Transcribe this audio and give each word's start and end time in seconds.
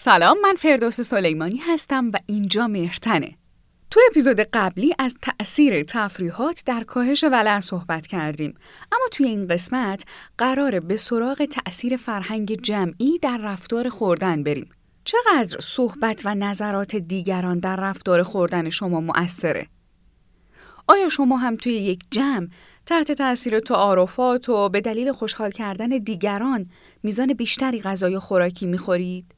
سلام 0.00 0.36
من 0.42 0.54
فردوس 0.58 1.00
سلیمانی 1.00 1.56
هستم 1.56 2.10
و 2.10 2.18
اینجا 2.26 2.66
مهرتنه 2.66 3.34
تو 3.90 4.00
اپیزود 4.10 4.40
قبلی 4.40 4.94
از 4.98 5.16
تأثیر 5.22 5.82
تفریحات 5.82 6.62
در 6.66 6.84
کاهش 6.84 7.24
ولع 7.24 7.60
صحبت 7.60 8.06
کردیم 8.06 8.54
اما 8.92 9.04
توی 9.12 9.26
این 9.26 9.46
قسمت 9.46 10.04
قراره 10.38 10.80
به 10.80 10.96
سراغ 10.96 11.44
تأثیر 11.44 11.96
فرهنگ 11.96 12.60
جمعی 12.62 13.18
در 13.22 13.38
رفتار 13.38 13.88
خوردن 13.88 14.42
بریم 14.42 14.70
چقدر 15.04 15.60
صحبت 15.60 16.22
و 16.24 16.34
نظرات 16.34 16.96
دیگران 16.96 17.58
در 17.58 17.76
رفتار 17.76 18.22
خوردن 18.22 18.70
شما 18.70 19.00
مؤثره؟ 19.00 19.66
آیا 20.88 21.08
شما 21.08 21.36
هم 21.36 21.56
توی 21.56 21.72
یک 21.72 22.00
جمع 22.10 22.48
تحت 22.86 23.12
تاثیر 23.12 23.60
تعارفات 23.60 24.48
و 24.48 24.68
به 24.68 24.80
دلیل 24.80 25.12
خوشحال 25.12 25.50
کردن 25.50 25.88
دیگران 25.88 26.66
میزان 27.02 27.32
بیشتری 27.32 27.80
غذای 27.80 28.18
خوراکی 28.18 28.66
می‌خورید؟ 28.66 29.37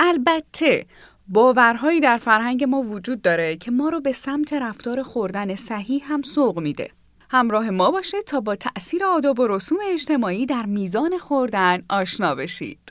البته 0.00 0.86
باورهایی 1.28 2.00
در 2.00 2.16
فرهنگ 2.16 2.64
ما 2.64 2.82
وجود 2.82 3.22
داره 3.22 3.56
که 3.56 3.70
ما 3.70 3.88
رو 3.88 4.00
به 4.00 4.12
سمت 4.12 4.52
رفتار 4.52 5.02
خوردن 5.02 5.54
صحیح 5.54 6.02
هم 6.12 6.22
سوق 6.22 6.58
میده. 6.58 6.90
همراه 7.30 7.70
ما 7.70 7.90
باشه 7.90 8.22
تا 8.22 8.40
با 8.40 8.56
تأثیر 8.56 9.04
آداب 9.04 9.40
و 9.40 9.46
رسوم 9.46 9.78
اجتماعی 9.92 10.46
در 10.46 10.66
میزان 10.66 11.18
خوردن 11.18 11.82
آشنا 11.90 12.34
بشید. 12.34 12.83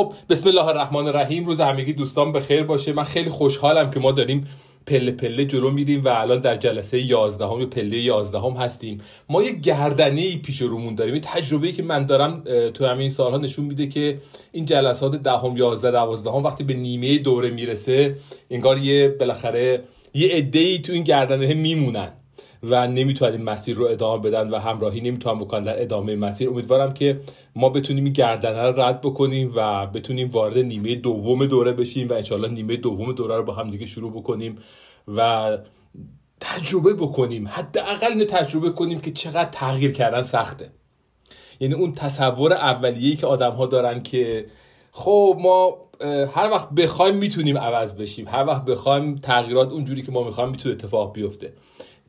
خب 0.00 0.12
بسم 0.30 0.48
الله 0.48 0.66
الرحمن 0.66 1.06
الرحیم 1.06 1.46
روز 1.46 1.60
همگی 1.60 1.92
دوستان 1.92 2.32
به 2.32 2.40
خیر 2.40 2.62
باشه. 2.62 2.92
من 2.92 3.04
خیلی 3.04 3.30
خوشحالم 3.30 3.90
که 3.90 4.00
ما 4.00 4.12
داریم 4.12 4.48
پله 4.86 5.10
پله 5.10 5.44
جلو 5.44 5.70
میریم 5.70 6.04
و 6.04 6.08
الان 6.08 6.40
در 6.40 6.56
جلسه 6.56 7.00
11 7.00 7.46
هم 7.46 7.66
پله 7.66 7.98
11 7.98 8.38
هم 8.38 8.52
هستیم. 8.52 9.00
ما 9.28 9.42
یه 9.42 9.52
گردنه 9.52 10.36
پیش 10.36 10.62
رومون 10.62 10.94
داریم. 10.94 11.14
این 11.14 11.22
تجربه 11.22 11.72
که 11.72 11.82
من 11.82 12.06
دارم 12.06 12.44
تو 12.74 12.86
همین 12.86 13.08
سالها 13.08 13.38
نشون 13.38 13.64
میده 13.64 13.86
که 13.86 14.18
این 14.52 14.66
جلسات 14.66 15.16
دهم 15.16 15.56
11 15.56 15.90
12 15.90 16.30
هم 16.30 16.44
وقتی 16.44 16.64
به 16.64 16.74
نیمه 16.74 17.18
دوره 17.18 17.50
می‌رسه 17.50 18.16
انگار 18.50 18.78
یه 18.78 19.08
بالاخره 19.08 19.82
یه 20.14 20.28
عده‌ای 20.28 20.78
تو 20.78 20.92
این 20.92 21.02
گردنه 21.02 21.54
میمونن. 21.54 22.12
و 22.62 22.88
نمی‌تونن 22.88 23.32
این 23.32 23.42
مسیر 23.42 23.76
رو 23.76 23.84
ادامه 23.84 24.22
بدن 24.22 24.50
و 24.50 24.58
همراهی 24.58 25.00
نمی‌تونن 25.00 25.38
بکنن 25.38 25.62
در 25.62 25.82
ادامه 25.82 26.16
مسیر. 26.16 26.50
امیدوارم 26.50 26.94
که 26.94 27.20
ما 27.56 27.68
بتونیم 27.68 28.04
این 28.04 28.12
گردنه 28.12 28.62
رو 28.62 28.80
رد 28.80 29.00
بکنیم 29.00 29.52
و 29.56 29.86
بتونیم 29.86 30.30
وارد 30.30 30.58
نیمه 30.58 30.94
دوم 30.94 31.46
دوره 31.46 31.72
بشیم 31.72 32.08
و 32.08 32.12
انشالله 32.12 32.48
نیمه 32.48 32.76
دوم 32.76 33.12
دوره 33.12 33.36
رو 33.36 33.42
با 33.42 33.52
هم 33.52 33.70
دیگه 33.70 33.86
شروع 33.86 34.12
بکنیم 34.12 34.58
و 35.16 35.58
تجربه 36.40 36.94
بکنیم. 36.94 37.48
حداقل 37.48 38.06
اینو 38.06 38.24
تجربه 38.24 38.70
کنیم 38.70 39.00
که 39.00 39.10
چقدر 39.10 39.48
تغییر 39.52 39.92
کردن 39.92 40.22
سخته. 40.22 40.70
یعنی 41.60 41.74
اون 41.74 41.92
تصور 41.94 42.52
اولیه‌ای 42.52 43.16
که 43.16 43.26
آدم 43.26 43.50
ها 43.50 43.66
دارن 43.66 44.02
که 44.02 44.46
خب 44.92 45.36
ما 45.40 45.76
هر 46.34 46.50
وقت 46.50 46.70
بخوایم 46.70 47.14
می‌تونیم 47.14 47.58
عوض 47.58 47.94
بشیم. 47.94 48.28
هر 48.28 48.46
وقت 48.46 48.64
بخوایم 48.64 49.16
تغییرات 49.16 49.68
اونجوری 49.70 50.02
که 50.02 50.12
ما 50.12 50.24
می‌خوایم 50.24 50.50
می‌تونه 50.50 50.74
اتفاق 50.74 51.12
بیفته. 51.12 51.52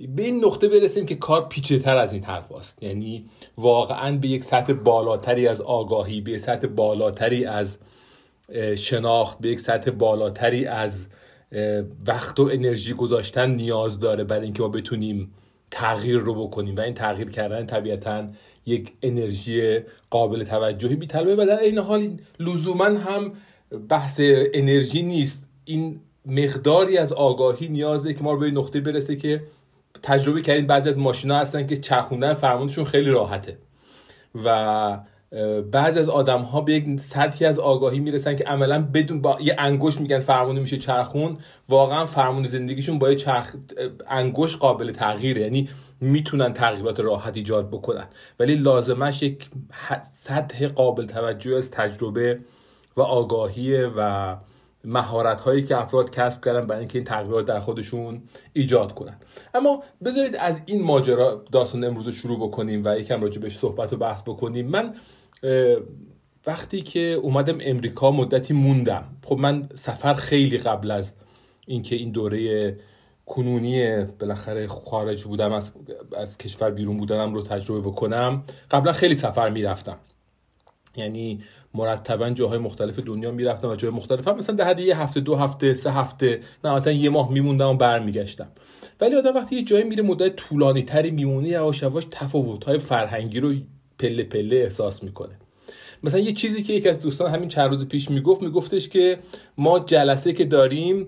به 0.07 0.23
این 0.23 0.45
نقطه 0.45 0.67
برسیم 0.67 1.05
که 1.05 1.15
کار 1.15 1.47
پیچه 1.49 1.79
تر 1.79 1.97
از 1.97 2.13
این 2.13 2.23
حرف 2.23 2.51
است 2.51 2.83
یعنی 2.83 3.25
واقعا 3.57 4.17
به 4.17 4.27
یک 4.27 4.43
سطح 4.43 4.73
بالاتری 4.73 5.47
از 5.47 5.61
آگاهی 5.61 6.21
به 6.21 6.31
یک 6.31 6.37
سطح 6.37 6.67
بالاتری 6.67 7.45
از 7.45 7.77
شناخت 8.77 9.39
به 9.39 9.49
یک 9.49 9.59
سطح 9.59 9.91
بالاتری 9.91 10.65
از 10.65 11.07
وقت 12.07 12.39
و 12.39 12.43
انرژی 12.43 12.93
گذاشتن 12.93 13.51
نیاز 13.51 13.99
داره 13.99 14.23
برای 14.23 14.43
اینکه 14.43 14.61
ما 14.61 14.69
بتونیم 14.69 15.31
تغییر 15.71 16.17
رو 16.17 16.47
بکنیم. 16.47 16.77
و 16.77 16.79
این 16.79 16.93
تغییر 16.93 17.29
کردن 17.29 17.65
طبیعتا 17.65 18.27
یک 18.65 18.91
انرژی 19.03 19.79
قابل 20.09 20.43
توجهی 20.43 20.95
میطلبه 20.95 21.35
و 21.35 21.45
در 21.45 21.59
این 21.59 21.77
حال 21.77 22.09
لزوما 22.39 22.85
هم 22.85 23.31
بحث 23.89 24.21
انرژی 24.53 25.01
نیست. 25.03 25.45
این 25.65 25.99
مقداری 26.25 26.97
از 26.97 27.13
آگاهی 27.13 27.67
نیازه 27.67 28.13
که 28.13 28.23
ما 28.23 28.31
رو 28.31 28.39
به 28.39 28.51
نقطه 28.51 28.79
برسه 28.79 29.15
که 29.15 29.41
تجربه 30.03 30.41
کردید 30.41 30.67
بعضی 30.67 30.89
از 30.89 30.97
ماشینا 30.97 31.39
هستن 31.39 31.67
که 31.67 31.77
چرخوندن 31.77 32.33
فرمونشون 32.33 32.85
خیلی 32.85 33.09
راحته. 33.09 33.57
و 34.45 34.97
بعضی 35.71 35.99
از 35.99 36.09
آدم 36.09 36.41
ها 36.41 36.61
به 36.61 36.73
یک 36.73 36.99
سطحی 36.99 37.45
از 37.45 37.59
آگاهی 37.59 37.99
می‌رسن 37.99 38.35
که 38.35 38.43
عملا 38.43 38.87
بدون 38.93 39.21
با 39.21 39.37
یه 39.41 39.55
انگوش 39.57 40.01
میگن 40.01 40.19
فرمون 40.19 40.59
میشه 40.59 40.77
چرخون 40.77 41.37
واقعا 41.69 42.05
فرمون 42.05 42.47
زندگیشون 42.47 42.99
با 42.99 43.09
یه 43.09 43.15
چرخ 43.15 43.55
انگوش 44.07 44.55
قابل 44.55 44.91
تغییره. 44.91 45.41
یعنی 45.41 45.69
می‌تونن 46.01 46.53
تغییرات 46.53 46.99
راحت 46.99 47.37
ایجاد 47.37 47.67
بکنن. 47.67 48.05
ولی 48.39 48.55
لازمش 48.55 49.23
یک 49.23 49.49
سطح 50.13 50.67
قابل 50.67 51.05
توجه 51.05 51.55
از 51.57 51.71
تجربه 51.71 52.39
و 52.97 53.01
آگاهی 53.01 53.83
و 53.83 54.35
مهارت 54.83 55.41
هایی 55.41 55.63
که 55.63 55.77
افراد 55.77 56.11
کسب 56.11 56.45
کردن 56.45 56.67
برای 56.67 56.79
اینکه 56.79 56.97
این 56.97 57.05
تغییرات 57.05 57.45
در 57.45 57.59
خودشون 57.59 58.21
ایجاد 58.53 58.93
کنن. 58.93 59.15
اما 59.53 59.83
بذارید 60.05 60.35
از 60.35 60.61
این 60.65 60.83
ماجرا 60.83 61.45
داستان 61.51 61.83
امروز 61.83 62.05
رو 62.05 62.11
شروع 62.11 62.47
بکنیم 62.47 62.81
و 62.85 62.99
یکم 62.99 63.21
راجع 63.21 63.41
بهش 63.41 63.57
صحبت 63.57 63.93
و 63.93 63.97
بحث 63.97 64.21
بکنیم. 64.21 64.67
من 64.67 64.95
وقتی 66.47 66.81
که 66.81 66.99
اومدم 66.99 67.57
امریکا 67.61 68.11
مدتی 68.11 68.53
موندم. 68.53 69.03
خب 69.25 69.37
من 69.37 69.69
سفر 69.75 70.13
خیلی 70.13 70.57
قبل 70.57 70.91
از 70.91 71.13
اینکه 71.67 71.95
این 71.95 72.11
دوره 72.11 72.77
کنونی 73.25 74.03
بالاخره 74.03 74.67
خارج 74.67 75.23
بودم 75.23 75.51
از, 75.51 75.71
از 76.17 76.37
کشور 76.37 76.71
بیرون 76.71 76.97
بودنم 76.97 77.33
رو 77.33 77.41
تجربه 77.41 77.89
بکنم 77.89 78.43
قبلا 78.71 78.93
خیلی 78.93 79.15
سفر 79.15 79.49
می‌رفتم. 79.49 79.97
یعنی 80.95 81.43
مرتبا 81.73 82.29
جاهای 82.29 82.59
مختلف 82.59 82.99
دنیا 82.99 83.31
می‌رفتم 83.31 83.67
و 83.69 83.75
جای 83.75 83.91
مختلف 83.91 84.27
هم. 84.27 84.37
مثلا 84.37 84.55
در 84.55 84.79
یه 84.79 85.01
هفته 85.01 85.19
دو 85.19 85.35
هفته 85.35 85.73
سه 85.73 85.91
هفته 85.91 86.41
نه 86.63 86.75
مثلا 86.75 86.93
یه 86.93 87.09
ماه 87.09 87.31
میموندم 87.31 87.67
و 87.67 87.73
برمیگشتم. 87.73 88.47
ولی 89.01 89.15
آدم 89.15 89.35
وقتی 89.35 89.55
یه 89.55 89.63
جایی 89.63 89.83
میره 89.83 90.03
مدت 90.03 90.35
طولانی 90.35 90.83
تری 90.83 91.11
میمونه 91.11 91.47
یواش 91.47 91.81
یواش 91.81 92.07
تفاوت 92.11 92.63
های 92.63 92.77
فرهنگی 92.77 93.39
رو 93.39 93.53
پله 93.99 94.23
پله 94.23 94.55
احساس 94.55 95.03
می‌کنه. 95.03 95.35
مثلا 96.03 96.19
یه 96.19 96.33
چیزی 96.33 96.63
که 96.63 96.73
یکی 96.73 96.89
از 96.89 96.99
دوستان 96.99 97.31
همین 97.31 97.49
چند 97.49 97.69
روز 97.69 97.87
پیش 97.87 98.09
می‌گفت 98.09 98.41
میگفتش 98.41 98.89
که 98.89 99.19
ما 99.57 99.79
جلسه 99.79 100.33
که 100.33 100.45
داریم 100.45 101.07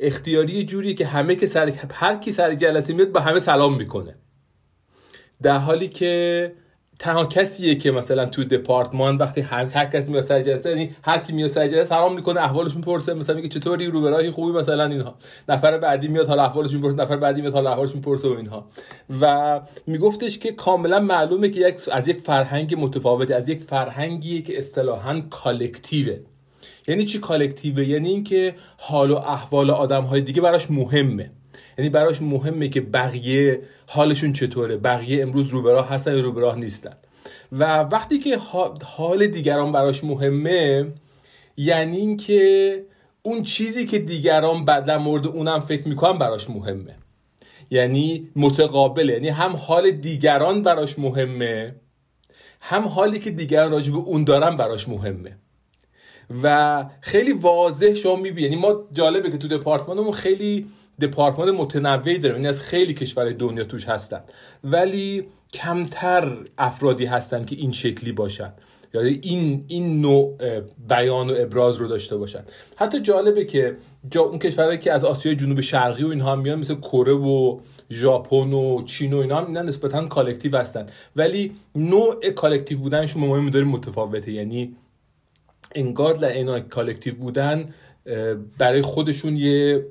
اختیاری 0.00 0.64
جوری 0.64 0.94
که 0.94 1.06
همه 1.06 1.36
که 1.36 1.46
سر 1.46 1.72
هر 1.90 2.16
کی 2.16 2.32
سر 2.32 2.54
جلسه 2.54 2.92
میاد 2.92 3.12
با 3.12 3.20
همه 3.20 3.40
سلام 3.40 3.76
می‌کنه. 3.76 4.14
در 5.42 5.58
حالی 5.58 5.88
که 5.88 6.52
تنها 7.00 7.24
کسیه 7.24 7.74
که 7.74 7.90
مثلا 7.90 8.26
تو 8.26 8.44
دپارتمان 8.44 9.16
وقتی 9.16 9.40
هر, 9.40 9.64
هر 9.64 9.84
کس 9.84 10.08
میاد 10.08 10.22
سر 10.22 10.40
جلسه 10.40 10.70
یعنی 10.70 10.90
هر 11.02 11.18
کی 11.18 11.32
میاد 11.32 11.48
سر 11.48 11.68
جلسه 11.68 11.84
سلام 11.84 12.14
می‌کنه 12.14 12.40
احوالشون 12.40 12.82
پرسه 12.82 13.14
مثلا 13.14 13.36
میگه 13.36 13.48
چطوری 13.48 13.86
رو 13.86 14.00
برای 14.00 14.30
خوبی 14.30 14.58
مثلا 14.58 14.86
اینها. 14.86 15.14
نفر 15.48 15.78
بعدی 15.78 16.08
میاد 16.08 16.28
حال 16.28 16.38
احوالش 16.38 16.72
می‌پرسه 16.72 16.96
نفر 16.96 17.16
بعدی 17.16 17.40
میاد 17.40 17.52
حال 17.52 17.66
احوالش 17.66 17.94
می‌پرسه 17.94 18.28
و 18.28 18.32
اینها. 18.32 18.64
و 19.20 19.60
میگفتش 19.86 20.38
که 20.38 20.52
کاملا 20.52 21.00
معلومه 21.00 21.48
که 21.48 21.60
یک 21.68 21.80
از 21.92 22.08
یک 22.08 22.16
فرهنگ 22.16 22.74
متفاوتی 22.78 23.32
از 23.32 23.48
یک 23.48 23.60
فرهنگی 23.60 24.42
که 24.42 24.58
اصطلاحا 24.58 25.22
کالکتیوه. 25.30 26.16
یعنی 26.88 27.04
چی 27.04 27.18
کالکتیوه؟ 27.18 27.84
یعنی 27.84 28.08
اینکه 28.08 28.54
حال 28.76 29.10
و 29.10 29.16
احوال 29.16 29.70
آدم 29.70 30.02
های 30.02 30.20
دیگه 30.20 30.42
براش 30.42 30.70
مهمه. 30.70 31.30
یعنی 31.78 31.90
براش 31.90 32.22
مهمه 32.22 32.68
که 32.68 32.80
بقیه 32.80 33.60
حالشون 33.86 34.32
چطوره. 34.32 34.76
بقیه 34.76 35.22
امروز 35.22 35.48
رو 35.48 35.62
به 35.62 35.72
راه 35.72 35.88
هستن 35.88 36.14
یا 36.14 36.20
رو 36.20 36.32
به 36.32 36.40
راه 36.40 36.58
نیستن. 36.58 36.92
و 37.52 37.82
وقتی 37.82 38.18
که 38.18 38.38
حال 38.84 39.26
دیگران 39.26 39.72
براش 39.72 40.04
مهمه 40.04 40.86
یعنی 41.56 41.96
اینکه 41.96 42.82
اون 43.22 43.42
چیزی 43.42 43.86
که 43.86 43.98
دیگران 43.98 44.64
بعد 44.64 44.90
مورد 44.90 45.26
اونم 45.26 45.60
فکر 45.60 45.88
می‌کنن 45.88 46.18
براش 46.18 46.50
مهمه. 46.50 46.94
یعنی 47.70 48.28
متقابله 48.36 49.12
یعنی 49.12 49.28
هم 49.28 49.56
حال 49.56 49.90
دیگران 49.90 50.62
براش 50.62 50.98
مهمه 50.98 51.74
هم 52.60 52.82
حالی 52.82 53.18
که 53.18 53.30
دیگران 53.30 53.72
راجع 53.72 53.92
به 53.92 53.98
اون 53.98 54.24
دارن 54.24 54.56
براش 54.56 54.88
مهمه. 54.88 55.32
و 56.42 56.84
خیلی 57.00 57.32
واضح 57.32 57.94
شما 57.94 58.16
می‌بینی. 58.16 58.48
یعنی 58.48 58.60
ما 58.60 58.82
جالبه 58.92 59.30
که 59.30 59.38
تو 59.38 59.48
دپارتمانمون 59.48 60.12
خیلی 60.12 60.66
دپارتمان 61.00 61.50
متنوعی 61.50 62.18
داریم. 62.18 62.36
یعنی 62.36 62.48
از 62.48 62.62
خیلی 62.62 62.94
کشور 62.94 63.32
دنیا 63.32 63.64
توش 63.64 63.84
هستن. 63.84 64.20
ولی 64.64 65.24
کمتر 65.52 66.38
افرادی 66.58 67.04
هستن 67.04 67.44
که 67.44 67.56
این 67.56 67.72
شکلی 67.72 68.12
باشن. 68.12 68.52
یا 68.94 69.00
این 69.00 69.64
این 69.68 70.00
نوع 70.00 70.36
بیان 70.88 71.30
و 71.30 71.34
ابراز 71.38 71.76
رو 71.76 71.88
داشته 71.88 72.16
باشن. 72.16 72.42
حتی 72.76 73.00
جالبه 73.00 73.44
که 73.44 73.76
جا 74.10 74.22
اون 74.22 74.38
کشورهایی 74.38 74.78
که 74.78 74.92
از 74.92 75.04
آسیای 75.04 75.36
جنوب 75.36 75.60
شرقی 75.60 76.04
و 76.04 76.08
اینها 76.08 76.36
میان 76.36 76.58
مثل 76.58 76.74
کره 76.74 77.12
و 77.12 77.60
ژاپن 77.90 78.52
و 78.52 78.84
چین 78.84 79.12
و 79.12 79.18
اینا 79.18 79.38
هم 79.38 79.46
اینا 79.46 79.62
نسبتا 79.62 80.06
collective 80.06 80.56
هستن. 80.56 80.86
ولی 81.16 81.52
نوع 81.74 82.30
collective 82.30 82.78
بودنشون 82.78 83.10
با 83.10 83.14
مدل 83.14 83.26
ما 83.26 83.68
متفاوته. 83.68 84.32
یعنی 84.32 84.76
انگار 85.74 86.14
در 86.14 86.32
اینا 86.32 86.60
collective 86.60 87.14
بودن 87.14 87.74
برای 88.58 88.82
خودشون 88.82 89.36
یه 89.36 89.86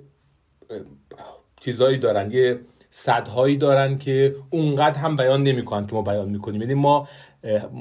چیزایی 1.60 1.98
دارن 1.98 2.32
یه 2.32 2.60
سدهایی 2.92 3.57
دارن 3.58 3.98
که 3.98 4.36
اونقدر 4.50 5.00
هم 5.00 5.16
بیان 5.16 5.44
نمی‌کنن 5.44 5.88
که 5.88 5.96
ما 5.96 6.02
بیان 6.02 6.30
می‌کنیم. 6.30 6.62
یعنی 6.62 6.74
ما 6.74 7.08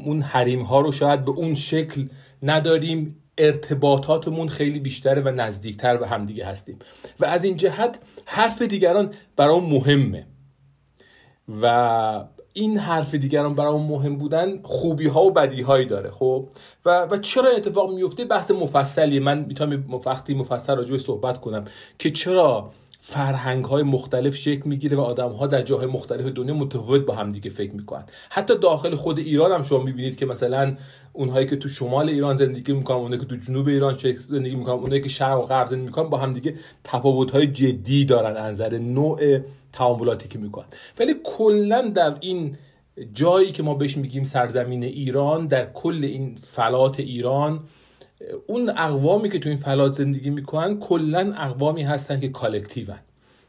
اون 0.05 0.23
حریم 0.23 0.63
ها 0.63 0.81
رو 0.81 0.93
شاید 0.93 1.25
به 1.25 1.31
اون 1.31 1.55
شکل 1.55 2.05
نداریم 2.43 3.17
ارتباطاتمون 3.39 4.49
خیلی 4.49 4.79
بیشتره 4.79 5.23
و 5.23 5.29
نزدیکتر 5.29 5.97
به 5.97 6.09
همدیگه 6.09 6.47
هستیم. 6.47 6.79
و 7.21 7.25
از 7.25 7.45
این 7.45 7.57
جهت 7.57 7.99
حرف 8.25 8.63
دیگران 8.63 9.11
برای 9.37 9.61
مهمه. 9.61 10.27
و 11.63 12.25
این 12.53 12.79
حرف 12.79 13.15
دیگران 13.15 13.55
برای 13.55 13.79
مهم 13.79 14.17
بودن 14.17 14.63
خوبی 14.63 15.07
ها 15.07 15.25
و 15.25 15.31
بدی 15.31 15.63
هایی 15.63 15.87
داره 15.87 16.11
خب؟ 16.11 16.49
و, 16.85 17.07
و 17.11 17.19
چرا 17.19 17.51
اتفاق 17.51 17.95
میفته 17.95 18.25
بحث 18.25 18.51
مفصلی 18.51 19.19
من 19.19 19.39
می‌تونم 19.39 19.85
وقتی 20.07 20.35
مفصل 20.35 20.77
راجع 20.77 20.97
صحبت 20.97 21.41
کنم 21.41 21.65
که 21.99 22.11
چرا 22.11 22.71
فرهنگ 23.10 23.64
های 23.64 23.82
مختلف 23.82 24.37
شکل 24.37 24.62
می‌گیره 24.64 24.96
و 24.96 25.00
آدم 25.00 25.32
ها 25.32 25.46
در 25.46 25.62
جاهای 25.62 25.87
مختلف 25.87 26.26
دنیا 26.26 26.55
متفاوت 26.55 27.00
با 27.00 27.14
هم 27.14 27.32
دیگه 27.32 27.50
فکر 27.50 27.72
می‌کنن. 27.72 28.05
حتی 28.31 28.58
داخل 28.58 28.94
خود 28.94 29.19
ایران 29.19 29.52
هم 29.52 29.62
شما 29.62 29.82
می‌بینید 29.82 30.16
که 30.16 30.26
مثلا 30.26 30.76
اونهایی 31.12 31.46
که 31.46 31.56
تو 31.56 31.69
شمال 31.69 32.08
ایران 32.08 32.37
زندگی 32.37 32.72
می‌کنن 32.72 32.96
اونهایی 32.96 33.20
که 33.20 33.26
تو 33.26 33.37
جنوب 33.37 33.69
ایران 33.69 33.99
زندگی 34.28 34.56
می‌کنن 34.56 34.75
اونهایی 34.75 35.02
که 35.02 35.08
شرق 35.08 35.38
و 35.38 35.43
غرب 35.43 35.66
زندگی 35.66 35.87
می‌کنن 35.87 36.08
با 36.08 36.19
هم 36.19 36.32
دیگه 36.32 36.55
تفاوت 36.84 37.31
های 37.31 37.46
جدی 37.46 38.05
دارن 38.05 38.37
از 38.37 38.55
نظر 38.55 38.78
نوع 38.78 39.38
تعاملاتی 39.72 40.28
که 40.28 40.38
می‌کنن. 40.38 40.66
ولی 40.99 41.14
کلا 41.25 41.88
در 41.94 42.16
این 42.20 42.56
جایی 43.14 43.52
که 43.52 43.62
ما 43.62 43.75
بهش 43.75 43.96
میگیم 43.96 44.25
سرزمین 44.25 44.84
ایران 44.84 45.46
در 45.46 45.72
کل 45.72 46.00
این 46.02 46.37
فلات 46.43 47.00
ایران 47.00 47.60
اون 48.47 48.70
اقوامی 48.76 49.31
که 49.31 49.38
تو 49.38 49.49
این 49.49 49.59
فلات 49.59 49.93
زندگی 49.93 50.31
می‌کنن 50.31 50.79
کلا 50.79 51.35
اقوامی 51.37 51.82
هستن 51.82 52.20
که 52.20 52.29
کالکتیون. 52.29 52.97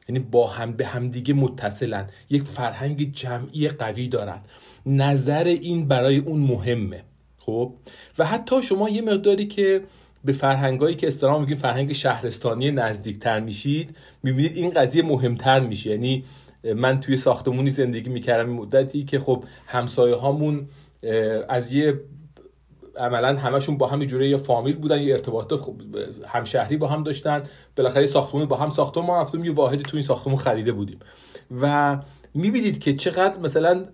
یعنی 0.10 0.20
با 0.20 0.48
هم 0.48 0.72
به 0.72 0.86
همدیگه 0.86 1.34
متصلن. 1.34 2.10
یک 2.30 2.44
فرهنگ 2.44 3.14
جمعی 3.14 3.68
قوی 3.68 4.08
دارن. 4.08 4.40
نظر 4.86 5.44
این 5.44 5.88
برای 5.88 6.18
اون 6.18 6.40
مهمه. 6.40 7.02
خب؟ 7.40 7.74
و 8.18 8.26
حتی 8.26 8.64
شما 8.64 8.90
یه 8.90 9.02
مقداری 9.02 9.48
که 9.48 9.82
به 10.26 10.34
فرهنگایی 10.34 10.96
که 10.96 11.08
اصطلاحا 11.08 11.40
میگیم 11.40 11.58
فرهنگ 11.58 11.94
شهرستانی 11.94 12.72
نزدیکتر 12.72 13.40
میشید 13.40 13.96
می‌بینید 14.24 14.56
این 14.56 14.70
قضیه 14.70 15.04
مهمتر 15.04 15.60
میشه. 15.60 15.90
یعنی 15.90 16.24
من 16.76 17.00
توی 17.00 17.18
ساختمونی 17.18 17.70
زندگی 17.70 18.10
می‌کردم 18.10 18.50
مدتی 18.50 19.04
که 19.04 19.20
خب 19.20 19.44
همسایه 19.68 20.16
هامون 20.16 20.68
از 21.50 21.74
یه 21.74 22.00
عملا 22.98 23.40
همشون 23.40 23.78
با 23.78 23.88
هم 23.88 24.06
جوره 24.06 24.30
یا 24.30 24.38
فامیل 24.38 24.76
بودن 24.76 25.02
یه 25.02 25.14
ارتباط 25.14 25.54
همشهری 26.28 26.78
با 26.78 26.88
هم 26.88 27.04
داشتن. 27.04 27.44
بالاخره 27.76 28.08
ساختمون 28.08 28.46
با 28.46 28.56
هم 28.56 28.70
ساختمون 28.70 29.08
ما 29.08 29.22
رفتیم 29.22 29.46
یه 29.46 29.54
واحدی 29.54 29.84
تو 29.84 29.98
این 29.98 30.04
ساختمون 30.04 30.38
خریده 30.38 30.72
بودیم. 30.72 31.00
و 31.62 31.98
می‌بینید 32.34 32.80
که 32.80 32.94
چقدر 32.94 33.40
مثلا 33.40 33.86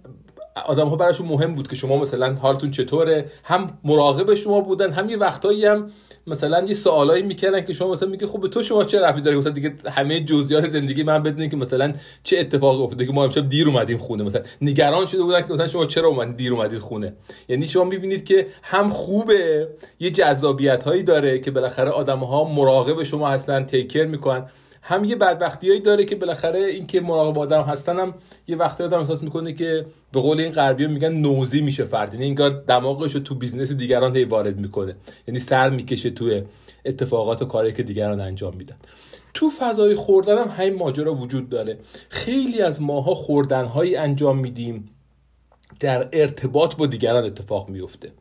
آدم 0.66 0.88
ها 0.88 0.96
براشون 0.96 1.28
مهم 1.28 1.54
بود 1.54 1.68
که 1.68 1.76
شما 1.76 1.98
مثلا 1.98 2.34
حالتون 2.34 2.72
چطوره. 2.72 3.32
هم 3.44 3.78
مراقب 3.84 4.34
شما 4.34 4.62
بودن 4.62 4.92
هم 4.92 5.10
یه 5.10 5.18
وقتایی 5.18 5.66
هم 5.66 5.92
مثلا 6.28 6.66
یه 6.68 6.74
سوالایی 6.74 7.24
می‌کردن 7.24 7.62
که 7.62 7.74
شما 7.74 7.92
مثلا 7.92 8.10
میگه 8.10 8.28
خب 8.28 8.42
به 8.42 8.48
تو 8.48 8.64
شما 8.64 8.84
چه 8.84 9.00
رفتی 9.00 9.22
داری 9.22 9.38
مثلا 9.38 9.52
دیگه 9.52 9.74
همه 9.92 10.20
جزئیات 10.20 10.68
زندگی 10.68 11.04
من 11.04 11.24
بدونین 11.24 11.50
که 11.50 11.58
مثلا 11.58 11.94
چه 12.24 12.40
اتفاقی 12.40 12.84
افتاده 12.84 13.06
که 13.06 13.12
ما 13.12 13.24
امشب 13.24 13.50
دیر 13.50 13.68
اومدیم 13.68 13.98
خونه. 13.98 14.24
مثلا 14.24 14.42
نگران 14.62 15.06
شده 15.06 15.24
بودن 15.24 15.42
که 15.42 15.54
مثلا 15.54 15.68
شما 15.68 15.86
چرا 15.86 16.08
اومدید 16.08 16.38
دیر 16.38 16.54
اومدید 16.54 16.80
خونه. 16.80 17.14
یعنی 17.50 17.68
شما 17.68 17.84
می‌بینید 17.84 18.26
که 18.26 18.48
هم 18.64 18.90
خوبه 18.90 19.68
یه 20.00 20.12
جذابیت 20.12 20.84
هایی 20.84 21.04
داره 21.04 21.40
که 21.40 21.52
بالاخره 21.52 21.90
آدم 21.90 22.20
ها 22.20 22.44
مراقب 22.44 23.04
شما 23.04 23.30
هستن 23.30 23.64
take 23.64 23.85
care 23.85 24.06
می‌کنن. 24.06 24.44
هم 24.88 25.06
یه 25.06 25.16
بدبختیایی 25.16 25.80
داره 25.80 26.06
که 26.06 26.16
بالاخره 26.16 26.60
این 26.60 26.88
که 26.88 27.02
مراقب 27.02 27.40
آدم 27.40 27.62
هستن 27.62 28.00
هم 28.00 28.14
یه 28.48 28.56
وقتی 28.56 28.84
آدم 28.84 29.00
احساس 29.00 29.24
می‌کنه 29.24 29.54
که 29.54 29.86
به 30.12 30.22
قول 30.22 30.40
این 30.40 30.52
غربی 30.52 30.88
میگن 30.88 31.14
nosy 31.14 31.62
میشه 31.62 31.84
فرد. 31.86 32.14
یعنی 32.14 32.26
انگار 32.26 32.50
دماغش 32.50 33.16
رو 33.16 33.20
تو 33.20 33.36
business 33.36 33.72
دیگران 33.72 34.16
هی 34.16 34.24
وارد 34.24 34.60
می‌کنه. 34.60 34.96
یعنی 35.28 35.40
سر 35.40 35.70
می‌کشه 35.70 36.10
توی 36.10 36.44
اتفاقات 36.86 37.42
و 37.42 37.46
کاری 37.46 37.74
که 37.74 37.84
دیگران 37.84 38.22
انجام 38.22 38.56
میدن. 38.56 38.76
تو 39.34 39.50
فضای 39.60 39.96
خوردن 39.96 40.38
هم 40.38 40.48
همین 40.48 40.76
ماجرا 40.76 41.14
وجود 41.14 41.50
داره. 41.50 41.78
خیلی 42.10 42.62
از 42.62 42.82
ماها 42.82 43.16
خوردنهایی 43.16 43.96
انجام 43.96 44.38
میدیم 44.38 44.90
در 45.80 46.10
ارتباط 46.14 46.76
با 46.76 46.86
دیگران 46.86 47.24
اتفاق 47.24 47.70
میفته 47.70 48.12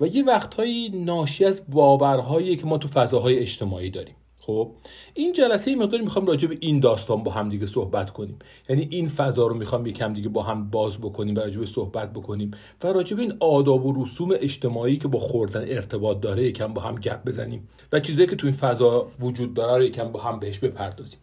و 0.00 0.06
یه 0.06 0.24
وقتهایی 0.24 0.88
ناشی 0.88 1.44
از 1.44 1.64
باورهایی 1.68 2.56
که 2.56 2.66
ما 2.66 2.78
تو 2.78 2.88
فضاهای 2.88 3.38
اجتماعی 3.38 3.90
داریم. 3.90 4.14
خب 4.48 4.70
این 5.14 5.32
جلسه 5.32 5.76
مقداری 5.76 6.04
می‌خوام 6.04 6.26
راجع 6.26 6.48
به 6.48 6.56
این 6.60 6.80
داستان 6.80 7.22
با 7.22 7.30
هم 7.30 7.48
دیگه 7.48 7.66
صحبت 7.66 8.10
کنیم. 8.10 8.38
یعنی 8.68 8.88
این 8.90 9.08
فضا 9.08 9.46
رو 9.46 9.54
می‌خوام 9.54 9.86
یکم 9.86 10.12
دیگه 10.12 10.28
با 10.28 10.42
هم 10.42 10.70
باز 10.70 10.98
بکنیم 10.98 11.34
و 11.34 11.38
راجع 11.38 11.60
به 11.60 11.66
صحبت 11.66 12.12
بکنیم 12.12 12.50
و 12.84 12.86
راجع 12.86 13.16
به 13.16 13.22
این 13.22 13.32
آداب 13.40 13.86
و 13.86 14.04
رسوم 14.04 14.30
اجتماعی 14.40 14.96
که 14.96 15.08
با 15.08 15.18
خوردن 15.18 15.60
ارتباط 15.60 16.20
داره 16.20 16.44
یکم 16.44 16.74
با 16.74 16.80
هم 16.80 16.94
گپ 16.94 17.24
بزنیم 17.24 17.68
و 17.92 18.00
چیزایی 18.00 18.26
که 18.26 18.36
تو 18.36 18.46
این 18.46 18.56
فضا 18.56 19.08
وجود 19.20 19.54
داره 19.54 19.76
رو 19.76 19.84
یکم 19.84 20.12
با 20.12 20.20
هم 20.20 20.38
بهش 20.38 20.58
بپردازیم. 20.58 21.18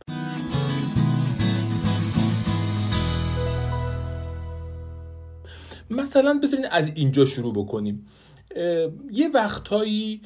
مثلا 5.89 6.39
بذارین 6.44 6.66
از 6.72 6.92
اینجا 6.95 7.25
شروع 7.25 7.54
بکنیم. 7.54 8.07
یه 9.12 9.30
وقتهایی 9.33 10.22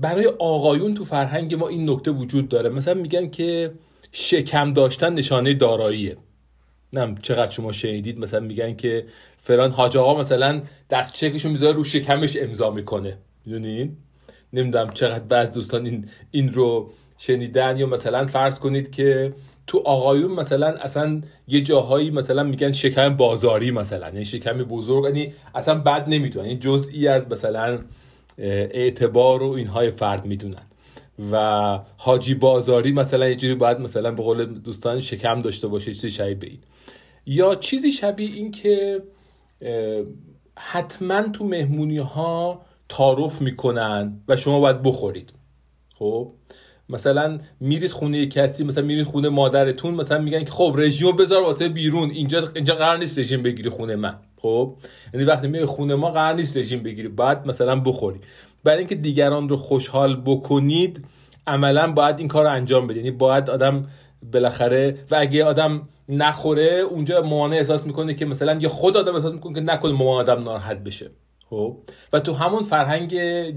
برای 0.00 0.26
آقایون 0.38 0.94
تو 0.94 1.04
فرهنگ 1.04 1.54
ما 1.54 1.68
این 1.68 1.90
نکته 1.90 2.10
وجود 2.10 2.48
داره. 2.48 2.70
مثلا 2.70 2.94
میگن 2.94 3.30
که 3.30 3.70
شکم 4.12 4.72
داشتن 4.72 5.14
نشانه 5.14 5.54
داراییه. 5.54 6.16
نم 6.92 7.14
چقدر 7.22 7.50
شما 7.50 7.72
شنیدید؟ 7.72 8.18
مثلا 8.18 8.40
میگن 8.40 8.76
که 8.76 9.04
فلان 9.38 9.70
حاج 9.70 9.96
آقا 9.96 10.20
مثلا 10.20 10.62
دست 10.90 11.14
چکشو 11.14 11.48
می‌ذاره 11.48 11.76
رو 11.76 11.84
شکمش 11.84 12.36
امضا 12.40 12.70
می‌کنه. 12.70 13.16
می‌دونین 13.46 13.96
نمی‌دونم 14.52 14.90
چقدر 14.90 15.24
بعض 15.24 15.52
دوستان 15.52 15.86
این 15.86 16.08
این 16.30 16.52
رو 16.52 16.90
شنیدن 17.18 17.78
یا 17.78 17.86
مثلا 17.86 18.26
فرض 18.26 18.58
کنید 18.58 18.92
که 18.92 19.32
تو 19.66 19.78
آقایون 19.78 20.30
مثلا 20.30 20.66
اصلا 20.66 21.22
یه 21.48 21.60
جاهایی 21.60 22.10
مثلا 22.10 22.42
میگن 22.42 22.72
شکم 22.72 23.16
بازاری 23.16 23.70
مثلا 23.70 24.06
یعنی 24.06 24.24
شکم 24.24 24.58
بزرگ 24.58 25.04
یعنی 25.04 25.32
اصلا 25.54 25.74
بد 25.74 26.08
نمی‌دونن. 26.08 26.46
این 26.46 26.58
جزئی 26.60 27.08
از 27.08 27.30
مثلا 27.32 27.78
اعتبار 28.40 29.42
و 29.42 29.50
اینهای 29.50 29.90
فرد 29.90 30.26
می‌دونن. 30.26 30.62
و 31.32 31.78
حاجی 31.96 32.34
بازاری 32.34 32.92
مثلا 32.92 33.28
یه 33.28 33.34
جوری 33.34 33.54
باید 33.54 33.80
مثلا 33.80 34.10
به 34.10 34.22
قول 34.22 34.44
دوستان 34.44 35.00
شکم 35.00 35.42
داشته 35.42 35.68
باشه 35.68 35.94
چیزی 35.94 36.10
شبیه 36.10 36.50
این. 36.50 36.58
یا 37.26 37.54
چیزی 37.54 37.92
شبیه 37.92 38.30
این 38.30 38.50
که 38.50 39.02
حتما 40.56 41.22
تو 41.22 41.44
مهمونی 41.44 41.98
ها 41.98 42.62
تعارف 42.88 43.40
می‌کنن 43.40 44.20
و 44.28 44.36
شما 44.36 44.60
باید 44.60 44.82
بخورید. 44.82 45.30
خب؟ 45.98 46.32
مثلا 46.88 47.38
میرید 47.60 47.90
خونه 47.90 48.26
کسی 48.26 48.64
مثلا 48.64 48.84
میرید 48.84 49.06
خونه 49.06 49.28
مادرتون 49.28 49.94
مثلا 49.94 50.18
میگن 50.18 50.44
که 50.44 50.50
خب 50.50 50.74
رژیم 50.78 51.16
بذار 51.16 51.42
واسه 51.42 51.68
بیرون 51.68 52.10
اینجا 52.10 52.50
اینجا 52.54 52.74
قرار 52.74 52.98
نیست 52.98 53.18
رژیم 53.18 53.42
بگیری 53.42 53.68
خونه 53.68 53.96
من. 53.96 54.14
خب؟ 54.42 54.74
یعنی 55.14 55.26
وقتی 55.26 55.48
میای 55.48 55.64
خونه 55.64 55.94
ما 55.94 56.10
قرار 56.10 56.34
نیست 56.34 56.56
رژیم 56.56 56.82
بگیری 56.82 57.08
بعد 57.08 57.46
مثلا 57.46 57.80
بخوری. 57.80 58.20
برای 58.64 58.78
اینکه 58.78 58.94
دیگران 58.94 59.48
رو 59.48 59.56
خوشحال 59.56 60.22
بکنید 60.24 61.04
عملا 61.46 61.92
باید 61.92 62.18
این 62.18 62.28
کار 62.28 62.44
رو 62.44 62.50
انجام 62.50 62.86
بدید. 62.86 63.04
یعنی 63.04 63.16
باید 63.16 63.50
آدم 63.50 63.86
بالاخره 64.32 64.98
و 65.10 65.16
اگه 65.20 65.44
آدم 65.44 65.88
نخوره 66.08 66.86
اونجا 66.90 67.22
مامانه 67.22 67.56
احساس 67.56 67.86
می‌کنه 67.86 68.14
که 68.14 68.24
مثلا 68.24 68.58
یا 68.60 68.68
خود 68.68 68.96
آدم 68.96 69.14
احساس 69.14 69.32
می‌کنه 69.32 69.54
که 69.54 69.60
نکنه 69.60 69.92
مامان 69.92 70.20
آدم 70.20 70.42
ناراحت 70.42 70.78
بشه. 70.78 71.10
خب؟ 71.50 71.76
و 72.12 72.20
تو 72.20 72.32
همون 72.32 72.62
فرهنگ 72.62 73.14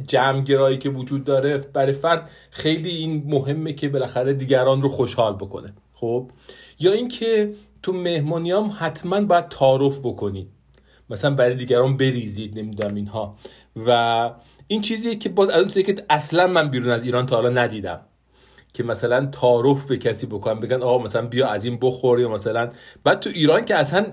جمعگرایی 0.08 0.78
که 0.78 0.90
وجود 0.90 1.24
داره 1.24 1.58
برای 1.58 1.92
فرد 1.92 2.30
خیلی 2.52 2.90
این 2.90 3.24
مهمه 3.26 3.74
که 3.74 3.90
بالاخره 3.90 4.34
دیگران 4.34 4.82
رو 4.82 4.90
خوشحال 4.90 5.34
بکنه. 5.34 5.74
خب؟ 5.94 6.32
یا 6.80 6.92
اینکه 6.92 7.54
تو 7.84 7.94
مهمانیام 7.94 8.76
حتما 8.80 9.22
باید 9.22 9.48
تعارف 9.48 10.00
بکنید. 10.00 10.48
مثلا 11.14 11.36
برای 11.36 11.56
دیگران 11.56 11.98
بریزید 11.98 12.60
نمی‌دونم 12.60 12.96
اینها. 12.96 13.36
و 13.88 14.30
این 14.68 14.82
چیزیه 14.82 15.16
که 15.16 15.30
باز 15.30 15.50
از 15.50 15.78
اون 15.78 15.86
که 15.86 15.96
اصلا 16.10 16.48
من 16.48 16.70
بیرون 16.70 16.90
از 16.90 17.06
ایران 17.06 17.26
تا 17.26 17.36
حالا 17.36 17.50
ندیدم. 17.50 18.00
که 18.74 18.84
مثلا 18.84 19.26
تعارف 19.26 19.86
به 19.86 19.98
کسی 19.98 20.28
بکنن 20.28 20.60
بگن 20.60 20.82
آقا 20.82 21.04
مثلا 21.04 21.28
بیا 21.28 21.48
از 21.48 21.66
این 21.66 21.78
بخور 21.82 22.20
یا 22.20 22.30
مثلا 22.30 22.70
بعد 23.04 23.20
تو 23.20 23.30
ایران 23.30 23.66
که 23.66 23.76
اصلا 23.76 24.06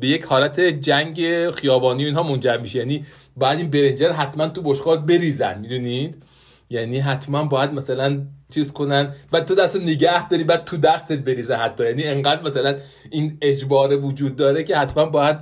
به 0.00 0.08
یک 0.08 0.24
حالت 0.24 0.60
جنگ 0.60 1.50
خیابانی 1.50 2.04
اینها 2.04 2.22
منجر 2.22 2.56
میشه. 2.56 2.78
یعنی 2.78 3.04
بعد 3.36 3.58
این 3.58 3.70
برنجر 3.70 4.10
حتما 4.10 4.48
تو 4.48 4.62
بشقاب 4.62 5.06
بریزن 5.06 5.58
می‌دونید؟ 5.58 6.22
یعنی 6.70 6.98
حتما 7.00 7.44
باید 7.44 7.72
مثلا 7.72 8.22
چیز 8.54 8.72
کنن. 8.72 9.14
بعد 9.30 9.44
تو 9.44 9.54
دستو 9.54 9.78
نگه 9.78 10.28
داری 10.28 10.44
بعد 10.44 10.64
تو 10.64 10.76
دستت 10.76 11.18
بریزه 11.18 11.54
حتی. 11.54 11.84
یعنی 11.84 12.04
انقدر 12.04 12.42
مثلا 12.42 12.76
این 13.10 13.38
اجبار 13.42 14.04
وجود 14.04 14.36
داره 14.36 14.64
که 14.64 14.76
حتما 14.76 15.04
باید 15.04 15.36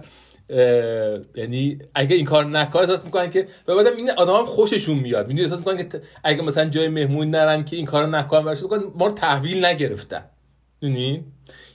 یعنی 1.35 1.78
اگه 1.95 2.16
این 2.16 2.25
کار 2.25 2.45
نکنه 2.45 2.83
احساس 2.83 3.04
می‌کنن 3.04 3.30
که 3.30 3.49
و 3.69 3.75
بعدم 3.75 3.97
این 3.97 4.11
آدم 4.11 4.35
هم 4.35 4.45
خوششون 4.45 4.99
میاد. 4.99 5.26
می‌دونی؟ 5.28 5.45
احساس 5.45 5.59
می‌کنن 5.59 5.88
که 5.88 6.02
اگه 6.25 6.42
مثلا 6.42 6.64
جای 6.69 6.88
مهمون 6.88 7.30
نرن 7.30 7.64
که 7.64 7.76
این 7.76 7.87
کارو 7.87 8.07
نکنن 8.07 8.45
برش 8.45 8.59
ما 8.95 9.07
رو 9.07 9.12
تحویل 9.12 9.64
نگرفتن. 9.64 10.25
می‌دونی؟ 10.83 11.25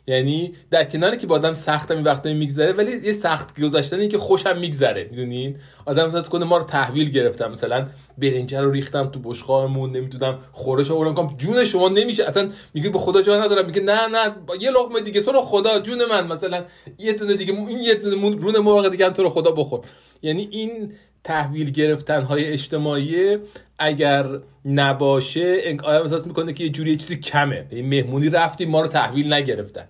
یعنی 0.07 0.53
در 0.71 0.83
کناری 0.83 1.17
که 1.17 1.27
با 1.27 1.35
آدم 1.35 1.53
سخت 1.53 1.91
این 1.91 2.03
وقتا 2.03 2.33
میگذره 2.33 2.71
ولی 2.71 2.91
یه 3.07 3.13
سخت 3.13 3.61
گذاشتنی 3.61 4.07
که 4.07 4.17
خوشم 4.17 4.57
میگذره 4.57 5.07
می‌دونین؟ 5.11 5.55
آدم 5.85 6.05
احساس 6.05 6.29
کنه 6.29 6.45
ما 6.45 6.57
رو 6.57 6.63
تحویل 6.63 7.09
گرفتم 7.09 7.51
مثلا 7.51 7.87
برنجه 8.17 8.61
رو 8.61 8.71
ریختم 8.71 9.07
تو 9.07 9.19
بشقابمون 9.19 9.91
نمی‌دونم 9.91 10.39
خورش 10.51 10.91
آوردم 10.91 11.13
کنم 11.13 11.37
جون 11.37 11.65
شما 11.65 11.89
نمیشه. 11.89 12.25
اصلا 12.25 12.49
میگه 12.73 12.89
به 12.89 12.99
خدا 12.99 13.21
جا 13.21 13.43
ندارم 13.43 13.65
میگه 13.65 13.81
نه 13.81 14.07
نه 14.07 14.35
یه 14.59 14.71
لقمه 14.71 15.01
دیگه 15.01 15.21
تو 15.21 15.31
رو 15.31 15.41
خدا 15.41 15.79
جون 15.79 16.05
من. 16.05 16.27
مثلا 16.27 16.63
یه 16.99 17.13
دونه 17.13 17.33
دیگه 17.33 17.53
این 17.53 17.79
یه 17.79 17.95
دونه 17.95 18.35
رون 18.35 18.57
موقع 18.57 18.89
دیگه 18.89 19.09
تو 19.09 19.23
رو 19.23 19.29
خدا 19.29 19.51
بخور. 19.51 19.79
یعنی 20.21 20.47
این 20.51 20.91
تحویل 21.23 21.71
گرفتن 21.71 22.21
های 22.21 22.45
اجتماعی 22.45 23.37
اگر 23.79 24.25
نباشه 24.65 25.77
آدم 25.83 26.03
احساس 26.03 26.27
می‌کنه 26.27 26.53
که 26.53 26.63
یه 26.63 26.69
جوری 26.69 26.97
چیزی 26.97 27.19
کمه. 27.19 27.65
مهمونی 27.71 28.29
رفتیم 28.29 28.69
ما 28.69 28.81
رو 28.81 28.87
تحویل 28.87 29.33
نگرفتن. 29.33 29.85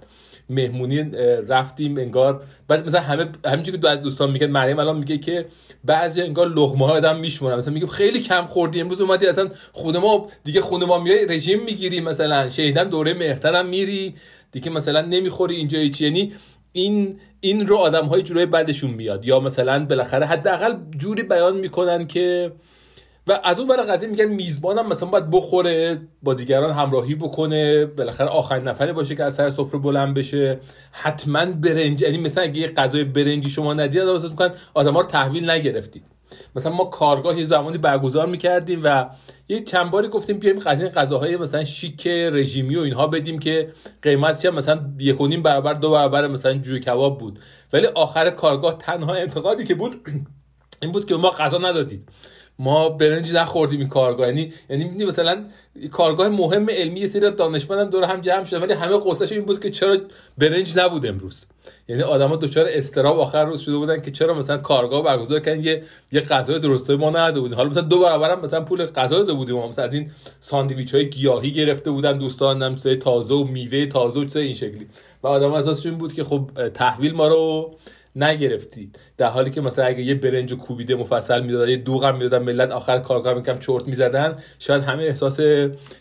مهمونی 0.49 1.11
رفتیم 1.47 1.97
انگار 1.97 2.43
بعد 2.67 2.85
مثلا 2.87 3.01
همه 3.01 3.25
همینجوری 3.45 3.77
که 3.77 3.81
دو 3.81 3.87
از 3.87 4.01
دوستان 4.01 4.31
میگن 4.31 4.47
مریم 4.47 4.79
الان 4.79 4.97
میگه 4.97 5.17
که 5.17 5.45
بعضی 5.83 6.21
انگار 6.21 6.49
لقمه 6.49 6.85
ها 6.85 6.93
آدم 6.93 7.19
میشمونن 7.19 7.55
مثلا 7.55 7.73
میگه 7.73 7.87
خیلی 7.87 8.19
کم 8.19 8.45
خوردی 8.45 8.81
امروز 8.81 9.01
اومدی 9.01 9.27
اصلا 9.27 9.49
خود 9.73 9.97
ما 9.97 10.27
دیگه 10.43 10.61
خود 10.61 10.83
ما 10.83 10.99
میای 10.99 11.25
رژیم 11.25 11.63
می‌گیری 11.63 12.01
مثلا. 12.01 12.49
شهیدن 12.49 12.89
دوره 12.89 13.13
مهترم 13.13 13.65
میری 13.65 14.15
دیگه 14.51 14.69
مثلا 14.71 15.01
نمی‌خوری 15.01 15.55
اینجا 15.55 15.87
چی 15.87 16.05
یعنی 16.05 16.33
این 16.71 17.19
این 17.39 17.67
رو 17.67 17.77
آدم 17.77 18.05
های 18.05 18.21
جورای 18.21 18.45
بعدشون 18.45 18.91
میاد. 18.91 19.25
یا 19.25 19.39
مثلا 19.39 19.85
بالاخره 19.85 20.25
حداقل 20.25 20.75
جوری 20.97 21.23
بیان 21.23 21.57
می‌کنن 21.57 22.07
که 22.07 22.51
و 23.27 23.39
از 23.43 23.59
اون 23.59 23.67
برای 23.67 23.85
قضیه 23.87 24.09
میگن 24.09 24.25
میزبانم 24.25 24.87
مثلا 24.87 25.09
باید 25.09 25.29
بخوره 25.29 26.01
با 26.23 26.33
دیگران 26.33 26.71
همراهی 26.71 27.15
بکنه 27.15 27.85
بالاخره 27.85 28.27
آخرین 28.27 28.67
نفری 28.67 28.93
باشه 28.93 29.15
که 29.15 29.23
از 29.23 29.35
سر 29.35 29.49
سفره 29.49 29.79
بلند 29.79 30.13
بشه. 30.15 30.59
حتما 30.91 31.45
برنج 31.45 32.01
یعنی 32.01 32.17
مثلا 32.17 32.43
اگه 32.43 32.59
یه 32.59 32.67
غذای 32.67 33.03
برنجی 33.03 33.49
شما 33.49 33.73
ندید 33.73 34.01
آدم 34.01 34.29
می‌کنن 34.29 34.51
آدما 34.73 35.01
رو 35.01 35.07
تحویل 35.07 35.49
نگرفتید. 35.49 36.03
مثلا 36.55 36.71
ما 36.71 36.85
کارگاه 36.85 37.39
یه 37.39 37.45
زمانی 37.45 37.77
برگزار 37.77 38.27
می‌کردیم 38.27 38.81
و 38.83 39.09
یه 39.49 39.63
چند 39.63 39.91
باری 39.91 40.07
گفتیم 40.07 40.37
بیایم 40.37 40.61
از 40.65 40.81
این 40.81 40.89
غذاهای 40.89 41.37
مثلا 41.37 41.63
شیک 41.63 42.07
رژیمی 42.07 42.75
و 42.75 42.79
اینها 42.79 43.07
بدیم 43.07 43.39
که 43.39 43.71
قیمتش 44.01 44.45
مثلا 44.45 44.79
یک 44.99 45.21
و 45.21 45.27
نیم 45.27 45.43
برابر 45.43 45.73
دو 45.73 45.91
برابر 45.91 46.27
مثلا 46.27 46.53
جوی 46.53 46.79
کباب 46.79 47.17
بود. 47.17 47.39
ولی 47.73 47.87
آخر 47.87 48.29
کارگاه 48.29 48.77
تنها 48.77 49.13
انتقادی 49.13 49.63
که 49.63 49.75
بود 49.75 50.01
این 50.81 50.91
بود 50.91 51.05
که 51.05 51.15
ما 51.15 51.29
غذا 51.29 51.57
ندادید. 51.57 52.09
ما 52.59 52.89
برنج 52.89 53.33
نخوردیم 53.33 53.79
این 53.79 53.89
کارگاه. 53.89 54.27
یعنی 54.27 54.53
یعنی 54.69 55.05
مثلا 55.05 55.45
کارگاه 55.91 56.29
مهم 56.29 56.69
علمی 56.69 56.99
یه 56.99 57.07
سری 57.07 57.31
دانشمند 57.31 57.79
هم 57.79 57.89
دور 57.89 58.03
هم 58.03 58.21
جمع 58.21 58.45
شدن 58.45 58.61
ولی 58.61 58.73
همه 58.73 58.99
قصهش 59.05 59.31
این 59.31 59.45
بود 59.45 59.59
که 59.59 59.71
چرا 59.71 59.97
برنج 60.37 60.79
نبود 60.79 61.05
امروز. 61.05 61.45
یعنی 61.87 62.01
آدما 62.01 62.35
دچار 62.35 62.65
استراب 62.69 63.19
آخر 63.19 63.45
روز 63.45 63.61
شده 63.61 63.77
بودن 63.77 64.01
که 64.01 64.11
چرا 64.11 64.33
مثلا 64.33 64.57
کارگاه 64.57 65.03
برگزار 65.03 65.39
کردن 65.39 65.63
یه 65.63 65.83
یه 66.11 66.21
غذای 66.21 66.59
درسته 66.59 66.95
ما 66.95 67.09
نداده 67.09 67.39
بودیم. 67.39 67.57
حالا 67.57 67.69
مثلا 67.69 67.83
دو 67.83 67.99
برابر 67.99 68.31
هم 68.31 68.41
مثلا 68.41 68.61
پول 68.61 68.85
غذا 68.85 69.17
داده 69.17 69.33
بودیم. 69.33 69.55
مثلا 69.55 69.85
از 69.85 69.93
این 69.93 70.11
ساندویچ 70.39 70.95
های 70.95 71.09
گیاهی 71.09 71.51
گرفته 71.51 71.91
بودن 71.91 72.17
دوستان 72.17 72.63
هم 72.63 72.75
تازه 72.75 73.33
و 73.33 73.43
میوه 73.43 73.85
تازه 73.85 74.19
و 74.19 74.37
این 74.37 74.53
شکلی. 74.53 74.87
و 75.23 75.27
آدم 75.27 75.51
اساسش 75.51 75.85
این 75.85 75.97
بود 75.97 76.13
که 76.13 76.23
خب 76.23 76.49
تحویل 76.73 77.13
ما 77.13 77.27
رو 77.27 77.71
نگرفتید 78.15 78.99
در 79.17 79.27
حالی 79.27 79.51
که 79.51 79.61
مثلا 79.61 79.85
اگه 79.85 80.03
یه 80.03 80.15
برنج 80.15 80.53
کوبیده 80.53 80.95
مفصل 80.95 81.41
می‌دادن 81.41 81.69
یه 81.69 81.77
دوغ 81.77 82.05
هم 82.05 82.17
می‌دادن 82.17 82.43
ملت 82.43 82.71
آخر 82.71 82.99
کارگاه 82.99 83.33
میکم 83.33 83.59
چرت 83.59 83.87
می‌زدن 83.87 84.37
شاید 84.59 84.83
همه 84.83 85.03
احساس 85.03 85.39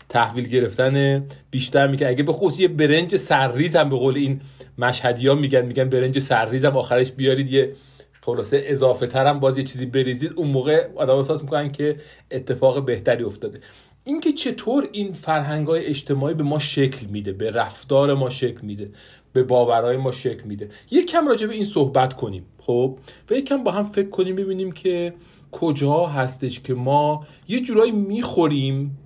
تحویل 0.09 0.47
گرفتن 0.47 1.25
بیشتر 1.51 1.87
می‌کنه 1.87 2.09
اگه 2.09 2.23
به 2.23 2.33
خصوص 2.33 2.59
یه 2.59 2.67
برنج 2.67 3.15
سرریز 3.15 3.75
هم 3.75 3.89
به 3.89 3.95
قول 3.95 4.15
این 4.17 4.41
مشهدی 4.77 5.27
ها 5.27 5.35
میگن 5.35 5.65
میگن 5.65 5.89
برنج 5.89 6.19
سرریز 6.19 6.65
هم 6.65 6.77
آخرش 6.77 7.11
بیارید 7.11 7.51
یه 7.51 7.75
خلاصه 8.21 8.61
اضافه 8.65 9.07
تر 9.07 9.25
هم 9.25 9.39
باز 9.39 9.57
یه 9.57 9.63
چیزی 9.63 9.85
بریزید. 9.85 10.33
اون 10.35 10.47
موقع 10.47 10.87
آدم 10.95 11.15
احساس 11.15 11.43
می‌کنن 11.43 11.71
که 11.71 11.95
اتفاق 12.31 12.85
بهتری 12.85 13.23
افتاده. 13.23 13.59
اینکه 14.03 14.31
چطور 14.31 14.89
این 14.91 15.13
فرهنگ 15.13 15.67
های 15.67 15.85
اجتماعی 15.85 16.35
به 16.35 16.43
ما 16.43 16.59
شکل 16.59 17.05
میده 17.07 17.31
به 17.31 17.51
رفتار 17.51 18.13
ما 18.13 18.29
شکل 18.29 18.61
میده. 18.61 18.89
به 19.35 19.43
باورهای 19.43 19.97
ما 19.97 20.11
شکل 20.11 20.43
میده. 20.43 20.69
یک 20.91 21.11
کم 21.11 21.27
راجع 21.27 21.47
به 21.47 21.53
این 21.53 21.65
صحبت 21.65 22.13
کنیم 22.13 22.45
خب؟ 22.59 22.97
و 23.29 23.33
یک 23.33 23.45
کم 23.45 23.63
با 23.63 23.71
هم 23.71 23.83
فکر 23.83 24.09
کنیم 24.09 24.35
ببینیم 24.35 24.71
که 24.71 25.13
کجا 25.51 26.05
هستش 26.05 26.59
که 26.59 26.73
ما 26.73 27.27
یه 27.47 27.59
جورایی 27.59 27.91
می‌خوریم 27.91 28.97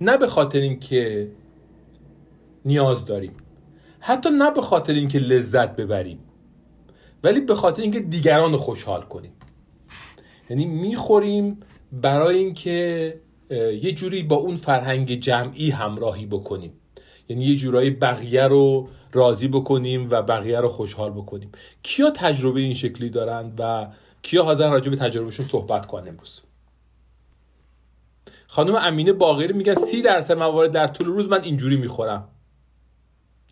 نه 0.00 0.16
به 0.16 0.26
خاطر 0.26 0.58
اینکه 0.58 1.28
نیاز 2.64 3.06
داریم 3.06 3.32
حتی 4.00 4.30
نه 4.30 4.50
به 4.50 4.62
خاطر 4.62 4.92
اینکه 4.92 5.18
لذت 5.18 5.76
ببریم 5.76 6.18
ولی 7.24 7.40
به 7.40 7.54
خاطر 7.54 7.82
اینکه 7.82 8.00
دیگران 8.00 8.52
رو 8.52 8.58
خوشحال 8.58 9.02
کنیم. 9.02 9.32
یعنی 10.50 10.66
می‌خوریم 10.66 11.60
برای 11.92 12.38
اینکه 12.38 13.14
یه 13.82 13.92
جوری 13.92 14.22
با 14.22 14.36
اون 14.36 14.56
فرهنگ 14.56 15.20
جمعی 15.20 15.70
همراهی 15.70 16.26
بکنیم. 16.26 16.72
یعنی 17.28 17.44
یه 17.44 17.56
جورایی 17.56 17.90
بقیه 17.90 18.44
رو 18.44 18.88
راضی 19.12 19.48
بکنیم 19.48 20.10
و 20.10 20.22
بقیه 20.22 20.60
رو 20.60 20.68
خوشحال 20.68 21.10
بکنیم. 21.10 21.52
کیا 21.82 22.10
تجربه 22.10 22.60
این 22.60 22.74
شکلی 22.74 23.10
دارند 23.10 23.54
و 23.58 23.86
کیا 24.22 24.42
حاضر 24.42 24.70
راجع 24.70 24.90
به 24.90 24.96
تجربهشون 24.96 25.46
صحبت 25.46 25.86
کنن 25.86 26.08
امروز؟ 26.08 26.40
خانم 28.46 28.74
امینه 28.74 29.12
باقری 29.12 29.52
میگن 29.52 29.74
سی 29.74 30.02
درصد 30.02 30.34
موارد 30.34 30.72
در 30.72 30.86
طول 30.86 31.06
روز 31.06 31.28
من 31.28 31.42
اینجوری 31.42 31.76
می‌خورم. 31.76 32.28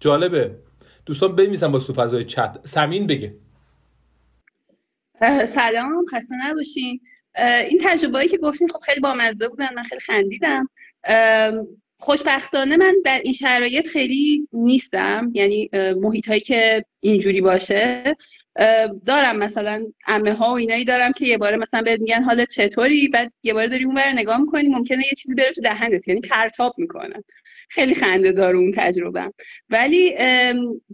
جالبه. 0.01 0.55
دوستان 1.07 1.37
بنویسن 1.37 1.73
با 1.73 1.79
فضای 1.79 2.25
چت. 2.25 2.59
سمین 2.65 3.07
بگه. 3.07 3.35
سلام 5.47 6.05
خسته 6.15 6.35
نباشین. 6.41 7.01
این 7.69 7.81
تجربه 7.85 8.29
که 8.29 8.39
گفتین 8.39 8.69
خب 8.69 8.81
خیلی 8.81 9.01
بامزه 9.01 9.49
بودن 9.49 9.75
من 9.75 9.83
خیلی 9.83 10.01
خندیدم. 10.01 10.69
خوشبختانه 12.01 12.77
من 12.77 12.95
در 13.05 13.21
این 13.25 13.33
شرایط 13.33 13.87
خیلی 13.87 14.49
نیستم. 14.53 15.31
یعنی 15.35 15.71
محیط 16.01 16.29
هایی 16.29 16.41
که 16.41 16.85
اینجوری 17.01 17.41
باشه 17.41 18.03
دارم 19.07 19.37
مثلا 19.37 19.87
امه 20.07 20.35
ها 20.35 20.51
و 20.51 20.57
اینایی 20.57 20.85
دارم 20.85 21.13
که 21.13 21.27
یه 21.27 21.39
باره 21.39 21.57
مثلا 21.57 21.83
بهت 21.83 22.01
میگن 22.01 22.23
حالت 22.23 22.49
چطوری؟ 22.51 23.09
بعد 23.09 23.33
یه 23.43 23.55
باره 23.55 23.69
داری 23.69 23.85
اونور 23.85 24.13
نگاه 24.13 24.41
می‌کنی 24.41 24.69
ممکنه 24.69 24.99
یه 24.99 25.13
چیزی 25.19 25.35
بره 25.35 25.53
تو 25.53 25.61
دهنت 25.61 26.09
یعنی 26.09 26.21
پرتاب 26.21 26.75
می‌کنن 26.79 27.25
خیلی 27.69 27.95
خنده 27.95 28.33
دار 28.33 28.57
اون 28.57 28.73
تجربه 28.77 29.33
ولی 29.71 30.15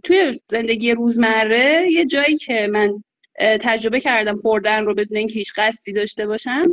توی 0.03 0.39
زندگی 0.49 0.91
روزمره 0.91 1.87
یه 1.91 2.05
جایی 2.05 2.37
که 2.37 2.67
من 2.67 3.03
تجربه 3.39 3.99
کردم 3.99 4.35
خوردن 4.35 4.85
رو 4.85 4.93
بدون 4.93 5.17
اینکه 5.17 5.33
هیچ 5.33 5.53
قصدی 5.57 5.93
داشته 5.93 6.27
باشم. 6.27 6.63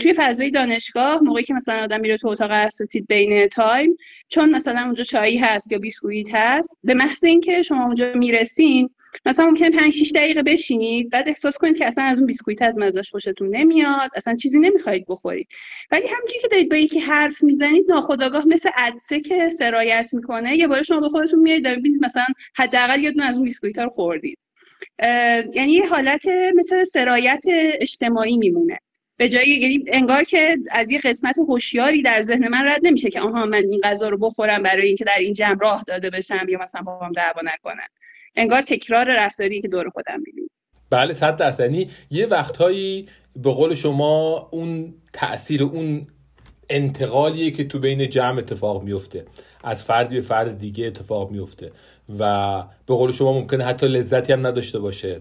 توی 0.00 0.14
فضای 0.16 0.50
دانشگاه 0.50 1.20
موقعی 1.22 1.44
که 1.44 1.54
مثلا 1.54 1.82
آدم 1.82 2.00
میره 2.00 2.16
تو 2.16 2.28
اتاق 2.28 2.50
اساتید 2.50 3.06
بین 3.06 3.46
تایم 3.46 3.96
چون 4.28 4.50
مثلا 4.50 4.80
اونجا 4.80 5.04
چایی 5.04 5.38
هست 5.38 5.72
یا 5.72 5.78
بیسکویت 5.78 6.34
هست 6.34 6.76
به 6.84 6.94
محض 6.94 7.24
اینکه 7.24 7.62
شما 7.62 7.84
اونجا 7.84 8.12
می‌رسین 8.14 8.90
مثلا 9.26 9.46
ممکن 9.46 9.70
5 9.70 9.92
6 9.92 10.12
دقیقه 10.14 10.42
بشینید 10.42 11.10
بعد 11.10 11.28
احساس 11.28 11.58
کنید 11.58 11.78
که 11.78 11.86
اصلا 11.86 12.04
از 12.04 12.18
اون 12.18 12.26
بیسکویت 12.26 12.62
از 12.62 12.78
مزهش 12.78 13.10
خوشتون 13.10 13.56
نمیاد 13.56 14.10
اصلا 14.16 14.36
چیزی 14.36 14.58
نمی‌خواید 14.58 15.04
بخورید. 15.08 15.48
ولی 15.90 16.06
همونجوری 16.06 16.40
که 16.42 16.48
دارید 16.48 16.70
با 16.70 16.76
یکی 16.76 16.98
حرف 16.98 17.42
می‌زنید 17.42 17.84
ناخودآگاه 17.88 18.48
مثل 18.48 18.70
عطسه 18.76 19.20
که 19.20 19.50
سرایت 19.50 20.10
می‌کنه 20.14 20.56
یه 20.56 20.68
بار 20.68 20.82
شما 20.82 21.00
به 21.00 21.08
خودتون 21.08 21.38
میایید 21.38 21.64
دارید 21.64 22.04
مثلا 22.04 22.26
حداقل 22.56 23.04
یه 23.04 23.10
دونه 23.10 23.24
از 23.24 23.36
اون 23.36 23.44
بیسکویت 23.44 23.78
رو 23.78 23.88
خوردید. 23.88 24.38
یعنی 25.54 25.72
یه 25.72 25.88
حالت 25.88 26.26
مثل 26.56 26.84
سرایت 26.84 27.44
اجتماعی 27.80 28.36
میمونه. 28.36 28.78
به 29.16 29.28
جای 29.28 29.48
یعنی 29.48 29.84
انگار 29.86 30.24
که 30.24 30.56
از 30.70 30.90
یه 30.90 30.98
قسمت 30.98 31.38
هوشیاری 31.38 32.02
در 32.02 32.22
ذهن 32.22 32.48
من 32.48 32.68
رد 32.68 32.80
نمیشه 32.82 33.10
که 33.10 33.20
آها 33.20 33.46
من 33.46 33.62
این 33.70 33.80
غذا 33.84 34.08
رو 34.08 34.18
بخورم 34.18 34.62
برای 34.62 34.86
اینکه 34.86 35.04
در 35.04 35.18
این 35.18 35.32
جمع 35.32 35.56
راه 35.60 35.84
داده 35.86 36.10
بشم 36.10 36.46
یا 36.48 36.58
مثلا 36.62 36.82
با 36.82 36.98
هم 36.98 37.12
دعوا 37.12 37.40
نکنن 37.44 37.88
انگار 38.36 38.62
تکرار 38.62 39.16
رفتاری 39.18 39.60
که 39.60 39.68
دور 39.68 39.88
خودم 39.88 40.22
می‌بینم. 40.26 40.48
بله 40.90 41.12
صد 41.12 41.36
درصد. 41.36 41.60
یعنی 41.60 41.90
یه 42.10 42.26
وقتهایی 42.26 43.08
به 43.36 43.50
قول 43.50 43.74
شما 43.74 44.48
اون 44.52 44.94
تاثیر 45.12 45.62
اون 45.62 46.06
انتقالیه 46.70 47.50
که 47.50 47.64
تو 47.64 47.78
بین 47.78 48.10
جمع 48.10 48.38
اتفاق 48.38 48.82
میفته. 48.82 49.24
از 49.64 49.84
فردی 49.84 50.14
به 50.14 50.20
فرد 50.20 50.58
دیگه 50.58 50.86
اتفاق 50.86 51.30
میفته. 51.30 51.72
و 52.18 52.62
به 52.86 52.94
قول 52.94 53.12
شما 53.12 53.32
ممکنه 53.32 53.64
حتی 53.64 53.86
لذتی 53.86 54.32
هم 54.32 54.46
نداشته 54.46 54.78
باشه. 54.78 55.20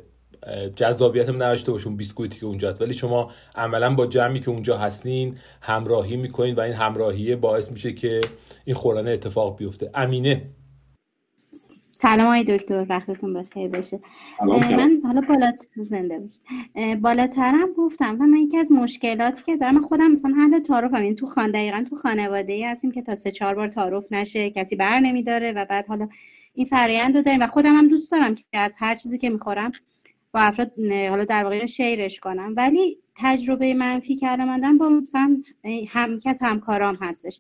جذابیت 0.75 1.30
نداشته 1.30 1.72
باشه 1.72 1.88
اون 1.88 1.98
بیسکویتی 1.98 2.39
که 2.39 2.46
اونجا 2.46 2.74
ولی 2.82 2.94
شما 2.94 3.32
عملا 3.56 3.96
با 3.96 4.08
جمعی 4.08 4.39
که 4.39 4.50
اونجا 4.50 4.77
هستین 4.77 5.38
همراهی 5.62 6.18
می‌کنین 6.18 6.56
و 6.56 6.60
این 6.60 6.74
همراهیه 6.74 7.36
باعث 7.36 7.72
میشه 7.72 7.94
که 7.94 8.22
این 8.65 8.75
خوردن 8.75 9.08
اتفاق 9.13 9.58
بیفته. 9.58 9.92
امینه. 9.94 10.42
سلام 11.98 12.27
های 12.27 12.44
دکتر. 12.44 12.86
وقتتون 12.89 13.34
بخیر 13.34 13.70
بشه 13.70 14.00
من 14.42 15.01
حالا 15.04 15.22
بالات 15.22 15.68
زنده 15.75 16.20
باشه 16.20 16.96
بالاترم 16.96 17.74
گفتم 17.77 18.15
من 18.15 18.38
یکی 18.38 18.58
از 18.58 18.72
مشکلاتی 18.72 19.44
که 19.44 19.58
دارم 19.58 19.82
خودم 19.82 20.12
مثلا 20.12 20.34
اهل 20.38 20.60
تعارفم 20.60 20.96
این 20.96 21.15
تو 21.15 21.25
خان 21.25 21.51
دقیقا 21.51 21.86
تو 21.89 21.96
خانواده 21.96 22.54
ای 22.54 22.63
هستیم 22.63 22.92
که 22.92 23.01
تا 23.01 23.15
سه 23.15 23.32
چهار 23.32 23.56
بار 23.56 23.68
تعارف 23.68 24.12
نشه 24.12 24.50
کسی 24.50 24.75
بر 24.75 25.00
نمیداره 25.00 25.51
و 25.51 25.65
بعد 25.70 25.88
حالا 25.88 26.08
این 26.55 26.65
فرایند 26.65 27.17
رو 27.17 27.21
داریم. 27.21 27.41
و 27.41 27.47
خودم 27.47 27.75
هم 27.75 27.88
دوست 27.88 28.12
دارم 28.12 28.35
که 28.35 28.43
از 28.53 28.75
هر 28.79 28.95
چیزی 28.95 29.17
که 29.17 29.29
می‌خورم 29.29 29.71
با 30.31 30.39
افراد 30.39 30.71
حالا 31.09 31.24
در 31.24 31.43
واقع 31.43 31.65
شیرش 31.65 32.19
کنم. 32.19 32.53
ولی 32.57 32.97
تجربه 33.15 33.74
منفی 33.74 34.15
کرده 34.15 34.45
من 34.45 34.77
با 34.77 34.89
مثلا 34.89 35.38
هم 35.89 36.19
از 36.25 36.39
همکارام 36.41 36.97
هستش 37.01 37.39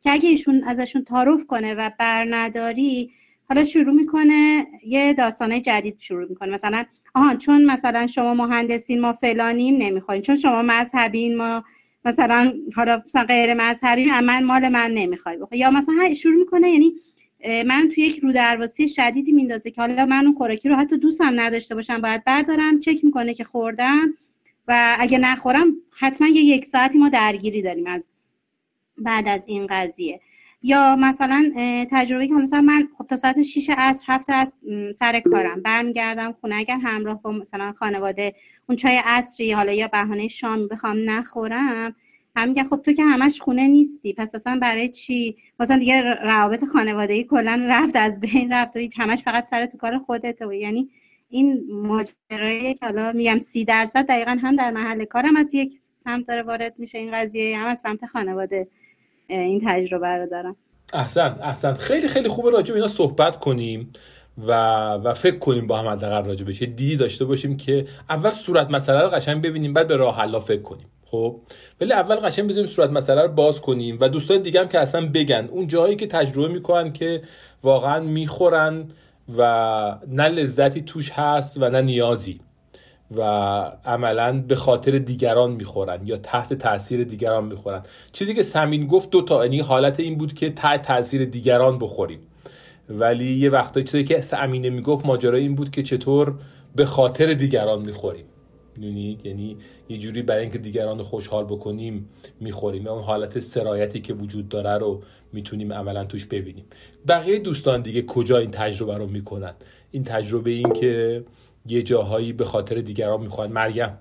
که 0.00 0.12
اگه 0.12 0.28
ایشون 0.28 0.64
ازشون 0.64 1.04
تعارف 1.04 1.46
کنه 1.46 1.74
و 1.74 1.90
بر 1.98 2.26
نداری 2.30 3.10
حالا 3.48 3.64
شروع 3.64 3.94
می‌کنه 3.94 4.66
یه 4.86 5.12
داستانه 5.12 5.60
جدید 5.60 5.98
شروع 5.98 6.28
می‌کنه. 6.28 6.52
مثلا 6.52 6.84
آها 7.14 7.36
چون 7.36 7.64
مثلا 7.64 8.06
شما 8.06 8.34
مهندسین 8.34 9.00
ما 9.00 9.12
فلانیم 9.12 9.76
نمی‌خوایم. 9.78 10.22
چون 10.22 10.36
شما 10.36 10.62
مذهبین 10.62 11.36
ما 11.36 11.64
مثلا 12.04 12.52
حالا 12.76 13.02
مثلا 13.06 13.24
غیر 13.24 13.54
مذهبی 13.54 14.04
من 14.04 14.44
مال 14.44 14.68
من 14.68 14.90
نمی‌خوای 14.90 15.38
یا 15.52 15.70
مثلا 15.70 16.14
شروع 16.14 16.34
می‌کنه 16.34 16.70
یعنی 16.70 16.92
من 17.44 17.88
توی 17.94 18.04
یک 18.04 18.18
رو 18.18 18.32
درواسی 18.32 18.88
شدیدی 18.88 19.32
میندازه 19.32 19.70
که 19.70 19.80
حالا 19.80 20.06
من 20.06 20.26
اون 20.26 20.34
خوراکی 20.34 20.68
رو 20.68 20.76
حتی 20.76 20.98
دوستم 20.98 21.40
نداشته 21.40 21.74
باشم 21.74 22.00
باید 22.00 22.24
بردارم 22.24 22.80
چک 22.80 23.04
می‌کنه 23.04 23.34
که 23.34 23.44
خوردم 23.44 24.14
و 24.68 24.96
اگه 24.98 25.18
نخورم 25.18 25.72
حتما 25.98 26.28
یه 26.28 26.42
یک 26.42 26.64
ساعتی 26.64 26.98
ما 26.98 27.08
درگیری 27.08 27.62
داریم 27.62 27.86
از 27.86 28.08
بعد 28.98 29.28
از 29.28 29.44
این 29.48 29.66
قضیه. 29.70 30.20
یا 30.62 30.96
مثلا 30.96 31.52
تجربه 31.90 32.26
که 32.26 32.34
مثلا 32.34 32.60
من 32.60 32.88
خب 32.98 33.06
تا 33.06 33.16
ساعت 33.16 33.42
6 33.42 33.70
عصر 33.76 34.04
هفته 34.08 34.32
از 34.32 34.58
سر 34.94 35.20
کارم 35.20 35.62
برمیگردم 35.62 36.32
خونه 36.40 36.54
اگر 36.56 36.76
همراه 36.76 37.22
با 37.22 37.32
مثلا 37.32 37.72
خانواده 37.72 38.34
اون 38.68 38.76
چای 38.76 39.00
عصری 39.04 39.52
حالا 39.52 39.72
یا 39.72 39.88
بهانه 39.88 40.28
شام 40.28 40.68
بخوام 40.68 41.10
نخورم 41.10 41.94
هم 42.36 42.48
میگن 42.48 42.64
خب 42.64 42.82
تو 42.82 42.92
که 42.92 43.02
همش 43.02 43.40
خونه 43.40 43.68
نیستی 43.68 44.12
پس 44.12 44.34
اصلا 44.34 44.58
برای 44.62 44.88
چی؟ 44.88 45.36
مثلا 45.60 45.78
دیگه 45.78 46.02
روابط 46.02 46.64
خانوادگی 46.64 47.24
کلا 47.24 47.66
رفت 47.68 47.96
از 47.96 48.20
بین 48.20 48.52
رفت 48.52 48.76
و 48.76 48.80
همش 48.98 49.22
فقط 49.22 49.46
سر 49.46 49.66
تو 49.66 49.78
کار 49.78 49.98
خودت 49.98 50.42
و 50.42 50.52
یعنی 50.52 50.88
این 51.28 51.64
ماجرای 51.70 52.74
که 52.74 52.86
حالا 52.86 53.12
میگم 53.12 53.38
سی 53.38 53.64
درصد 53.64 54.06
دقیقا 54.06 54.38
هم 54.42 54.56
در 54.56 54.70
محل 54.70 55.04
کارم 55.04 55.36
از 55.36 55.54
یک 55.54 55.72
سمت 55.98 56.26
داره 56.26 56.42
وارد 56.42 56.74
میشه 56.78 56.98
این 56.98 57.10
قضیه 57.14 57.58
هم 57.58 57.66
از 57.66 57.80
سمت 57.80 58.06
خانواده 58.06 58.68
این 59.28 59.62
تجربه 59.66 60.08
رو 60.08 60.26
دارم. 60.26 60.56
احسن 60.92 61.38
احسن. 61.42 61.74
خیلی 61.74 62.08
خیلی 62.08 62.28
خوبه 62.28 62.50
راجع 62.50 62.68
به 62.68 62.74
اینا 62.74 62.88
صحبت 62.88 63.40
کنیم 63.40 63.92
و 64.46 64.52
و 65.04 65.14
فکر 65.14 65.38
کنیم 65.38 65.66
با 65.66 65.78
هم 65.78 65.88
حداقل 65.88 66.28
راجع 66.28 66.44
بهش. 66.44 66.62
دیدی 66.62 66.96
داشته 66.96 67.24
باشیم 67.24 67.56
که 67.56 67.86
اول 68.10 68.30
صورت 68.30 68.70
مسئله 68.70 69.02
رو 69.02 69.08
قشنگ 69.08 69.42
ببینیم 69.42 69.72
بعد 69.72 69.88
به 69.88 69.96
راه 69.96 70.20
حل 70.20 70.38
فکر 70.38 70.62
کنیم. 70.62 70.86
خب. 71.10 71.36
ولی 71.80 71.92
اول 71.92 72.16
قشنگ 72.16 72.48
بزنیم 72.48 72.66
صورت 72.66 72.90
مسئله 72.90 73.22
رو 73.22 73.28
باز 73.28 73.60
کنیم 73.60 73.98
و 74.00 74.08
دوستان 74.08 74.42
دیگه 74.42 74.60
هم 74.60 74.68
که 74.68 74.78
اصلا 74.78 75.10
بگن. 75.14 75.48
اون 75.50 75.66
جایی 75.66 75.96
که 75.96 76.06
تجربه 76.06 76.48
می‌کنن 76.48 76.92
که 76.92 77.22
واقعا 77.62 78.00
می‌خورن 78.00 78.84
و 79.38 79.42
نه 80.08 80.28
لذتی 80.28 80.82
توش 80.82 81.10
هست 81.10 81.56
و 81.60 81.70
نه 81.70 81.80
نیازی 81.80 82.40
و 83.16 83.22
عملا 83.84 84.44
به 84.48 84.56
خاطر 84.56 84.98
دیگران 84.98 85.50
می‌خورن 85.50 86.00
یا 86.04 86.16
تحت 86.16 86.54
تاثیر 86.54 87.04
دیگران 87.04 87.44
می‌خورن. 87.44 87.82
چیزی 88.12 88.34
که 88.34 88.42
سمین 88.42 88.86
گفت 88.86 89.10
دو 89.10 89.22
تا 89.22 89.44
یعنی 89.44 89.60
حالت 89.60 90.00
این 90.00 90.18
بود 90.18 90.34
که 90.34 90.50
تحت 90.50 90.82
تاثیر 90.82 91.24
دیگران 91.24 91.78
بخوریم. 91.78 92.20
ولی 92.88 93.32
یه 93.34 93.50
وقتا 93.50 93.82
چیزی 93.82 94.04
که 94.04 94.20
امینه 94.32 94.70
می‌گفت 94.70 95.06
ماجرا 95.06 95.38
این 95.38 95.54
بود 95.54 95.70
که 95.70 95.82
چطور 95.82 96.34
به 96.76 96.84
خاطر 96.84 97.34
دیگران 97.34 97.82
می‌خوریم. 97.82 98.24
می‌دونید 98.78 99.26
یعنی 99.26 99.56
یه 99.88 99.98
جوری 99.98 100.22
برای 100.22 100.42
اینکه 100.42 100.58
دیگران 100.58 101.02
خوشحال 101.02 101.44
بکنیم 101.44 102.08
می‌خوریم. 102.40 102.86
اون 102.86 103.02
حالت 103.02 103.38
سرایتی 103.38 104.00
که 104.00 104.14
وجود 104.14 104.48
داره 104.48 104.78
رو 104.78 105.02
می‌تونیم 105.32 105.72
عملا 105.72 106.04
توش 106.04 106.26
ببینیم. 106.26 106.64
بقیه 107.08 107.38
دوستان 107.38 107.82
دیگه 107.82 108.02
کجا 108.02 108.38
این 108.38 108.50
تجربه 108.50 108.96
رو 108.98 109.06
می‌کنن؟ 109.06 109.54
این 109.90 110.04
تجربه 110.04 110.50
این 110.50 110.72
که 110.72 111.24
یه 111.66 111.82
جاهایی 111.82 112.32
به 112.32 112.44
خاطر 112.44 112.74
دیگران 112.74 113.20
می‌خواد 113.20 113.50
مریم 113.50 113.98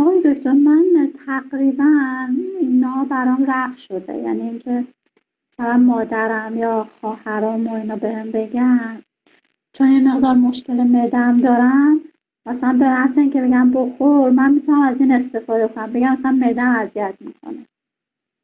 آقای 0.00 0.34
دکتر 0.34 0.52
من 0.52 1.12
تقریبا 1.26 1.90
اینا 2.60 3.06
برام 3.10 3.44
رفت 3.48 3.78
شده. 3.78 4.16
یعنی 4.16 4.42
اینکه 4.42 4.84
مثلا 5.52 5.76
مادرم 5.76 6.56
یا 6.56 6.86
خواهرام 7.00 7.66
و 7.66 7.74
اینا 7.74 7.96
بهم 7.96 8.30
بگن. 8.30 9.02
چون 9.72 9.92
یه 9.92 10.14
مقدار 10.14 10.34
مشکل 10.34 10.72
مدم 10.72 11.40
دارم. 11.40 12.00
مثلا 12.46 12.72
به 12.72 12.84
محض 12.84 13.18
اینکه 13.18 13.42
بگم 13.42 13.70
بخور 13.70 14.30
من 14.30 14.52
می‌تونم 14.52 14.82
از 14.82 15.00
این 15.00 15.12
استفاده 15.12 15.68
کنم. 15.68 15.92
بگم 15.92 16.12
مثلا 16.12 16.32
مدم 16.32 16.70
اذیت 16.70 17.14
می‌کنه. 17.20 17.66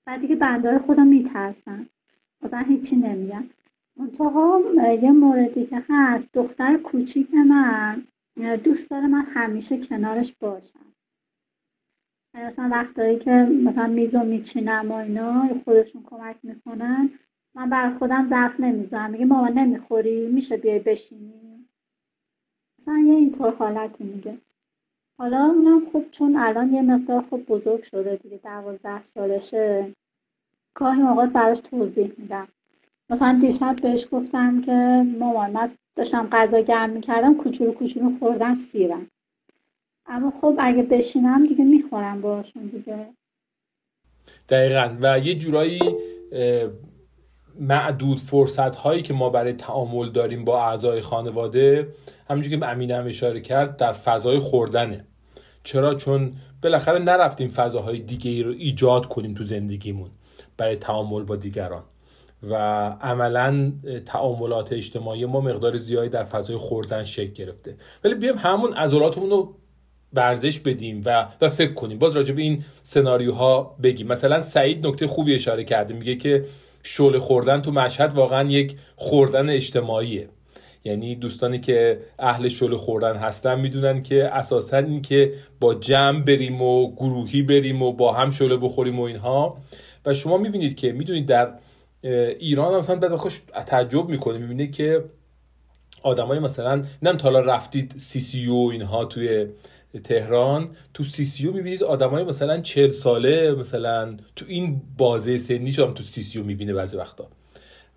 بعد 0.06 0.20
دیگه 0.20 0.36
بنده 0.36 0.78
خودم 0.78 1.06
میترسن. 1.06 1.86
مثلا 2.42 2.60
هیچی 2.60 2.96
نمیگم. 2.96 3.44
منتها 3.96 4.60
یه 5.02 5.12
موردی 5.12 5.66
که 5.66 5.82
هست 5.88 6.30
دختر 6.34 6.76
کوچیک 6.76 7.34
من 7.34 8.02
دوست 8.64 8.90
داره 8.90 9.06
من 9.06 9.22
همیشه 9.22 9.78
کنارش 9.78 10.34
باشم. 10.40 10.86
مثلا 12.34 12.68
وقتایی 12.72 13.18
که 13.18 13.30
مثلا 13.64 13.86
میزو 13.86 14.24
میچینم 14.24 14.90
و 14.90 14.94
اینا 14.94 15.48
خودشون 15.64 16.02
کمک 16.02 16.36
می‌کنن 16.42 17.10
من 17.54 17.70
بر 17.70 17.90
خودم 17.90 18.26
ظرف 18.28 18.60
نمی‌زنم 18.60 19.10
میگه 19.10 19.24
ماما 19.24 19.48
نمی‌خوری؟ 19.48 20.28
میشه 20.28 20.56
بیای 20.56 20.78
بشینی؟ 20.78 21.39
مثلا 22.80 22.98
یه 22.98 23.14
اینطور 23.14 23.54
حالتی 23.54 24.04
میگه. 24.04 24.38
حالا 25.18 25.44
اونم 25.44 25.86
خب 25.92 26.04
چون 26.10 26.36
الان 26.36 26.72
یه 26.72 26.82
مقدار 26.82 27.24
خب 27.30 27.40
بزرگ 27.48 27.82
شده 27.82 28.16
دیگه 28.16 28.36
دوازده 28.36 29.02
سالشه. 29.02 29.92
گاهی 30.74 31.02
موقع 31.02 31.26
براش 31.26 31.60
توضیح 31.60 32.12
میدم. 32.18 32.48
مثلا 33.10 33.38
دیشب 33.40 33.76
بهش 33.82 34.06
گفتم 34.12 34.60
که 34.60 35.06
مامان 35.18 35.50
من 35.50 35.68
داشتم 35.96 36.28
غذا 36.32 36.60
گرم 36.60 36.90
می‌کردم 36.90 37.34
کوچولو 37.34 37.72
کوچولو 37.72 38.18
خوردن 38.18 38.54
سیرم. 38.54 39.06
اما 40.06 40.32
خب 40.40 40.54
اگه 40.58 40.82
بشینم 40.82 41.46
دیگه 41.46 41.64
می‌خورم 41.64 42.20
باشون 42.20 42.62
دیگه. 42.62 43.06
دقیقا. 44.48 44.96
و 45.00 45.18
یه 45.18 45.34
جورایی 45.34 45.80
معدود 47.60 48.20
فرصت 48.20 48.74
هایی 48.74 49.02
که 49.02 49.14
ما 49.14 49.30
برای 49.30 49.52
تعامل 49.52 50.10
داریم 50.10 50.44
با 50.44 50.64
اعضای 50.64 51.00
خانواده 51.00 51.88
همونجور 52.30 52.58
که 52.58 52.66
امینه 52.66 52.96
هم 52.96 53.06
اشاره 53.06 53.40
کرد 53.40 53.76
در 53.76 53.92
فضای 53.92 54.38
خوردنه. 54.38 55.04
چرا؟ 55.64 55.94
چون 55.94 56.32
بالاخره 56.62 56.98
نرفتیم 56.98 57.48
فضاهای 57.48 57.98
دیگه 57.98 58.30
ای 58.30 58.42
رو 58.42 58.52
ایجاد 58.52 59.06
کنیم 59.06 59.34
تو 59.34 59.44
زندگیمون 59.44 60.10
برای 60.56 60.76
تعامل 60.76 61.22
با 61.22 61.36
دیگران. 61.36 61.82
و 62.42 62.54
عملا 63.00 63.72
تعاملات 64.06 64.72
اجتماعی 64.72 65.24
ما 65.24 65.40
مقدار 65.40 65.76
زیادی 65.76 66.08
در 66.08 66.24
فضای 66.24 66.56
خوردن 66.56 67.04
شکل 67.04 67.32
گرفته. 67.32 67.76
ولی 68.04 68.14
بیایم 68.14 68.38
همون 68.38 68.74
عضلاتمون 68.74 69.30
رو 69.30 69.54
ورزش 70.12 70.60
بدیم 70.60 71.02
و 71.04 71.28
و 71.40 71.48
فکر 71.48 71.72
کنیم. 71.72 71.98
باز 71.98 72.16
راجع 72.16 72.34
به 72.34 72.42
این 72.42 72.64
سناریوها 72.82 73.76
بگیم. 73.82 74.06
مثلا 74.06 74.40
سعید 74.40 74.86
نکته 74.86 75.06
خوبی 75.06 75.34
اشاره 75.34 75.64
کرده. 75.64 75.94
میگه 75.94 76.16
که 76.16 76.44
شل 76.82 77.18
خوردن 77.18 77.62
تو 77.62 77.70
مشهد 77.70 78.14
واقعا 78.14 78.50
یک 78.50 78.76
خوردن 78.96 79.50
اجتماعیه. 79.50 80.28
یعنی 80.84 81.14
دوستانی 81.14 81.60
که 81.60 81.98
اهل 82.18 82.48
شل 82.48 82.76
خوردن 82.76 83.16
هستن 83.16 83.60
می‌دونن 83.60 84.02
که 84.02 84.24
اساسا 84.24 84.76
این 84.76 85.02
که 85.02 85.32
با 85.60 85.74
جمع 85.74 86.20
بریم 86.20 86.62
و 86.62 86.94
گروهی 86.96 87.42
بریم 87.42 87.82
و 87.82 87.92
با 87.92 88.12
هم 88.12 88.30
شله 88.30 88.56
بخوریم 88.56 89.00
و 89.00 89.02
اینها. 89.02 89.56
و 90.06 90.14
شما 90.14 90.36
می‌بینید 90.36 90.76
که 90.76 90.92
می‌دونید 90.92 91.26
در 91.26 91.50
ایران 92.38 92.80
مثلا 92.80 92.96
بعد 92.96 93.16
خوش 93.16 93.40
تعجب 93.66 94.08
می‌کنه 94.08 94.38
می‌بینه 94.38 94.66
که 94.66 95.04
آدمای 96.02 96.38
مثلا 96.38 96.84
نم 97.02 97.16
تالا 97.16 97.40
رفتید 97.40 97.94
سی 97.98 98.20
سی 98.20 98.46
او 98.46 98.70
اینها 98.70 99.04
توی 99.04 99.46
تهران 99.98 100.70
تو 100.94 101.04
سی 101.04 101.24
سی 101.24 101.46
او 101.46 101.54
می‌بینید 101.54 101.82
آدمای 101.82 102.24
مثلا 102.24 102.60
چل 102.60 102.90
ساله 102.90 103.52
مثلا 103.52 104.16
تو 104.36 104.44
این 104.48 104.82
بازه 104.98 105.38
سنی 105.38 105.70
هم 105.70 105.94
تو 105.94 106.02
سی 106.02 106.22
سی 106.22 106.38
او 106.38 106.44
می‌بینه 106.46 106.74
بعضی 106.74 106.96
وقتا. 106.96 107.26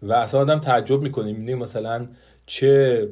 و 0.01 0.13
اصلا 0.13 0.39
آدم 0.39 0.60
تعجب 0.60 1.01
می‌کنه 1.01 1.25
می‌بینه 1.25 1.56
مثلا 1.56 2.08
چه 2.45 3.08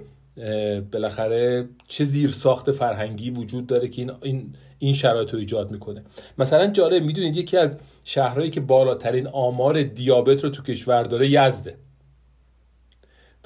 بالاخره 0.92 1.68
چه 1.88 2.06
زیر 2.06 2.30
ساخت 2.30 2.72
فرهنگی 2.72 3.30
وجود 3.30 3.68
داره 3.68 3.88
که 3.88 4.02
این 4.02 4.12
این 4.22 4.54
این 4.80 4.94
شرایط 4.94 5.34
رو 5.34 5.40
ایجاد 5.40 5.72
می‌کنه. 5.72 6.04
مثلا 6.38 6.68
جالب 6.68 7.04
می‌دونید 7.04 7.38
یکی 7.38 7.58
از 7.58 7.78
شهرهایی 8.04 8.50
که 8.50 8.62
بالاترین 8.62 9.28
آمار 9.28 9.84
دیابت 9.84 10.44
رو 10.44 10.50
تو 10.50 10.64
کشور 10.64 11.04
داره 11.04 11.30
یزده. 11.30 11.76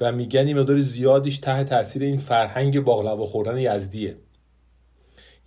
و 0.00 0.12
میگن 0.12 0.46
این 0.46 0.58
مقدار 0.58 0.80
زیادیش 0.80 1.38
تحت 1.38 1.68
تاثیر 1.68 2.02
این 2.02 2.18
فرهنگ 2.18 2.80
باقلوا 2.80 3.26
خوردن 3.26 3.58
یزدیه. 3.58 4.16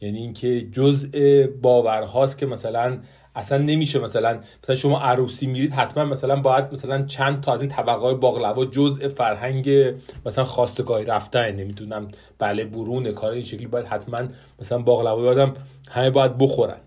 یعنی 0.02 0.18
اینکه 0.18 0.62
جزء 0.62 1.48
باورهاست 1.62 2.38
که 2.38 2.46
مثلا 2.46 2.98
اصلا 3.36 3.58
نمیشه 3.58 4.00
مثلا 4.00 4.40
مثلا 4.64 4.76
شما 4.76 5.00
عروسی 5.00 5.48
میرید 5.48 5.72
حتما 5.72 6.06
مثلا 6.06 6.36
باید 6.36 6.66
مثلا 6.74 7.06
چند 7.06 7.42
تا 7.42 7.54
از 7.54 7.62
این 7.62 7.70
طبقه 7.70 8.02
های 8.02 8.16
باقلوا 8.16 8.66
جزء 8.66 9.08
فرهنگ 9.08 9.94
مثلا 10.26 10.46
خواستگاهی 10.46 11.06
رفتن. 11.06 11.52
نمی‌دونم 11.52 12.08
بله 12.40 12.66
برون 12.66 13.12
کار 13.12 13.32
این 13.32 13.44
شکلی 13.44 13.68
باید 13.68 13.86
حتما 13.86 14.22
مثلا 14.62 14.78
باقلوا 14.78 15.26
یادم 15.26 15.54
همه 15.90 16.10
باید 16.10 16.38
بخورن. 16.38 16.78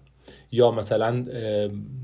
یا 0.53 0.71
مثلا 0.71 1.25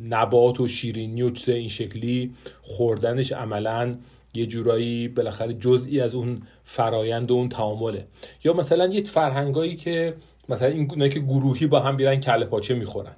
نبات 0.08 0.60
و 0.60 0.68
شیرینی 0.68 1.22
و 1.22 1.30
چیز 1.30 1.48
این 1.48 1.68
شکلی 1.68 2.34
خوردنش 2.62 3.32
عملا 3.32 3.94
یه 4.34 4.46
جورایی 4.46 5.08
بالاخره 5.08 5.54
جزئی 5.54 6.00
از 6.00 6.14
اون 6.14 6.40
فرایند 6.64 7.30
و 7.30 7.34
اون 7.34 7.48
تعامله. 7.48 8.04
یا 8.44 8.52
مثلا 8.52 8.86
یه 8.86 9.04
فرهنگایی 9.04 9.76
که 9.76 10.14
مثلا 10.48 10.68
این 10.68 11.08
که 11.08 11.20
گروهی 11.20 11.66
با 11.66 11.80
هم 11.80 11.96
بیرن 11.96 12.16
کله 12.16 12.44
پاچه 12.46 12.74
می‌خورن. 12.74 13.12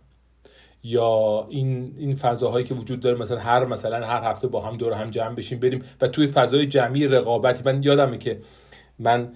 یا 0.85 1.47
این 1.51 1.95
این 1.99 2.17
فضاهایی 2.17 2.67
که 2.67 2.75
وجود 2.75 3.01
داره 3.01 3.19
مثلا 3.19 3.39
هر 3.39 3.65
مثلا 3.65 4.07
هر 4.07 4.31
هفته 4.31 4.49
با 4.49 4.61
هم 4.61 4.77
دور 4.77 4.93
هم 4.93 5.11
جمع 5.11 5.35
بشیم 5.35 5.61
بریم 5.61 5.85
و 6.01 6.09
توی 6.09 6.27
فضای 6.27 6.67
جمعی 6.67 7.07
رقابتی. 7.07 7.63
من 7.65 7.83
یادمه 7.83 8.19
که 8.19 8.39
من 8.99 9.29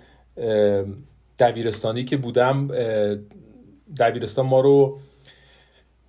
دبیرستانی 1.38 2.04
که 2.04 2.16
بودم 2.16 2.68
دبیرستان 3.98 4.46
ما 4.46 4.60
رو 4.60 4.98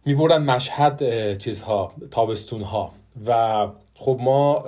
میبردن 0.05 0.43
مشهد 0.43 1.37
چیزها 1.37 1.93
تابستون 2.11 2.61
ها 2.61 2.91
و 3.27 3.67
خب 3.95 4.17
ما 4.21 4.65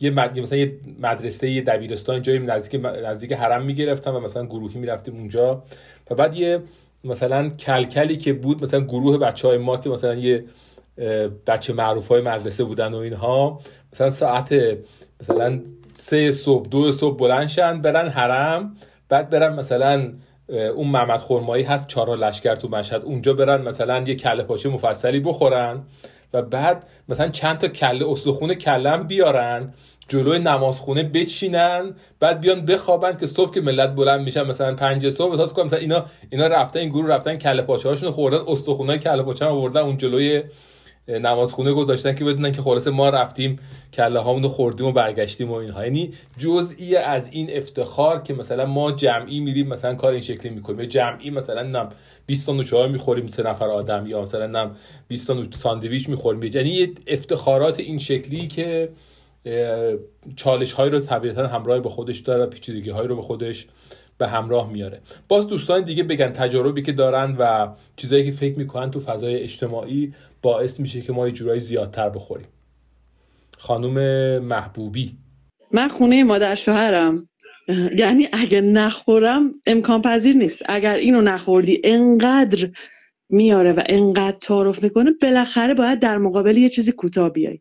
یه. 0.00 0.10
مثلا 0.10 0.58
یه 0.58 0.72
مدرسه 1.00 1.50
یه 1.50 1.62
دبیرستان 1.62 2.22
جایی 2.22 2.38
نزدیک 2.38 2.80
نزدیک 3.04 3.32
حرم 3.32 3.64
می‌گرفتم 3.64 4.14
و 4.14 4.20
مثلا 4.20 4.46
گروهی 4.46 4.78
می‌رفتیم 4.78 5.14
اونجا. 5.14 5.62
و 6.10 6.14
بعد 6.14 6.36
یه 6.36 6.60
مثلا 7.04 7.48
کلکلی 7.48 8.16
که 8.16 8.32
بود 8.32 8.62
مثلا 8.62 8.80
گروه 8.80 9.18
بچه 9.18 9.48
های 9.48 9.58
ما 9.58 9.76
که 9.76 9.90
مثلا 9.90 10.14
یه 10.14 10.44
بچه 11.46 11.72
معروف 11.72 12.08
های 12.08 12.20
مدرسه 12.20 12.64
بودن 12.64 12.94
و 12.94 12.96
اینها 12.96 13.60
مثلا 13.92 14.10
ساعت 14.10 14.54
مثلا 15.20 15.60
سه 15.92 16.30
صبح 16.32 16.68
دو 16.68 16.92
صبح 16.92 17.16
بلند 17.18 17.82
برن 17.82 18.08
حرم 18.08 18.76
بعد 19.08 19.30
برن 19.30 19.54
مثلا 19.54 20.12
اون 20.48 20.88
محمد 20.88 21.20
خرمایی 21.20 21.64
هست 21.64 21.88
چارا 21.88 22.14
لشکر 22.14 22.54
تو 22.54 22.68
مشهد 22.68 23.04
اونجا 23.04 23.32
برن 23.32 23.62
مثلا 23.62 24.04
یه 24.06 24.14
کله 24.14 24.42
پاچه 24.42 24.68
مفصلی 24.68 25.20
بخورن 25.20 25.80
و 26.32 26.42
بعد 26.42 26.86
مثلا 27.08 27.28
چند 27.28 27.58
تا 27.58 27.68
کله 27.68 28.10
استخونه 28.10 28.54
کلم 28.54 29.06
بیارن 29.06 29.74
جلوی 30.08 30.38
نمازخونه 30.38 31.02
بچینن 31.02 31.94
بعد 32.20 32.40
بیان 32.40 32.66
بخوابن 32.66 33.16
که 33.16 33.26
صبح 33.26 33.54
که 33.54 33.60
ملت 33.60 33.94
بلند 33.94 34.20
میشن 34.20 34.42
مثلا 34.42 34.74
پنج 34.74 35.08
صبح 35.08 35.36
تاس 35.36 35.52
کنم 35.52 35.66
مثلا 35.66 35.78
اینا 35.78 36.06
اینا 36.30 36.46
رفتن 36.46 36.80
این 36.80 36.88
گروه 36.88 37.08
رفتن 37.08 37.36
کله 37.36 37.62
پاچه 37.62 37.88
هاشون 37.88 38.10
خوردن 38.10 38.38
استخونه 38.48 38.98
کله 38.98 39.22
پاچه 39.22 39.44
آوردن 39.44 39.80
اون 39.80 39.96
جلوی 39.96 40.42
نمازخونه 41.08 41.72
گذاشتن 41.72 42.14
که 42.14 42.24
بدونن 42.24 42.52
که 42.52 42.62
خلاص 42.62 42.88
ما 42.88 43.08
رفتیم 43.08 43.58
کله 43.94 44.20
هامون 44.20 44.48
خوردیم 44.48 44.86
و 44.86 44.92
برگشتیم 44.92 45.50
و 45.50 45.54
اینها. 45.54 45.84
یعنی 45.84 46.12
جزئی 46.38 46.96
از 46.96 47.28
این 47.32 47.56
افتخار 47.56 48.22
که 48.22 48.34
مثلا 48.34 48.66
ما 48.66 48.92
جمعی 48.92 49.40
میریم 49.40 49.68
مثلا 49.68 49.94
کار 49.94 50.12
این 50.12 50.20
شکلی 50.20 50.50
می‌کنیم. 50.50 50.86
جمعی 50.86 51.30
مثلا 51.30 51.62
نم 51.62 51.88
20 52.26 52.46
تا 52.46 52.52
نوشابه 52.52 52.92
می‌خوریم 52.92 53.26
سه 53.26 53.42
نفر 53.42 53.64
آدم 53.64 54.06
یا 54.06 54.22
مثلا 54.22 54.46
نم 54.46 54.70
20 55.08 55.26
تا 55.26 55.44
ساندویچ 55.50 56.08
می‌خوریم. 56.08 56.42
یعنی 56.42 56.94
افتخارات 57.06 57.80
این 57.80 57.98
شکلی 57.98 58.46
که 58.46 58.88
چالش 60.36 60.72
های 60.72 60.90
رو 60.90 61.00
طبیعتا 61.00 61.46
همراه 61.46 61.80
به 61.80 61.88
خودش 61.88 62.18
داره 62.18 62.46
پیچیدگی 62.46 62.90
های 62.90 63.06
رو 63.06 63.16
به 63.16 63.22
خودش 63.22 63.66
به 64.18 64.28
همراه 64.28 64.72
میاره. 64.72 65.00
باز 65.28 65.46
دوستان 65.46 65.84
دیگه 65.84 66.02
بگن 66.02 66.32
تجاربی 66.32 66.82
که 66.82 66.92
دارن 66.92 67.36
و 67.38 67.68
چیزایی 67.96 68.24
که 68.24 68.30
فکر 68.30 68.58
می‌کنن 68.58 68.90
تو 68.90 69.00
فضای 69.00 69.36
اجتماعی 69.36 70.14
باعث 70.42 70.80
میشه 70.80 71.00
که 71.00 71.12
ما 71.12 71.26
یه 71.26 71.32
جورایی 71.32 71.60
زیادتر 71.60 72.08
بخوریم. 72.08 72.46
خانم 73.58 73.98
محبوبی. 74.38 75.16
من 75.72 75.88
خونه 75.88 76.24
مادر 76.24 76.54
شوهرم. 76.54 77.28
یعنی 77.96 78.28
اگه 78.32 78.60
نخورم 78.60 79.52
امکان 79.66 80.02
پذیر 80.02 80.36
نیست. 80.36 80.62
اگر 80.66 80.94
اینو 80.94 81.20
نخوردی 81.20 81.80
انقدر 81.84 82.70
میاره 83.28 83.72
و 83.72 83.82
انقدر 83.86 84.36
تعارف 84.40 84.82
می‌کنه 84.82 85.10
بالاخره 85.22 85.74
باید 85.74 86.00
در 86.00 86.18
مقابل 86.18 86.56
یه 86.56 86.68
چیزی 86.68 86.92
کوتاه 86.92 87.32
بیای. 87.32 87.60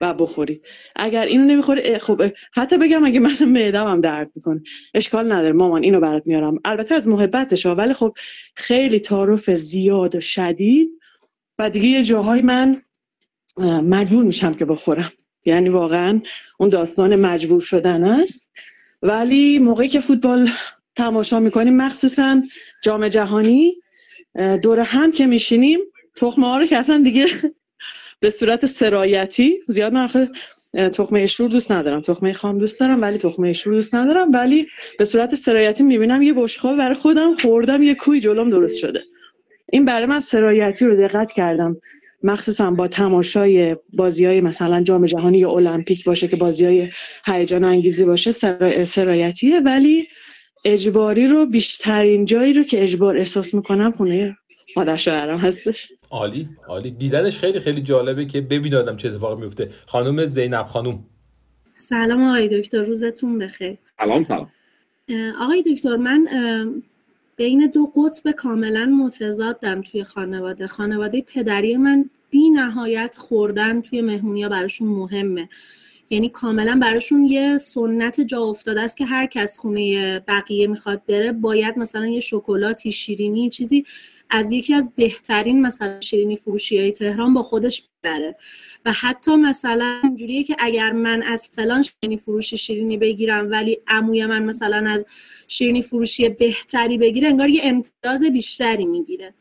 و 0.00 0.14
بخوری. 0.14 0.60
اگر 0.96 1.26
اینو 1.26 1.44
نمی‌خوری 1.44 1.98
خب 1.98 2.22
حتی 2.52 2.78
بگم 2.78 3.04
اگه 3.04 3.20
مثلا 3.20 3.48
معدم 3.48 3.86
هم 3.86 4.00
درد 4.00 4.30
می‌کنه. 4.34 4.62
اشکال 4.94 5.32
نداره 5.32 5.52
مامان 5.52 5.82
اینو 5.82 6.00
برات 6.00 6.22
میارم. 6.26 6.58
البته 6.64 6.94
از 6.94 7.08
محبتش 7.08 7.66
ولی 7.66 7.94
خب 7.94 8.12
خیلی 8.54 9.00
تعارف 9.00 9.50
زیاد 9.50 10.14
و 10.14 10.20
شدید 10.20 10.90
و 11.58 11.70
دیگه 11.70 11.88
یه 11.88 12.02
جاهای 12.02 12.42
من 12.42 12.82
مجبور 13.82 14.24
میشم 14.24 14.54
که 14.54 14.64
بخورم. 14.64 15.12
یعنی 15.44 15.68
واقعا 15.68 16.20
اون 16.58 16.68
داستان 16.68 17.16
مجبور 17.16 17.60
شدن 17.60 18.04
است. 18.04 18.52
ولی 19.02 19.58
موقعی 19.58 19.88
که 19.88 20.00
فوتبال 20.00 20.50
تماشا 20.96 21.40
می‌کنیم 21.40 21.76
مخصوصا 21.76 22.42
جام 22.82 23.08
جهانی 23.08 23.74
دور 24.62 24.80
هم 24.80 25.12
که 25.12 25.26
میشینیم 25.26 25.78
تخمه 26.16 26.46
ها 26.46 26.58
رو 26.58 26.66
که 26.66 26.76
اصلا 26.76 27.00
دیگه 27.04 27.26
به 28.20 28.30
صورت 28.30 28.66
سرایتی 28.66 29.58
زیاد 29.66 29.92
من 29.92 30.08
تخمه 30.92 31.26
شور 31.26 31.50
دوست 31.50 31.72
ندارم. 31.72 32.00
تخمه 32.00 32.32
خام 32.32 32.58
دوست 32.58 32.80
دارم 32.80 33.02
ولی 33.02 33.18
تخمه 33.18 33.52
شور 33.52 33.74
دوست 33.74 33.94
ندارم. 33.94 34.32
ولی 34.32 34.66
به 34.98 35.04
صورت 35.04 35.34
سرایتی 35.34 35.82
می‌بینم 35.82 36.22
یه 36.22 36.32
بشخواب 36.32 36.76
برای 36.78 36.94
خودم 36.94 37.36
خوردم 37.36 37.82
یه 37.82 37.94
کوی 37.94 38.20
جلوم 38.20 38.50
درست 38.50 38.78
شده. 38.78 39.02
این 39.72 39.84
برای 39.84 40.06
من 40.06 40.20
سرایتی 40.20 40.84
رو 40.84 40.96
دقت 40.96 41.32
کردم. 41.32 41.76
مخصوصا 42.22 42.70
با 42.70 42.88
تماشای 42.88 43.76
بازی 43.92 44.24
های 44.24 44.40
مثلا 44.40 44.82
جام 44.82 45.06
جهانی 45.06 45.38
یا 45.38 45.50
المپیک 45.50 46.04
باشه 46.04 46.28
که 46.28 46.36
بازی 46.36 46.64
های 46.64 46.88
هیجان 47.26 47.64
انگیزی 47.64 48.04
باشه 48.04 48.32
سرایتیه. 48.84 49.60
ولی 49.60 50.08
اجباری 50.64 51.26
رو 51.26 51.46
بیشترین 51.46 52.24
جایی 52.24 52.52
رو 52.52 52.62
که 52.62 52.82
اجبار 52.82 53.16
احساس 53.16 53.54
می‌کنم 53.54 53.90
خونه 53.90 54.36
مادر 54.78 54.96
شوهرم 54.96 55.38
هستش. 55.38 55.92
عالی 56.10 56.48
عالی. 56.68 56.90
دیدنش 56.90 57.38
خیلی 57.38 57.60
خیلی 57.60 57.80
جالبه 57.80 58.24
که 58.26 58.40
ببینادم 58.40 58.96
چه 58.96 59.08
اتفاقی 59.08 59.42
میفته. 59.42 59.70
خانم 59.86 60.24
زینب 60.24 60.66
خانم. 60.66 60.98
سلام 61.78 62.22
آقای 62.22 62.60
دکتر 62.60 62.82
روزتون 62.82 63.38
بخیر. 63.38 63.78
سلام 63.98 64.24
سلام. 64.24 64.50
آقای 65.40 65.62
دکتر 65.62 65.96
من 65.96 66.26
بین 67.36 67.70
دو 67.74 67.92
قطب 67.96 68.30
کاملا 68.30 68.84
متضادم 68.84 69.82
توی 69.82 70.04
خانواده. 70.04 70.66
خانواده 70.66 71.20
پدری 71.20 71.76
من 71.76 72.10
بی 72.30 72.50
نهایت 72.50 73.16
خوردن 73.16 73.80
توی 73.80 74.00
مهمونی 74.00 74.48
براشون 74.48 74.88
مهمه. 74.88 75.48
یعنی 76.10 76.28
کاملا 76.28 76.78
براشون 76.82 77.24
یه 77.24 77.58
سنت 77.58 78.20
جا 78.20 78.42
افتاده 78.42 78.80
است 78.80 78.96
که 78.96 79.04
هر 79.04 79.26
کس 79.26 79.58
خونه 79.58 80.18
بقیه 80.18 80.66
می‌خواد 80.66 81.02
بره 81.08 81.32
باید 81.32 81.78
مثلا 81.78 82.06
یه 82.06 82.20
شکلاتی 82.20 82.92
شیرینی 82.92 83.50
چیزی 83.50 83.84
از 84.30 84.50
یکی 84.50 84.74
از 84.74 84.90
بهترین 84.96 85.62
مثلا 85.62 86.00
شیرینی 86.00 86.36
فروشی 86.36 86.78
های 86.78 86.92
تهران 86.92 87.34
با 87.34 87.42
خودش 87.42 87.88
بره 88.02 88.36
و 88.84 88.92
حتی 88.92 89.36
مثلا 89.36 90.00
اینجوریه 90.02 90.44
که 90.44 90.56
اگر 90.58 90.92
من 90.92 91.22
از 91.22 91.48
فلان 91.48 91.82
شیرینی 91.82 92.16
فروشی 92.16 92.56
شیرینی 92.56 92.96
بگیرم 92.96 93.50
ولی 93.50 93.78
عموی 93.86 94.26
من 94.26 94.42
مثلا 94.42 94.90
از 94.90 95.04
شیرینی 95.48 95.82
فروشی 95.82 96.28
بهتری 96.28 96.98
بگیره 96.98 97.28
انگار 97.28 97.48
یه 97.48 97.60
امتیاز 97.64 98.24
بیشتری 98.24 98.86
می‌گیره. 98.86 99.34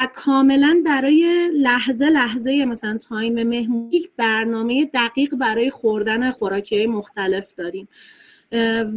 و 0.00 0.08
کاملا 0.14 0.82
برای 0.86 1.50
لحظه 1.54 2.08
لحظه 2.08 2.64
مثلا 2.64 2.98
تایم 2.98 3.42
مهمونی 3.42 4.08
برنامه 4.16 4.90
دقیق 4.94 5.34
برای 5.34 5.70
خوردن 5.70 6.30
خوراکی 6.30 6.76
های 6.76 6.86
مختلف 6.86 7.54
داریم. 7.54 7.88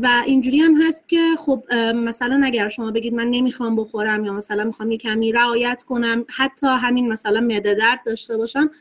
و 0.02 0.22
اینجوری 0.26 0.60
هم 0.60 0.82
هست 0.82 1.10
که 1.10 1.22
خب 1.38 1.64
مثلا 1.96 2.42
اگر 2.44 2.68
شما 2.70 2.92
بگید 2.92 3.14
من 3.14 3.28
نمی‌خوام 3.28 3.76
بخورم 3.76 4.26
یا 4.26 4.34
مثلا 4.34 4.64
می‌خوام 4.64 4.92
یه 4.92 4.98
کمی 4.98 5.32
رعایت 5.32 5.84
کنم 5.88 6.26
حتی 6.30 6.68
همین 6.68 7.08
مثلا 7.08 7.42
معده 7.42 7.74
درد 7.76 8.00
داشته 8.06 8.38
باشم 8.38 8.72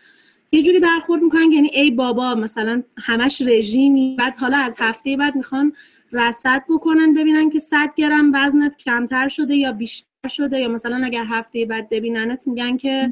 یه 0.53 0.63
جوری 0.63 0.81
برخورد 0.81 1.23
می‌کنن 1.23 1.53
یعنی 1.53 1.71
ای 1.73 1.91
بابا 1.91 2.35
مثلا 2.35 2.83
همش 2.99 3.43
رژیمی. 3.43 4.17
بعد 4.19 4.37
حالا 4.37 4.57
از 4.57 4.77
هفته 4.79 5.17
بعد 5.17 5.37
می‌خوان 5.37 5.73
رصد 6.13 6.63
بکنن 6.71 7.15
ببینن 7.15 7.51
که 7.51 7.59
100 7.59 7.95
گرم 7.97 8.33
وزنت 8.35 8.77
کمتر 8.77 9.29
شده 9.29 9.55
یا 9.57 9.73
بیشتر 9.73 10.29
شده 10.29 10.61
یا 10.61 10.69
مثلا 10.69 11.05
اگر 11.05 11.25
هفته 11.29 11.65
بعد 11.65 11.89
ببیننت 11.89 12.47
میگن 12.47 12.77
که 12.77 13.11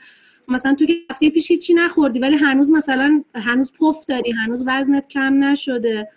مثلا 0.49 0.75
تو 0.75 0.87
که 0.87 0.95
هفته 1.11 1.31
پیش 1.31 1.53
چی 1.53 1.75
نخوردی 1.75 2.19
ولی 2.19 2.37
هنوز 2.37 2.73
مثلا 2.73 3.23
هنوز 3.35 3.73
پف 3.73 4.07
داری 4.07 4.33
هنوز 4.33 4.65
وزنت 4.67 5.09
کم 5.09 5.45
نشده. 5.45 6.09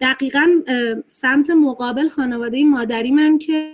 دقیقا 0.00 0.62
سمت 1.08 1.50
مقابل 1.50 2.08
خانواده 2.08 2.64
مادری 2.64 3.10
من 3.10 3.38
که 3.38 3.72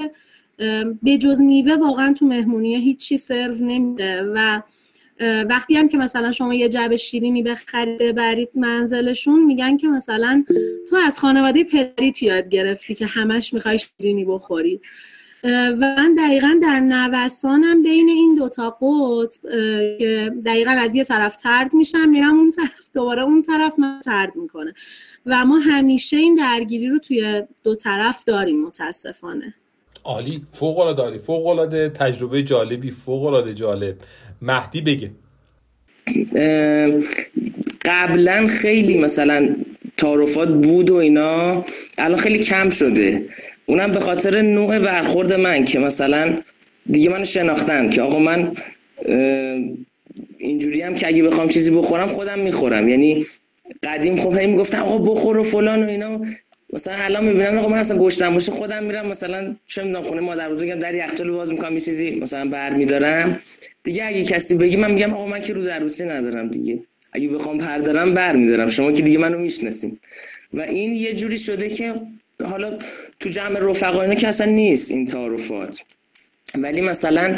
به 1.02 1.18
جز 1.18 1.40
میوه 1.40 1.74
واقعا 1.74 2.12
تو 2.12 2.26
مهمونی 2.26 2.76
هیچی 2.76 3.16
سرو 3.16 3.54
نمیده 3.54 4.22
و 4.22 4.62
وقتی 5.20 5.76
هم 5.76 5.88
که 5.88 5.96
مثلا 5.96 6.32
شما 6.32 6.54
یه 6.54 6.68
جعبه 6.68 6.96
شیرینی 6.96 7.42
بخرید 7.42 7.98
ببرید 7.98 8.48
منزلشون 8.54 9.44
میگن 9.44 9.76
که 9.76 9.88
مثلا 9.88 10.44
تو 10.90 10.96
از 11.06 11.18
خانواده 11.18 11.64
پدریت 11.64 12.22
یاد 12.22 12.48
گرفتی 12.48 12.94
که 12.94 13.06
همش 13.06 13.54
می‌خوای 13.54 13.78
شیرینی 13.78 14.24
بخوری. 14.24 14.80
و 15.44 15.80
من 15.80 16.14
دقیقا 16.14 16.58
در 16.62 16.80
نوسانم 16.80 17.82
بین 17.82 18.08
این 18.08 18.34
دوتا 18.34 18.70
قطب 18.70 19.40
که 19.98 20.32
دقیقا 20.46 20.70
از 20.70 20.94
یه 20.94 21.04
طرف 21.04 21.36
ترد 21.36 21.74
میشم 21.74 22.08
میرم 22.08 22.38
اون 22.38 22.50
طرف 22.50 22.90
دوباره 22.94 23.22
اون 23.22 23.42
طرف 23.42 23.78
من 23.78 24.00
ترد 24.04 24.36
می‌کنه. 24.36 24.74
و 25.26 25.44
ما 25.44 25.58
همیشه 25.58 26.16
این 26.16 26.34
درگیری 26.34 26.88
رو 26.88 26.98
توی 26.98 27.42
دو 27.64 27.74
طرف 27.74 28.24
داریم 28.24 28.62
متاسفانه. 28.62 29.54
عالی 30.04 30.42
فوق 30.52 30.78
العاده 30.78 31.02
عالی 31.02 31.18
فوق 31.18 31.46
العاده 31.46 31.88
تجربه 31.88 32.42
جالبی 32.42 32.90
فوق 32.90 33.24
العاده 33.24 33.54
جالب. 33.54 33.96
مهدی 34.42 34.80
بگه. 34.80 35.10
قبلا 37.84 38.46
خیلی 38.46 38.98
مثلا 38.98 39.56
تعارفات 39.96 40.48
بود 40.48 40.90
و 40.90 40.94
اینا 40.94 41.64
الان 41.98 42.18
خیلی 42.18 42.38
کم 42.38 42.70
شده. 42.70 43.28
اونم 43.68 43.92
به 43.92 44.00
خاطر 44.00 44.42
نوع 44.42 44.78
برخورد 44.78 45.32
من 45.32 45.64
که 45.64 45.78
مثلا 45.78 46.38
دیگه 46.90 47.10
من 47.10 47.24
شناختن 47.24 47.90
که 47.90 48.02
آقا 48.02 48.18
من 48.18 48.52
اینجوری 50.38 50.82
هم 50.82 50.94
که 50.94 51.06
اگه 51.06 51.22
بخوام 51.22 51.48
چیزی 51.48 51.70
بخورم 51.70 52.08
خودم 52.08 52.38
می‌خورم. 52.38 52.88
یعنی 52.88 53.26
قدیم 53.82 54.16
خب 54.16 54.38
هی 54.38 54.46
می‌گفتم 54.46 54.82
آقا 54.82 54.98
بخور 54.98 55.38
و 55.38 55.42
فلان 55.42 55.82
و 55.84 55.88
اینا. 55.88 56.20
مثلا 56.72 56.94
الان 56.98 57.24
می‌بینم 57.24 57.58
آقا 57.58 57.68
من 57.68 57.78
اصلا 57.78 57.98
گشتم 57.98 58.34
باشه 58.34 58.52
خودم 58.52 58.84
میرم 58.84 59.06
مثلا 59.06 59.56
چه 59.66 59.82
می‌دونم 59.82 60.04
خونه 60.04 60.20
مادر 60.20 60.50
بزرگم 60.50 60.78
در 60.78 60.94
یخچال 60.94 61.30
باز 61.30 61.52
می‌کنم 61.52 61.74
یه 61.74 61.80
چیزی 61.80 62.10
مثلا 62.10 62.48
برمیدارم. 62.48 63.40
دیگه 63.84 64.04
اگه 64.04 64.24
کسی 64.24 64.54
بگی 64.54 64.76
من 64.76 64.90
میگم 64.90 65.14
آقا 65.14 65.26
من 65.26 65.40
که 65.40 65.52
رو 65.52 65.64
دروسی 65.64 66.04
ندارم 66.04 66.48
دیگه. 66.48 66.78
اگه 67.12 67.28
بخوام 67.28 67.58
بردارم 67.58 68.14
برمیدارم. 68.14 68.68
شما 68.68 68.92
که 68.92 69.02
دیگه 69.02 69.18
منو 69.18 69.38
می‌شناسین. 69.38 69.98
و 70.54 70.60
این 70.60 70.92
یه 70.92 71.12
جوری 71.12 71.38
شده 71.38 71.68
که 71.68 71.94
حالا 72.44 72.78
تو 73.20 73.28
جمع 73.28 73.58
رفقا 73.60 74.02
اینا 74.02 74.14
که 74.14 74.28
اصلا 74.28 74.46
نیست 74.52 74.90
این 74.90 75.06
تعارفات. 75.06 75.82
ولی 76.54 76.80
مثلا 76.80 77.36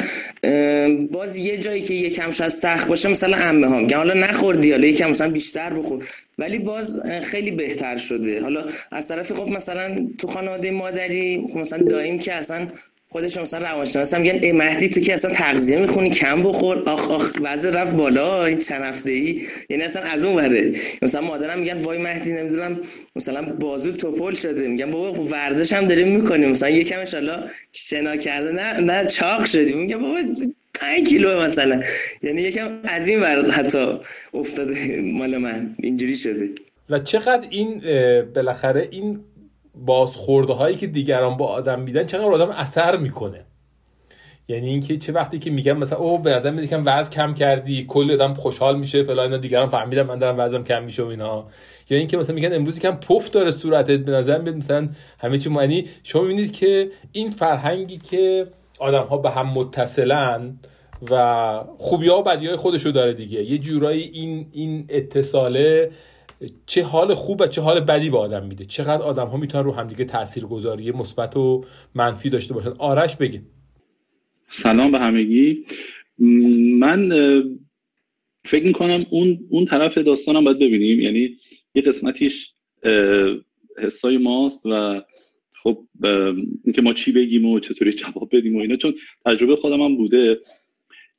باز 1.10 1.36
یه 1.36 1.56
جایی 1.56 1.82
که 1.82 1.94
یکم 1.94 2.30
شاید 2.30 2.50
سخت 2.50 2.88
باشه 2.88 3.08
مثلا 3.08 3.36
عمه 3.36 3.66
ها 3.66 3.78
میگن 3.80 3.96
حالا 3.96 4.14
نخوردی 4.14 4.70
حالا 4.70 4.86
یکم 4.86 5.10
مثلا 5.10 5.30
بیشتر 5.30 5.72
بخور. 5.72 6.08
ولی 6.38 6.58
باز 6.58 7.00
خیلی 7.22 7.50
بهتر 7.50 7.96
شده. 7.96 8.42
حالا 8.42 8.64
از 8.90 9.08
طرف 9.08 9.32
خب 9.32 9.48
مثلا 9.48 10.08
تو 10.18 10.26
خانواده 10.26 10.70
مادری 10.70 11.46
خب 11.52 11.58
مثلا 11.58 11.82
دایم 11.82 12.18
که 12.18 12.34
اصلا 12.34 12.68
خودش 13.12 13.36
مثلا 13.36 13.70
روانشناس 13.70 14.14
هم 14.14 14.20
میگن 14.20 14.52
مهدی 14.52 14.88
تو 14.88 15.00
که 15.00 15.14
اصلا 15.14 15.30
تغذیه 15.30 15.78
می‌خونی 15.78 16.10
کم 16.10 16.42
بخور. 16.42 16.88
آخ 16.88 17.10
آخ 17.10 17.32
وضع 17.42 17.82
رفت 17.82 17.92
بالا 17.92 18.44
این 18.44 18.58
چند 18.58 18.82
هفته 18.82 19.10
ای 19.10 19.40
یعنی 19.68 19.82
اصلا 19.82 20.02
از 20.02 20.24
اون 20.24 20.36
وره. 20.36 20.72
مثلا 21.02 21.20
مادرم 21.20 21.58
میگن 21.58 21.78
وای 21.78 21.98
مهدی 21.98 22.32
نمی‌دونم 22.32 22.80
مثلا 23.16 23.42
بازو 23.42 23.92
توپل 23.92 24.34
شده. 24.34 24.68
میگن 24.68 24.90
بابا 24.90 25.12
خب 25.12 25.32
ورزش 25.32 25.72
هم 25.72 25.86
داریم 25.86 26.08
می‌کنیم. 26.08 26.50
مثلا 26.50 26.70
یکم 26.70 26.98
ان 26.98 27.04
شنا 27.72 28.16
کرده. 28.16 28.52
نه 28.52 28.80
نه 28.80 29.06
چاق 29.06 29.44
شدی 29.44 29.72
میگن 29.72 29.98
بابا 29.98 30.18
5 30.74 31.08
کیلو 31.08 31.40
مثلا. 31.40 31.82
یعنی 32.22 32.42
یکم 32.42 32.68
از 32.84 33.08
این 33.08 33.20
ور 33.20 33.50
حتی 33.50 33.98
افتاده 34.34 35.00
مال 35.00 35.36
من. 35.36 35.74
اینجوری 35.82 36.14
شده. 36.14 36.48
و 36.90 36.98
چقدر 36.98 37.46
این 37.50 37.82
بالاخره 38.34 38.88
این 38.90 39.20
بازخورده 39.74 40.52
هایی 40.52 40.76
که 40.76 40.86
دیگران 40.86 41.36
با 41.36 41.46
آدم 41.46 41.80
میدن 41.80 42.06
چقدر 42.06 42.24
آدم 42.24 42.50
اثر 42.50 42.96
می‌کنه. 42.96 43.44
یعنی 44.48 44.68
اینکه 44.68 44.98
چه 44.98 45.12
وقتی 45.12 45.38
که 45.38 45.50
میگم 45.50 45.78
مثلا 45.78 45.98
او 45.98 46.18
به 46.18 46.30
نظر 46.30 46.50
میاد 46.50 46.68
که 46.68 46.76
وزن 46.76 47.10
کم 47.10 47.34
کردی 47.34 47.84
کل 47.88 48.10
آدم 48.10 48.34
خوشحال 48.34 48.78
میشه 48.78 49.02
فلان 49.02 49.24
اینا. 49.24 49.36
دیگران 49.36 49.68
فهمیدن 49.68 50.02
من 50.02 50.18
دارم 50.18 50.38
وزنم 50.38 50.64
کم 50.64 50.82
میشه 50.82 51.02
و 51.02 51.06
اینا. 51.06 51.44
یا 51.90 51.98
اینکه 51.98 52.16
مثلا 52.16 52.34
میگن 52.34 52.54
امروز 52.54 52.80
کم 52.80 52.90
پف 52.96 53.30
داره 53.30 53.50
صورتت 53.50 54.00
به 54.00 54.12
نظر 54.12 54.38
میاد 54.38 54.56
مثلا 54.56 54.88
همه 55.18 55.38
چی 55.38 55.50
معنی 55.50 55.84
شما 56.02 56.22
می‌بینید 56.22 56.52
که 56.52 56.90
این 57.12 57.30
فرهنگی 57.30 57.96
که 57.96 58.46
آدم 58.78 59.04
ها 59.04 59.18
به 59.18 59.30
هم 59.30 59.46
متصلن 59.46 60.58
و 61.10 61.64
خوبی 61.78 62.08
ها 62.08 62.20
و 62.20 62.22
بدی 62.22 62.46
های 62.46 62.56
خودشو 62.56 62.90
داره 62.90 63.12
دیگه. 63.12 63.42
یه 63.42 63.58
جورایی 63.58 64.02
این 64.02 64.46
این 64.52 64.84
اتصاله 64.88 65.90
چه 66.66 66.82
حال 66.82 67.14
خوب 67.14 67.40
و 67.40 67.46
چه 67.46 67.60
حال 67.60 67.80
بدی 67.80 68.10
به 68.10 68.18
آدم 68.18 68.46
میده. 68.46 68.64
چقدر 68.64 69.02
آدم 69.02 69.26
ها 69.26 69.36
می‌تونن 69.36 69.64
رو 69.64 69.72
همدیگه 69.72 70.04
تاثیرگذاری 70.04 70.92
مثبت 70.92 71.36
و 71.36 71.64
منفی 71.94 72.30
داشته 72.30 72.54
باشن. 72.54 72.72
آرش 72.78 73.16
بگه 73.16 73.42
سلام 74.42 74.92
به 74.92 74.98
همگی. 74.98 75.64
من 76.78 77.10
فکر 78.44 78.64
می‌کنم 78.64 79.06
اون 79.10 79.46
اون 79.50 79.64
طرف 79.64 79.98
داستانم 79.98 80.44
باید 80.44 80.58
ببینیم. 80.58 81.00
یعنی 81.00 81.36
یه 81.74 81.82
قسمتیش 81.82 82.52
حسای 83.78 84.18
ماست 84.18 84.66
و 84.66 85.02
خب 85.62 85.78
اینکه 86.64 86.82
ما 86.82 86.92
چی 86.92 87.12
بگیم 87.12 87.44
و 87.44 87.60
چطوری 87.60 87.92
جواب 87.92 88.28
بدیم 88.32 88.56
و 88.56 88.58
اینا. 88.58 88.76
چون 88.76 88.94
تجربه 89.26 89.56
خودم 89.56 89.80
هم 89.80 89.96
بوده. 89.96 90.40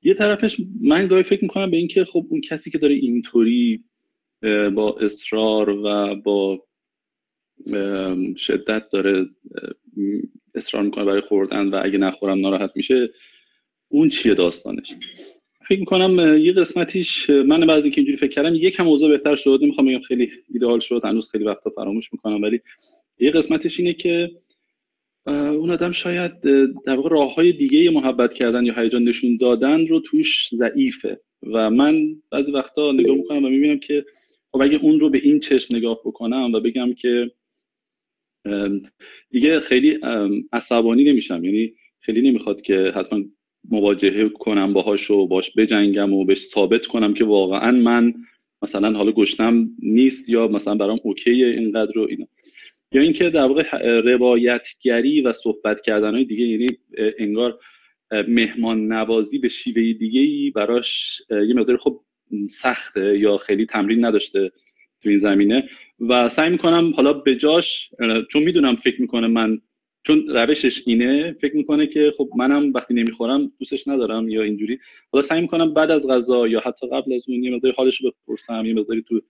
یه 0.03 0.13
طرفش 0.13 0.57
من 0.81 1.07
گاهی 1.07 1.23
فکر 1.23 1.43
می‌کنم 1.43 1.71
به 1.71 1.77
اینکه 1.77 2.05
خب 2.05 2.25
اون 2.29 2.41
کسی 2.41 2.71
که 2.71 2.77
داره 2.77 2.95
اینطوری 2.95 3.83
با 4.75 4.97
اصرار 4.99 5.69
و 5.69 6.15
با 6.15 6.63
شدت 8.37 8.89
داره 8.89 9.25
اصرار 10.55 10.83
می‌کنه 10.83 11.05
برای 11.05 11.21
خوردن 11.21 11.67
و 11.67 11.79
اگه 11.83 11.97
نخورم 11.97 12.39
ناراحت 12.39 12.71
میشه. 12.75 13.09
اون 13.87 14.09
چیه 14.09 14.33
داستانش؟ 14.33 14.95
فکر 15.67 15.79
می‌کنم 15.79 16.37
یه 16.37 16.53
قسمتیش 16.53 17.29
من 17.29 17.67
بعضی 17.67 17.91
که 17.91 18.01
اینجوری 18.01 18.17
فکر 18.17 18.29
کردم 18.29 18.55
یکم 18.55 18.87
اوضاع 18.87 19.09
بهتر 19.09 19.35
شد. 19.35 19.59
نمی‌خوام 19.61 19.87
بگم 19.87 19.99
خیلی 19.99 20.31
ایدئال 20.53 20.79
شد 20.79 21.01
هنوز 21.05 21.29
خیلی 21.31 21.43
وقتا 21.43 21.69
فراموش 21.69 22.13
می‌کنم 22.13 22.41
ولی 22.41 22.59
یه 23.19 23.31
قسمتش 23.31 23.79
اینه 23.79 23.93
که 23.93 24.31
اون 25.27 25.71
آدم 25.71 25.91
شاید 25.91 26.41
در 26.85 26.95
واقع 26.95 27.09
راه 27.09 27.35
های 27.35 27.53
دیگه 27.53 27.91
محبت 27.91 28.33
کردن 28.33 28.65
یا 28.65 28.73
هیجان 28.73 29.03
نشون 29.03 29.37
دادن 29.37 29.87
رو 29.87 29.99
توش 29.99 30.49
ضعیفه. 30.53 31.21
و 31.43 31.69
من 31.69 32.21
بعضی 32.31 32.51
وقتا 32.51 32.91
نگاه 32.91 33.15
می‌کنم 33.15 33.45
و 33.45 33.49
می‌بینم 33.49 33.79
که 33.79 34.05
خب 34.51 34.61
اگه 34.61 34.79
اون 34.81 34.99
رو 34.99 35.09
به 35.09 35.17
این 35.23 35.39
چشم 35.39 35.75
نگاه 35.75 35.99
بکنم 36.05 36.51
و 36.53 36.59
بگم 36.59 36.93
که 36.93 37.31
دیگه 39.29 39.59
خیلی 39.59 39.99
عصبانی 40.53 41.03
نمیشم. 41.03 41.43
یعنی 41.45 41.73
خیلی 41.99 42.29
نمی‌خواد 42.29 42.61
که 42.61 42.91
حتما 42.95 43.19
مواجهه 43.69 44.29
کنم 44.29 44.73
باهاش 44.73 45.11
و 45.11 45.27
باش 45.27 45.51
بجنگم 45.57 46.13
و 46.13 46.25
بهش 46.25 46.39
ثابت 46.39 46.85
کنم 46.85 47.13
که 47.13 47.23
واقعا 47.23 47.71
من 47.71 48.13
مثلا 48.61 48.97
حالا 48.97 49.11
گشتم 49.11 49.69
نیست 49.79 50.29
یا 50.29 50.47
مثلا 50.47 50.75
برام 50.75 50.99
اوکیه 51.03 51.47
اینقدر 51.47 51.91
رو 51.95 52.07
اینا. 52.09 52.27
یا 52.91 53.01
اینکه 53.01 53.29
در 53.29 53.45
واقع 53.45 53.63
روایتگری 53.99 55.21
و 55.21 55.33
صحبت 55.33 55.81
کردن 55.81 56.15
های 56.15 56.25
دیگه 56.25 56.45
یعنی 56.45 56.67
انگار 57.19 57.59
مهمان 58.27 58.87
نوازی 58.93 59.39
به 59.39 59.47
شیوه 59.47 59.93
دیگه 59.93 60.21
ای 60.21 60.51
براش 60.51 61.21
یه 61.29 61.53
مقدار 61.53 61.77
خب 61.77 62.01
سخته 62.49 63.19
یا 63.19 63.37
خیلی 63.37 63.65
تمرین 63.65 64.05
نداشته 64.05 64.51
تو 65.01 65.09
این 65.09 65.17
زمینه. 65.17 65.69
و 65.99 66.29
سعی 66.29 66.49
می‌کنم 66.49 66.93
حالا 66.93 67.13
به 67.13 67.35
جاش 67.35 67.89
چون 68.29 68.43
می‌دونم 68.43 68.75
فکر 68.75 69.01
می‌کنه 69.01 69.27
من 69.27 69.61
چون 70.03 70.27
روشش 70.27 70.87
اینه 70.87 71.35
فکر 71.41 71.55
می‌کنه 71.55 71.87
که 71.87 72.11
خب 72.17 72.29
منم 72.37 72.73
وقتی 72.73 72.93
نمی‌خورم 72.93 73.51
دوستش 73.59 73.87
ندارم 73.87 74.29
یا 74.29 74.41
اینجوری. 74.41 74.79
حالا 75.11 75.21
سعی 75.21 75.41
می‌کنم 75.41 75.73
بعد 75.73 75.91
از 75.91 76.09
غذا 76.09 76.47
یا 76.47 76.59
حتی 76.59 76.87
قبل 76.87 77.13
از 77.13 77.29
اون 77.29 77.43
یه 77.43 77.55
مقداری 77.55 77.75
حالش 77.77 78.01
رو 78.01 78.11
بپرسم 78.11 78.65
یه 78.65 78.73
مقداری 78.73 79.03
تو 79.07 79.21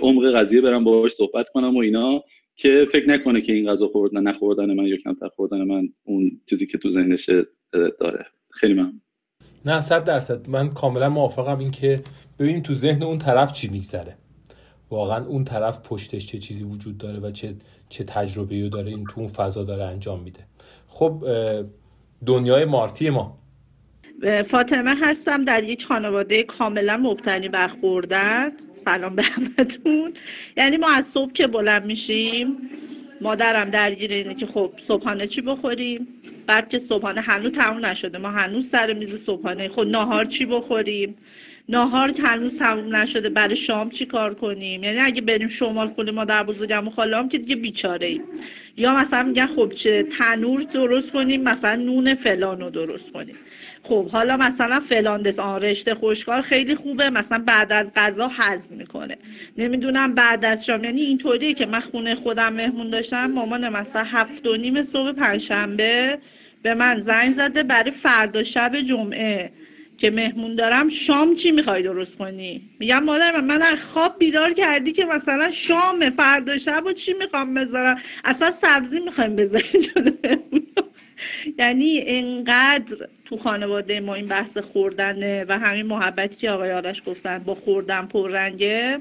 عمق 0.00 0.34
قضیه 0.34 0.60
برم 0.60 0.84
باهاش 0.84 1.12
صحبت 1.12 1.48
کنم 1.48 1.76
و 1.76 1.78
اینا 1.78 2.24
که 2.56 2.86
فکر 2.92 3.08
نکنه 3.08 3.40
که 3.40 3.52
این 3.52 3.70
غذا 3.70 3.88
خوردن 3.88 4.22
نخوردن 4.22 4.74
من 4.74 4.86
یا 4.86 4.96
کمتر 4.96 5.28
خوردن 5.28 5.62
من 5.64 5.88
اون 6.02 6.40
چیزی 6.46 6.66
که 6.66 6.78
تو 6.78 6.88
ذهنش 6.88 7.30
داره. 7.72 8.26
خیلی 8.50 8.74
ممنون. 8.74 9.00
نه 9.64 9.80
صد 9.80 10.04
درصد. 10.04 10.48
من 10.48 10.68
کاملا 10.68 11.08
موافقم 11.08 11.58
این 11.58 11.70
که 11.70 12.00
ببینیم 12.38 12.62
تو 12.62 12.74
ذهن 12.74 13.02
اون 13.02 13.18
طرف 13.18 13.52
چی 13.52 13.68
میگذره. 13.68 14.16
واقعا 14.90 15.24
اون 15.26 15.44
طرف 15.44 15.80
پشتش 15.80 16.26
چه 16.26 16.38
چیزی 16.38 16.64
وجود 16.64 16.98
داره 16.98 17.18
و 17.18 17.30
چه 17.30 17.54
چه 17.88 18.04
تجربه 18.04 18.68
داره 18.68 18.90
این 18.90 19.04
تو 19.04 19.20
اون 19.20 19.28
فضا 19.28 19.64
داره 19.64 19.84
انجام 19.84 20.20
میده. 20.20 20.40
خب 20.88 21.24
دنیای 22.26 22.64
مارتی 22.64 23.10
ما. 23.10 23.38
فاطمه 24.44 24.94
هستم 25.02 25.44
در 25.44 25.64
یک 25.64 25.84
خانواده 25.84 26.42
کاملا 26.42 26.96
مبتنی 26.96 27.48
بر 27.48 27.68
خوردن. 27.68 28.50
سلام 28.72 29.16
به 29.16 29.22
همتون. 29.22 30.14
یعنی 30.56 30.76
ما 30.76 30.86
از 30.96 31.06
صبح 31.06 31.32
که 31.32 31.46
بلند 31.46 31.84
میشیم 31.84 32.56
مادرم 33.20 33.70
درگیر 33.70 34.12
اینه 34.12 34.34
که 34.34 34.46
خب 34.46 34.72
صبحانه 34.78 35.26
چی 35.26 35.40
بخوریم؟ 35.40 36.08
بعد 36.46 36.68
که 36.68 36.78
صبحانه 36.78 37.20
هنوز 37.20 37.52
تموم 37.52 37.86
نشده. 37.86 38.18
ما 38.18 38.30
هنوز 38.30 38.68
سر 38.68 38.92
میز 38.92 39.24
صبحانه. 39.24 39.68
خب 39.68 39.82
ناهار 39.82 40.24
چی 40.24 40.46
بخوریم؟ 40.46 41.16
ناهار 41.68 42.12
هنوز 42.24 42.58
تموم 42.58 42.96
نشده. 42.96 43.28
برای 43.28 43.56
شام 43.56 43.90
چی 43.90 44.06
کار 44.06 44.34
کنیم؟ 44.34 44.84
یعنی 44.84 44.98
اگه 44.98 45.20
بریم 45.20 45.48
شمال 45.48 45.88
خونه 45.88 46.10
مادر 46.10 46.42
بزرگم 46.42 46.86
و 46.86 46.90
خالام 46.90 47.28
که 47.28 47.38
دیگه 47.38 47.56
بیچاره 47.56 48.06
ایم 48.06 48.22
یا 48.76 48.94
مثلا 48.94 49.22
میگن 49.22 49.46
خب 49.46 49.72
چه 49.72 50.02
تنور 50.02 50.60
درست 50.60 51.12
کنیم 51.12 51.42
مثلا 51.42 51.76
نون 51.76 52.14
فلان 52.14 52.60
رو 52.60 52.70
درست 52.70 53.12
کنیم. 53.12 53.34
خب 53.82 54.10
حالا 54.10 54.36
مثلا 54.36 54.80
فلاندس 54.80 55.38
آن 55.38 55.62
رشته 55.62 55.94
خوشکار 55.94 56.40
خیلی 56.40 56.74
خوبه 56.74 57.10
مثلا 57.10 57.42
بعد 57.46 57.72
از 57.72 57.92
غذا 57.96 58.28
هضم 58.28 58.74
می‌کنه. 58.74 59.16
نمی‌دونم 59.58 60.14
بعد 60.14 60.44
از 60.44 60.66
شام 60.66 60.84
یعنی 60.84 61.00
اینطوریه 61.00 61.54
که 61.54 61.66
من 61.66 61.80
خونه 61.80 62.14
خودم 62.14 62.52
مهمون 62.52 62.90
داشتم 62.90 63.26
مامان 63.26 63.68
مثلا 63.68 64.04
هفت 64.04 64.46
و 64.46 64.56
نیم 64.56 64.82
صبح 64.82 65.12
پنجشنبه 65.12 66.18
به 66.62 66.74
من 66.74 67.00
زنگ 67.00 67.34
زده 67.34 67.62
برای 67.62 67.90
فردا 67.90 68.42
شب 68.42 68.80
جمعه 68.80 69.52
که 69.98 70.10
مهمون 70.10 70.54
دارم 70.54 70.88
شام 70.88 71.34
چی 71.34 71.50
می‌خوای 71.50 71.82
درست 71.82 72.18
کنی؟ 72.18 72.62
میگم 72.80 73.04
مادر 73.04 73.40
من 73.40 73.58
من 73.58 73.76
خواب 73.76 74.18
بیدار 74.18 74.52
کردی 74.52 74.92
که 74.92 75.04
مثلا 75.04 75.50
شام 75.50 76.10
فردا 76.10 76.58
شب 76.58 76.86
و 76.86 76.92
چی 76.92 77.12
می‌خوام 77.12 77.54
بذارم؟ 77.54 77.98
اصلا 78.24 78.50
سبزی 78.50 79.00
می‌خوایم 79.00 79.36
بذاریم 79.36 79.80
جلو 79.94 80.10
یعنی 81.58 82.02
انقدر 82.06 83.08
تو 83.24 83.36
خانواده 83.36 84.00
ما 84.00 84.14
این 84.14 84.26
بحث 84.26 84.58
خوردنه 84.58 85.44
و 85.48 85.58
همین 85.58 85.86
محبتی 85.86 86.36
که 86.36 86.50
آقای 86.50 86.72
آرش 86.72 87.02
گفتن 87.06 87.38
با 87.38 87.54
خوردن 87.54 88.06
پررنگه 88.06 89.00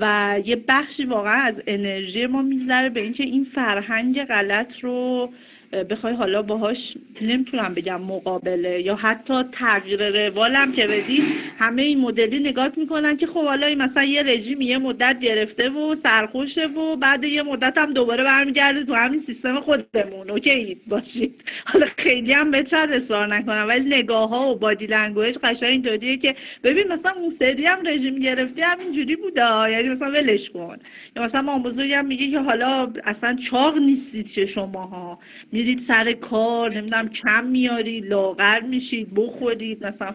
و 0.00 0.34
یه 0.44 0.56
بخشی 0.68 1.04
واقعا 1.04 1.42
از 1.42 1.62
انرژی 1.66 2.26
ما 2.26 2.42
می‌ذاره 2.42 2.88
به 2.88 3.00
اینکه 3.00 3.24
این 3.24 3.44
فرهنگ 3.44 4.24
غلط 4.24 4.78
رو 4.78 5.32
بخوای 5.72 6.14
حالا 6.14 6.42
باهاش 6.42 6.96
نمی‌تونم 7.20 7.74
بگم 7.74 8.00
مقابله 8.00 8.80
یا 8.80 8.94
حتی 8.94 9.34
تغییر 9.52 10.26
روالم 10.28 10.72
که 10.72 10.86
بدی 10.86 11.22
همه 11.58 11.82
این 11.82 12.00
مدلی 12.00 12.38
نگاه 12.38 12.72
می‌کنن 12.76 13.16
که 13.16 13.26
خب 13.26 13.44
حالا 13.44 13.74
مثلا 13.74 14.04
یه 14.04 14.22
رژیم 14.22 14.60
یه 14.60 14.78
مدت 14.78 15.20
گرفته 15.20 15.70
و 15.70 15.94
سرخوشه 15.94 16.66
و 16.66 16.96
بعد 16.96 17.24
یه 17.24 17.42
مدت 17.42 17.78
هم 17.78 17.92
دوباره 17.92 18.24
برمیگرده 18.24 18.84
تو 18.84 18.94
همین 18.94 19.18
سیستم 19.18 19.60
خودمون. 19.60 20.30
okay 20.30 20.76
باشید. 20.86 21.42
حالا 21.64 21.86
خیلی 21.98 22.32
هم 22.32 22.50
به 22.50 22.64
شاید 22.64 22.90
اصرار 22.90 23.34
نکنم 23.34 23.64
ولی 23.68 23.84
نگاه 23.84 24.28
ها 24.28 24.52
و 24.52 24.56
body 24.56 24.86
language 24.86 25.38
قشنگ 25.42 25.70
اینطوریه 25.70 26.16
که 26.16 26.34
ببین 26.64 26.88
مثلا 26.92 27.12
اون 27.12 27.30
سری 27.30 27.66
هم 27.66 27.78
رژیم 27.86 28.18
گرفته 28.18 28.64
همینجوری 28.64 29.16
بوده. 29.16 29.70
یعنی 29.70 29.88
مثلا 29.88 30.10
ولش 30.10 30.50
کن. 30.50 30.76
یا 31.16 31.22
مثلا 31.22 31.42
مام 31.42 31.62
بزرگم 31.62 32.06
میگه 32.06 32.30
که 32.30 32.38
حالا 32.40 32.92
اصلا 33.04 33.36
چاق 33.36 33.78
نیستید 33.78 34.32
که 34.32 34.46
شماها. 34.46 35.18
میرید 35.60 35.78
سر 35.78 36.12
کار 36.12 36.74
نمی‌دونم 36.74 37.08
کم 37.08 37.44
میارید 37.44 38.06
لاغر 38.06 38.60
میشید 38.60 39.14
بخورید 39.14 39.86
مثلا 39.86 40.12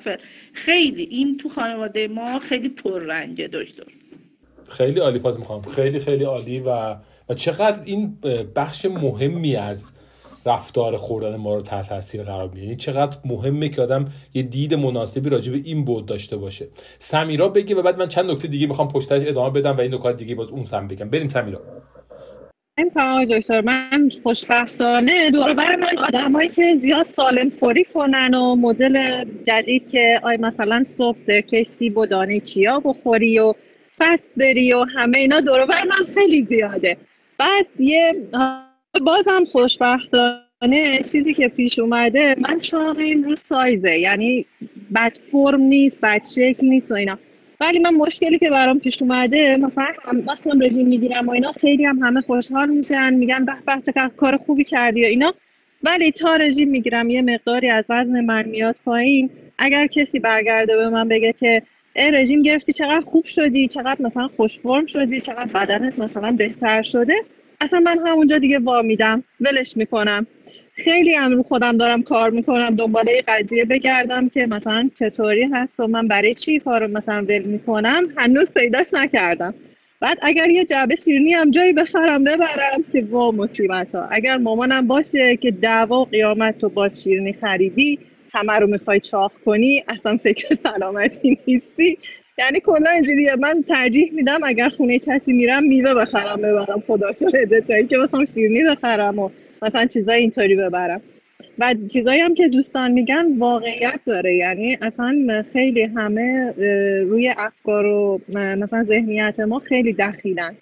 خیلی 0.54 1.04
این 1.04 1.38
تو 1.38 1.50
خانواده 1.50 2.08
ما 2.08 2.40
خیلی 2.40 2.70
پررنگه 2.70 3.48
داشت 3.48 3.82
خیلی 4.68 5.00
عالی 5.00 5.20
فاز 5.20 5.40
می‌خوام 5.40 5.62
خیلی 5.62 6.00
خیلی 6.00 6.24
عالی 6.24 6.60
و 6.60 6.96
و 7.30 7.34
چقدر 7.36 7.80
این 7.84 8.18
بخش 8.56 8.86
مهمی 8.86 9.56
از 9.56 9.92
رفتار 10.46 10.98
خوردن 10.98 11.36
ما 11.36 11.56
رو 11.56 11.62
تحت 11.62 11.90
تاثیر 11.90 12.24
قرار 12.24 12.48
میده 12.48 12.62
یعنی 12.62 12.76
چقدر 12.76 13.18
مهمه 13.26 13.70
که 13.70 13.82
آدم 13.82 14.12
یه 14.34 14.44
دید 14.44 14.74
مناسبی 14.74 15.30
راجع 15.30 15.52
به 15.52 15.62
این 15.64 15.86
بود 15.86 16.06
داشته 16.06 16.38
باشه. 16.38 16.68
سمیرا 17.00 17.50
بگی 17.50 17.74
و 17.74 17.82
بعد 17.82 18.00
من 18.00 18.08
چند 18.08 18.32
نکته 18.32 18.48
دیگه 18.48 18.68
می‌خوام 18.68 18.88
پشتش 18.88 19.22
ادامه 19.26 19.50
بدم 19.50 19.78
و 19.78 19.82
این 19.82 19.94
نکات 19.94 20.18
دیگه 20.18 20.36
باز 20.36 20.50
اون 20.50 20.64
سم 20.64 20.88
بگم. 20.88 21.10
بریم 21.10 21.30
سمیرا. 21.30 21.62
این 22.78 22.92
دکتر 23.30 23.62
من 23.62 24.10
خوشبختانه 24.24 25.32
دور 25.32 25.54
بر 25.54 25.76
من 25.76 25.98
آدمایی 25.98 26.50
که 26.50 26.80
زیاد 26.82 27.08
سالم 27.16 27.52
خوری 27.60 27.84
کنن 27.84 28.34
و 28.34 28.56
مدل 28.56 29.26
جدید 29.48 29.90
که 29.90 30.20
آی 30.24 30.38
مثلا 30.38 30.84
صبح 30.84 31.18
سیب 31.80 31.98
و 31.98 32.06
دانه 32.06 32.40
چیا 32.40 32.80
بخوری 32.80 33.40
و 33.40 33.54
فست 33.98 34.32
بری 34.38 34.74
و 34.74 34.86
همه 34.96 35.18
اینا 35.18 35.40
دور 35.40 35.66
بر 35.66 35.84
من 35.84 36.06
خیلی 36.14 36.46
زیاده. 36.50 36.98
بعد 37.38 37.68
یه 37.80 38.14
بازم 39.02 39.46
خوشبختانه 39.52 41.04
چیزی 41.12 41.34
که 41.34 41.48
پیش 41.48 41.80
اومده 41.80 42.36
من 42.38 42.60
چاقیم 42.60 43.24
رو 43.24 43.36
سایزه 43.50 44.00
یعنی 44.00 44.46
بد 44.96 45.18
فرم 45.32 45.62
نیست 45.62 46.02
بد 46.02 46.22
شکل 46.36 46.68
نیست 46.68 46.92
و 46.92 46.94
اینا. 46.94 47.20
ولی 47.60 47.80
من 47.80 47.94
مشکلی 47.94 48.40
که 48.40 48.50
برام 48.50 48.80
پیش 48.80 49.02
اومده 49.02 49.58
مثلا 49.58 49.88
وقتی 50.28 50.50
من 50.50 50.62
رژیم 50.62 50.88
می‌گیرم 50.88 51.28
و 51.28 51.32
اینا 51.32 51.52
خیلی 51.52 51.86
هم 51.86 52.00
همه 52.00 52.22
خوشحال 52.22 52.70
میشن 52.70 53.14
میگن 53.14 53.46
به 53.46 53.54
به 53.66 54.10
کار 54.18 54.38
خوبی 54.38 54.64
کردی 54.64 55.04
و 55.04 55.06
اینا. 55.06 55.34
ولی 55.84 56.12
تا 56.12 56.36
رژیم 56.36 56.70
می‌گیرم 56.70 57.10
یه 57.10 57.22
مقداری 57.22 57.70
از 57.70 57.86
وزن 57.90 58.22
من 58.22 58.48
میاد 58.50 58.76
پایین. 58.86 59.30
اگر 59.58 59.88
کسی 59.88 60.20
برگرده 60.20 60.78
به 60.78 60.90
من 60.90 61.08
بگه 61.08 61.34
که 61.40 61.62
ای 61.96 62.12
رژیم 62.12 62.42
گرفتی 62.42 62.74
چقدر 62.74 63.02
خوب 63.02 63.26
شدی 63.26 63.68
چقدر 63.68 64.02
مثلا 64.02 64.28
خوش 64.28 64.60
فرم 64.60 64.86
شدی 64.86 65.22
چقدر 65.22 65.46
بدنت 65.54 66.00
مثلا 66.00 66.32
بهتر 66.32 66.82
شده؟ 66.82 67.16
اصلا 67.62 67.80
من 67.80 68.08
همونجا 68.08 68.38
دیگه 68.38 68.60
وا 68.60 68.82
میدم 68.82 69.24
ولش 69.42 69.78
می‌کنم. 69.78 70.28
خیلی 70.76 71.14
هم 71.14 71.32
رو 71.32 71.44
خودم 71.44 71.78
دارم 71.78 72.04
کار 72.04 72.30
می‌کنم. 72.30 72.76
دنباله 72.76 73.24
قضیه 73.28 73.66
بگردم 73.66 74.30
که 74.30 74.48
مثلا 74.48 74.90
چطوری 75.00 75.44
هست 75.54 75.80
و 75.80 75.88
من 75.88 76.08
برای 76.08 76.34
چی 76.34 76.60
کارو 76.60 76.88
مثلا 76.88 77.26
ول 77.30 77.42
می‌کنم. 77.42 78.04
هنوز 78.18 78.52
پیداش 78.54 78.88
نکردم. 78.94 79.54
بعد 80.00 80.18
اگر 80.22 80.50
یه 80.50 80.66
جعبه 80.66 80.96
شیرینی 80.96 81.34
هم 81.34 81.52
جایی 81.52 81.74
بخرم 81.74 82.24
ببرم 82.24 82.84
که 82.92 83.02
وا 83.10 83.32
مصیبت 83.32 83.96
ها 83.96 84.08
اگر 84.12 84.38
مامانم 84.38 84.88
باشه 84.88 85.36
که 85.36 85.52
دعوا 85.52 86.02
و 86.02 86.06
قیامت 86.06 86.58
تو 86.58 86.70
باز 86.70 87.04
شیرینی 87.04 87.34
خریدی 87.34 88.00
همه 88.34 88.54
رو 88.54 88.68
می‌خوای 88.68 89.00
چاق 89.00 89.32
کنی 89.46 89.84
اصلا 89.88 90.18
فکر 90.18 90.56
سلامتی 90.56 91.40
نیستی. 91.48 91.98
یعنی 92.38 92.60
کلا 92.60 92.90
اینجوریه. 92.90 93.36
من 93.36 93.64
ترجیح 93.68 94.12
میدم 94.14 94.40
اگر 94.44 94.70
خونه 94.70 95.00
کسی 95.00 95.34
میرم 95.34 95.64
میوه 95.64 95.94
بخرم 95.94 96.38
ببرم. 96.42 96.84
خدا 96.88 97.12
شده 97.12 97.62
تا 97.62 97.82
که 97.82 97.98
بخوام 97.98 98.26
شیرینی 98.26 98.64
بخرم 98.70 99.20
و 99.20 99.30
مثلا 99.66 99.86
چیزای 99.86 100.20
اینطوری 100.20 100.56
ببرم. 100.56 101.02
و 101.60 101.76
چیزایی 101.92 102.22
هم 102.22 102.34
که 102.34 102.48
دوستان 102.48 102.92
میگن 102.92 103.38
واقعیت 103.38 104.00
داره. 104.06 104.36
یعنی 104.36 104.78
اصلا 104.82 105.44
خیلی 105.54 105.84
همه 105.84 106.54
روی 107.10 107.34
افکار 107.38 107.86
و 107.86 108.22
مثلا 108.34 108.84
ذهنیت 108.84 109.40
ما 109.40 109.60
خیلی 109.60 109.94
دخیلن. 109.94 110.56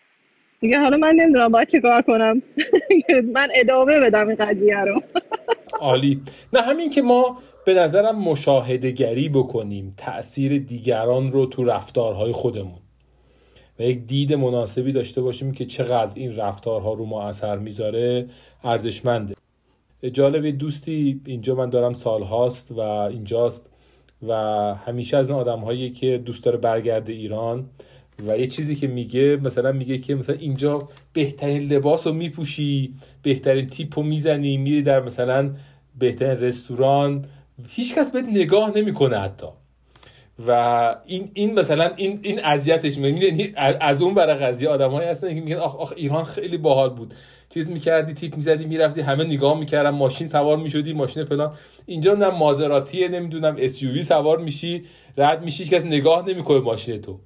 میگه 0.61 0.79
حالا 0.79 0.97
من 0.97 1.15
نمی‌دونم 1.15 1.51
باید 1.51 1.67
چه 1.67 1.81
کار 1.81 2.01
کنم. 2.01 2.41
من 3.35 3.47
ادامه 3.55 3.99
بدم 3.99 4.27
این 4.27 4.37
قضیه 4.37 4.79
رو. 4.79 5.01
عالی. 5.79 6.21
نه 6.53 6.61
همین 6.61 6.89
که 6.89 7.01
ما 7.01 7.37
به 7.65 7.73
نظرم 7.73 8.19
مشاهده 8.19 8.91
گری 8.91 9.29
بکنیم 9.29 9.93
تاثیر 9.97 10.57
دیگران 10.59 11.31
رو 11.31 11.45
تو 11.45 11.63
رفتارهای 11.63 12.31
خودمون. 12.31 12.79
و 13.79 13.83
یک 13.83 14.05
دید 14.05 14.33
مناسبی 14.33 14.91
داشته 14.91 15.21
باشیم 15.21 15.51
که 15.51 15.65
چقدر 15.65 16.11
این 16.15 16.35
رفتارها 16.35 16.93
رو 16.93 17.05
ما 17.05 17.27
اثر 17.27 17.57
می‌ذاره. 17.57 18.27
ارزشمنده 18.63 19.35
جالب 20.13 20.57
دوستی 20.57 21.21
اینجا 21.25 21.55
من 21.55 21.69
دارم 21.69 21.93
سالهاست 21.93 22.71
و 22.71 22.79
اینجاست 22.79 23.69
و 24.27 24.33
همیشه 24.85 25.17
از 25.17 25.29
این 25.29 25.39
آدم 25.39 25.59
هایی 25.59 25.89
که 25.89 26.17
دوست 26.17 26.43
داره 26.43 26.57
برگرده 26.57 27.13
ایران 27.13 27.65
و 28.27 28.37
یه 28.37 28.47
چیزی 28.47 28.75
که 28.75 28.87
میگه 28.87 29.39
مثلا 29.43 29.71
میگه 29.71 29.97
که 29.97 30.15
مثلا 30.15 30.35
اینجا 30.35 30.79
بهترین 31.13 31.63
لباس 31.63 32.07
رو 32.07 32.13
میپوشی 32.13 32.93
بهترین 33.23 33.67
تیپ 33.67 33.99
رو 33.99 34.05
می‌زنی 34.05 34.57
میری 34.57 34.81
در 34.81 34.99
مثلا 34.99 35.51
بهترین 35.99 36.43
رستوران. 36.43 37.25
هیچکس 37.67 38.11
بهت 38.11 38.25
نگاه 38.25 38.77
نمی‌کنه 38.77 39.19
حتی. 39.19 39.47
و 40.47 40.51
این 41.05 41.31
این 41.33 41.59
مثلا 41.59 41.91
این 41.95 42.19
این 42.21 42.45
اذیتش 42.45 42.97
از 43.81 44.01
اون 44.01 44.13
برای 44.13 44.35
قضیه 44.35 44.69
آدمایی 44.69 45.09
هستن 45.09 45.33
که 45.33 45.41
میگن 45.41 45.55
آخ 45.55 45.75
آخ 45.75 45.93
ایران 45.95 46.23
خیلی 46.23 46.57
باحال 46.57 46.89
بود. 46.89 47.13
چیز 47.53 47.69
می‌کردی 47.69 48.13
تیپ 48.13 48.35
می‌زدی 48.35 48.65
می‌رفتی 48.65 49.01
همه 49.01 49.23
نگاه 49.23 49.59
می‌کردن 49.59 49.89
ماشین 49.89 50.27
سوار 50.27 50.57
می‌شدی 50.57 50.93
ماشین 50.93 51.23
فلان. 51.23 51.53
اینجا 51.85 52.13
نه 52.13 52.29
مازراتیه 52.29 53.07
نمی‌دونم 53.07 53.55
اس 53.59 53.83
سوار 54.03 54.37
میشی 54.37 54.83
رد 55.17 55.43
میشی 55.43 55.65
کسی 55.65 55.87
نگاه 55.87 56.29
نمی‌کنه 56.29 56.59
ماشین 56.59 57.01
تو. 57.01 57.19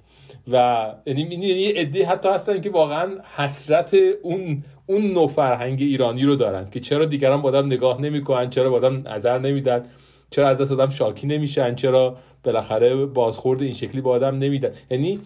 و 0.52 0.86
یعنی 1.06 1.20
یعنی 1.20 1.66
عده 1.66 2.06
حتی 2.06 2.28
هستن 2.28 2.60
که 2.60 2.70
واقعا 2.70 3.10
حسرت 3.36 3.96
اون 4.22 4.64
اون 4.86 5.02
نوع 5.02 5.28
فرهنگ 5.28 5.78
ایرانی 5.80 6.24
رو 6.24 6.36
دارن 6.36 6.70
که 6.70 6.80
چرا 6.80 7.04
دیگران 7.04 7.42
با 7.42 7.60
نگاه 7.60 8.00
نمی‌کنن 8.00 8.50
چرا 8.50 8.70
با 8.70 8.88
نظر 8.88 9.38
نمیدن 9.38 9.84
چرا 10.30 10.48
از 10.48 10.60
دست 10.60 10.72
آدم 10.72 10.90
شاکی 10.90 11.26
نمیشن 11.26 11.74
چرا 11.74 12.16
بالاخره 12.44 13.06
بازخورد 13.06 13.62
این 13.62 13.72
شکلی 13.72 14.00
با 14.00 14.10
آدم 14.10 14.38
نمیدن. 14.38 14.70
یعنی 14.90 15.20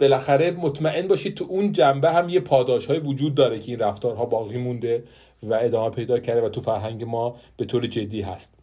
بالاخره 0.00 0.50
مطمئن 0.50 1.08
باشید 1.08 1.34
تو 1.34 1.46
اون 1.48 1.72
جنبه 1.72 2.12
هم 2.12 2.28
یه 2.28 2.40
پاداش 2.40 2.86
های 2.86 2.98
وجود 2.98 3.34
داره 3.34 3.58
که 3.58 3.72
این 3.72 3.80
رفتارها 3.80 4.24
باقی 4.24 4.56
مونده 4.56 5.04
و 5.42 5.54
ادامه 5.54 5.90
پیدا 5.90 6.18
کرده 6.18 6.40
و 6.40 6.48
تو 6.48 6.60
فرهنگ 6.60 7.04
ما 7.04 7.36
به 7.56 7.64
طور 7.64 7.86
جدی 7.86 8.20
هست. 8.20 8.54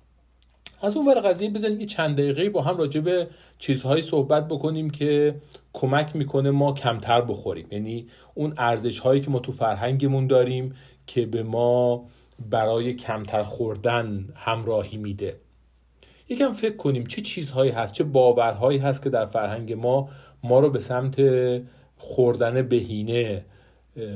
از 0.82 0.98
اون 0.98 1.08
ور 1.08 1.20
قضیه 1.20 1.50
بزنید 1.50 1.80
یه 1.82 1.86
چند 1.86 2.18
دقیقه 2.18 2.50
با 2.50 2.62
هم 2.62 2.78
راجع 2.78 3.02
به 3.02 3.28
چیزهایی 3.60 4.02
صحبت 4.02 4.48
بکنیم 4.48 4.90
که 4.90 5.36
کمک 5.74 6.16
می‌کنه 6.16 6.52
ما 6.52 6.74
کمتر 6.74 7.22
بخوریم. 7.22 7.68
یعنی 7.72 8.08
اون 8.34 8.54
ارزش 8.58 9.00
هایی 9.00 9.22
که 9.22 9.30
ما 9.30 9.40
تو 9.40 9.52
فرهنگمون 9.52 10.28
داریم 10.28 10.76
که 11.08 11.26
به 11.26 11.44
ما 11.44 12.06
برای 12.50 12.94
کمتر 12.94 13.44
خوردن 13.44 14.28
همراهی 14.36 14.98
میده. 14.98 15.36
یکم 16.30 16.52
فکر 16.52 16.76
کنیم 16.76 17.06
چه 17.06 17.22
چیزهایی 17.22 17.72
هست 17.72 17.94
چه 17.94 18.04
باورهایی 18.04 18.80
هست 18.80 19.04
که 19.04 19.10
در 19.10 19.26
فرهنگ 19.26 19.74
ما 19.74 20.10
ما 20.44 20.60
رو 20.60 20.70
به 20.70 20.80
سمت 20.80 21.22
خوردن 21.98 22.62
بهینه 22.62 23.46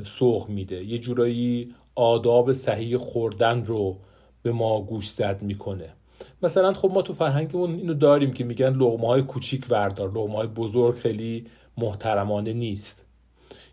سوق 0.03 0.49
میده. 0.49 0.84
یه 0.84 0.97
جورایی 0.97 1.73
آداب 1.95 2.53
صحیح 2.53 2.97
خوردن 2.97 3.65
رو 3.65 3.97
به 4.43 4.51
ما 4.51 4.82
گوش 4.82 5.09
زد 5.09 5.41
می‌کنه. 5.41 5.89
مثلا 6.43 6.73
خب 6.73 6.91
ما 6.93 7.01
تو 7.01 7.13
فرهنگمون 7.13 7.75
اینو 7.75 7.93
داریم 7.93 8.34
که 8.34 8.43
میگن 8.43 8.73
لغمه 8.73 9.07
های 9.07 9.21
کوچیک 9.21 9.65
وردار 9.69 10.09
لغمه 10.09 10.36
های 10.36 10.47
بزرگ 10.47 10.95
خیلی 10.95 11.45
محترمانه 11.78 12.53
نیست. 12.53 13.05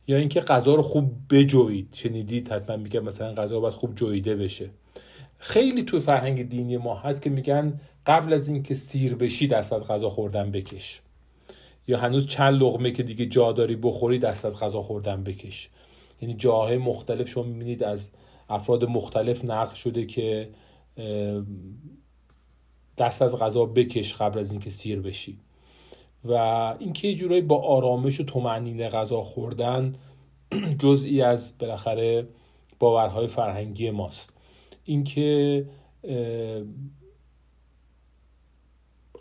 یا 0.06 0.16
اینکه 0.16 0.40
غذا 0.40 0.74
رو 0.74 0.82
خوب 0.82 1.12
بجوید 1.30 1.88
شنیدید 1.92 2.52
حتما 2.52 2.76
میگن 2.76 3.00
مثلا 3.00 3.34
غذا 3.34 3.60
باید 3.60 3.74
خوب 3.74 3.94
جویده 3.94 4.36
بشه. 4.36 4.70
خیلی 5.38 5.82
توی 5.82 6.00
فرهنگ 6.00 6.48
دینی 6.48 6.76
ما 6.76 6.94
هست 6.94 7.22
که 7.22 7.30
میگن 7.30 7.80
قبل 8.06 8.32
از 8.32 8.48
اینکه 8.48 8.74
سیر 8.74 9.14
بشی 9.14 9.46
دست 9.46 9.72
از 9.72 9.82
غذا 9.82 10.10
خوردن 10.10 10.50
بکش. 10.50 11.00
یا 11.86 11.98
هنوز 11.98 12.26
چند 12.26 12.62
لغمه 12.62 12.90
که 12.90 13.02
دیگه 13.02 13.26
جا 13.26 13.52
داری 13.52 13.76
بخوری 13.76 14.18
دست 14.18 14.44
از 14.44 14.58
غذا 14.58 14.82
خوردن 14.82 15.24
بکش 15.24 15.70
یعنی 16.20 16.34
جاهای 16.34 16.78
مختلف 16.78 17.28
شما 17.28 17.42
می‌بینید 17.42 17.82
از 17.82 18.10
افراد 18.48 18.84
مختلف 18.84 19.44
نقل 19.44 19.74
شده 19.74 20.06
که 20.06 20.48
دست 22.98 23.22
از 23.22 23.38
غذا 23.38 23.64
بکش 23.64 24.14
قبل 24.14 24.38
از 24.38 24.52
اینکه 24.52 24.70
سیر 24.70 25.00
بشی 25.00 25.38
و 26.24 26.32
اینکه 26.78 27.08
یه 27.08 27.14
جورایی 27.14 27.42
با 27.42 27.62
آرامش 27.62 28.20
و 28.20 28.24
تومنین 28.24 28.88
غذا 28.88 29.22
خوردن 29.22 29.94
جزئی 30.82 31.22
از 31.22 31.58
بالاخره 31.58 32.28
باورهای 32.78 33.26
فرهنگی 33.26 33.90
ماست 33.90 34.32
اینکه 34.84 35.66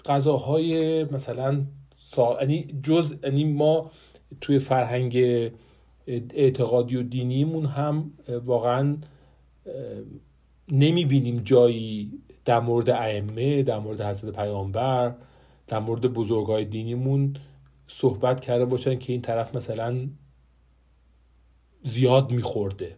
غذاهای 0.05 1.03
مثلا. 1.03 1.65
یعنی 2.17 2.75
جز 2.83 3.15
یعنی 3.23 3.43
ما 3.43 3.91
توی 4.41 4.59
فرهنگ 4.59 5.17
اعتقادی 6.07 6.95
و 6.95 7.03
دینیمون 7.03 7.65
هم 7.65 8.11
واقعا 8.45 8.97
نمی‌بینیم 10.71 11.39
جایی 11.39 12.11
در 12.45 12.59
مورد 12.59 12.89
ائمه 12.89 13.63
در 13.63 13.79
مورد 13.79 14.01
حضرت 14.01 14.35
پیامبر 14.35 15.15
در 15.67 15.79
مورد 15.79 16.01
بزرگای 16.01 16.65
دینیمون 16.65 17.35
صحبت 17.87 18.41
کرده 18.41 18.65
باشن 18.65 18.99
که 18.99 19.13
این 19.13 19.21
طرف 19.21 19.55
مثلا 19.55 20.07
زیاد 21.83 22.31
میخورده. 22.31 22.95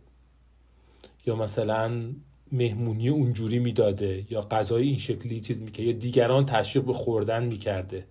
یا 1.25 1.35
مثلا 1.35 2.13
مهمونی 2.51 3.09
اونجوری 3.09 3.59
می‌داده 3.59 4.25
یا 4.29 4.41
غذای 4.41 4.87
این 4.87 4.97
شکلی 4.97 5.41
چیز 5.41 5.61
می‌کرده 5.61 5.83
یا 5.83 5.97
دیگران 5.97 6.45
تشویق 6.45 6.85
به 6.85 6.93
خوردن 6.93 7.43
می‌کرده. 7.45 8.05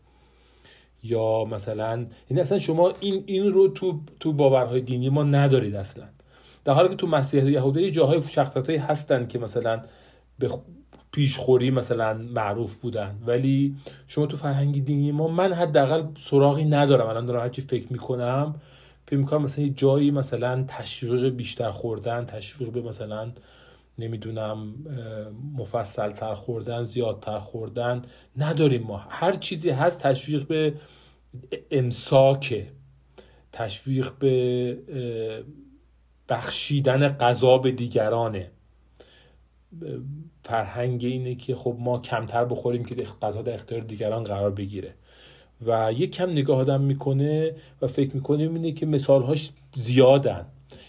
یا 1.04 1.44
مثلا 1.44 2.06
یعنی 2.30 2.40
اصلا 2.40 2.58
شما 2.58 2.92
این 3.00 3.24
این 3.26 3.52
رو 3.52 3.68
تو 3.68 4.00
تو 4.20 4.32
باورهای 4.32 4.80
دینی 4.80 5.08
ما 5.08 5.22
ندارید 5.22 5.74
اصلا. 5.74 6.04
در 6.64 6.72
حالی 6.72 6.88
که 6.88 6.94
تو 6.94 7.06
مسیح 7.06 7.50
یهودا 7.50 7.90
جاهای 7.90 8.22
شخصیت 8.22 8.70
هستن 8.70 9.26
که 9.26 9.38
مثلا 9.38 9.82
به 10.38 10.50
پیشخوری 11.12 11.70
مثلا 11.70 12.14
معروف 12.14 12.74
بودن. 12.74 13.18
ولی 13.26 13.76
شما 14.08 14.26
تو 14.26 14.36
فرهنگ 14.36 14.84
دینی 14.84 15.12
ما 15.12 15.28
من 15.28 15.52
حداقل 15.52 16.02
سراغی 16.18 16.64
ندارم. 16.64 17.06
الان 17.06 17.26
دارم 17.26 17.40
هرچی 17.40 17.62
فکر 17.62 17.92
می‌کنم 17.92 18.54
فکر 19.06 19.16
می‌کنم 19.16 19.42
مثلا 19.42 19.64
یه 19.64 19.70
جایی 19.70 20.10
مثلا 20.10 20.64
تشویق 20.68 21.28
بیشتر 21.28 21.70
خوردن 21.70 22.24
تشویق 22.24 22.70
به 22.70 22.80
مثلا 22.80 23.30
نمی‌دونم 23.98 24.74
مفصل 25.56 26.10
تر 26.10 26.34
خوردن 26.34 26.84
زیادتر 26.84 27.38
خوردن 27.38 28.02
نداریم 28.36 28.82
ما. 28.82 28.96
هر 28.96 29.32
چیزی 29.32 29.70
هست 29.70 30.02
تشویق 30.02 30.46
به 30.46 30.74
امساکه 31.70 32.66
تشویق 33.52 34.12
به 34.18 34.78
بخشیدن 36.28 37.08
غذا 37.08 37.58
به 37.58 37.72
دیگرانه. 37.72 38.50
فرهنگ 40.44 41.04
اینه 41.04 41.34
که 41.34 41.54
خب 41.54 41.76
ما 41.78 41.98
کمتر 41.98 42.44
بخوریم 42.44 42.84
که 42.84 42.94
غذا 43.22 43.42
در 43.42 43.54
اختیار 43.54 43.80
دیگران 43.80 44.22
قرار 44.22 44.50
بگیره. 44.50 44.94
و 45.66 45.92
یک 45.92 46.10
کم 46.10 46.30
نگاه 46.30 46.58
آدم 46.58 46.80
می‌کنه 46.80 47.54
و 47.82 47.86
فکر 47.86 48.14
می‌کنه 48.14 48.42
اینه 48.42 48.72
که 48.72 48.86
مثالهاش 48.86 49.50
زیادن. 49.74 50.46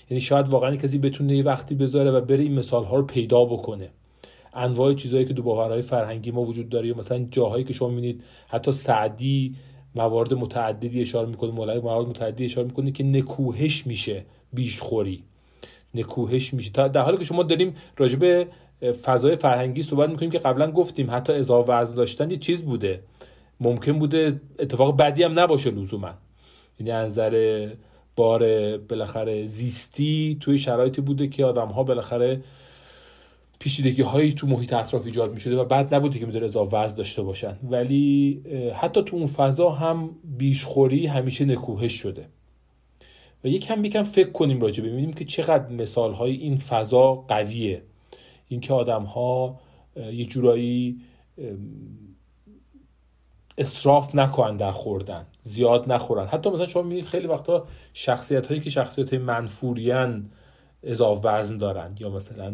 یعنی 0.10 0.22
شاید 0.22 0.50
واقعا 0.50 0.76
کسی 0.76 0.98
بتونه 0.98 1.38
یه 1.38 1.44
وقتی 1.44 1.76
بذاره 1.76 2.12
و 2.12 2.22
بره 2.22 2.44
این 2.44 2.54
مثال 2.54 2.84
ها 2.84 2.96
رو 2.96 3.04
پیدا 3.06 3.46
بکنه. 3.46 3.90
انواع 4.54 4.94
چیزهایی 4.94 5.26
که 5.26 5.34
دو 5.34 5.44
باورهای 5.44 5.82
فرهنگی 5.82 6.32
ما 6.32 6.42
وجود 6.42 6.70
داره 6.70 6.94
مثلا 6.94 7.28
جاهایی 7.32 7.64
که 7.64 7.74
شما 7.74 7.90
می‌بینید 7.90 8.24
حتی 8.48 8.72
سعدی 8.72 9.56
موارد 9.96 10.34
متعددی 10.34 11.02
اشاره 11.02 11.30
می‌کنه 11.30 11.52
مولای 11.52 11.80
موارد 11.80 12.08
متعددی 12.08 12.46
اشاره 12.46 12.68
می‌کنه 12.68 12.92
که 12.92 13.04
نکوهش 13.04 13.88
میشه 13.88 14.26
بیشخوری. 14.54 15.24
نکوهش 15.96 16.54
میشه. 16.54 16.72
در 16.72 17.02
حالی 17.02 17.18
که 17.18 17.24
شما 17.24 17.44
داریم 17.44 17.76
راجب 17.98 18.48
فضای 18.92 19.36
فرهنگی 19.36 19.84
صحبت 19.84 20.10
می‌کنیم 20.10 20.32
که 20.32 20.40
قبلا 20.40 20.72
گفتیم 20.72 21.12
حتی 21.12 21.34
اضافه 21.34 21.74
وزن 21.74 21.96
داشتن 21.96 22.32
یه 22.32 22.38
چیز 22.38 22.66
بوده. 22.66 23.00
ممکن 23.60 24.00
بوده 24.00 24.42
اتفاق 24.60 24.98
بدی 24.98 25.24
هم 25.24 25.40
نباشه 25.40 25.72
لزوما. 25.72 26.12
یعنی 26.80 26.92
نظر 26.92 27.68
بار 28.16 28.78
بالاخره 28.78 29.46
زیستی 29.46 30.38
توی 30.42 30.58
شرایطی 30.58 31.02
بوده 31.02 31.28
که 31.28 31.46
آدم 31.46 31.68
ها 31.68 31.84
بالاخره 31.84 32.44
پیچیدگی 33.60 34.02
هایی 34.02 34.34
تو 34.34 34.48
محیط 34.48 34.74
اطراف 34.74 35.06
ایجاد 35.06 35.34
می 35.34 35.40
شده 35.40 35.58
و 35.58 35.66
بعد 35.66 35.96
نبوده 35.96 36.20
که 36.20 36.26
می‌تونه 36.26 36.46
اضافه 36.46 36.78
وزن 36.78 36.96
داشته 36.96 37.22
باشن. 37.22 37.58
ولی 37.64 38.42
حتی 38.76 39.04
تو 39.04 39.16
اون 39.16 39.26
فضا 39.26 39.70
هم 39.70 40.10
بیشخوری 40.24 41.08
همیشه 41.08 41.46
نکوهش 41.46 41.94
شده. 41.94 42.26
و 43.44 43.48
یکم 43.48 43.86
یکم 43.86 44.04
فکر 44.04 44.30
کنیم 44.30 44.62
راجع 44.62 44.84
ببینیم 44.84 45.14
که 45.14 45.26
چقدر 45.26 45.70
مثال 45.70 46.14
های 46.14 46.36
این 46.36 46.58
فضا 46.58 47.14
قویه. 47.14 47.82
اینکه 48.48 48.74
آدم 48.74 49.04
ها 49.04 49.60
یه 50.14 50.26
جورایی 50.26 50.98
اصراف 53.58 54.16
نکنن 54.16 54.58
در 54.58 54.72
خوردن 54.72 55.26
زیاد 55.44 55.92
نخورن. 55.92 56.26
حتی 56.26 56.50
مثلا 56.50 56.66
شما 56.66 56.84
می‌بینید 56.84 57.06
خیلی 57.06 57.28
وقتا 57.28 57.68
شخصیت 57.98 58.48
هایی 58.48 58.60
که 58.60 58.70
شخصیت 58.70 59.14
منفوریان 59.14 60.30
اضافه 60.84 61.28
وزن 61.28 61.58
دارن 61.58 61.96
یا 62.00 62.10
مثلا 62.10 62.54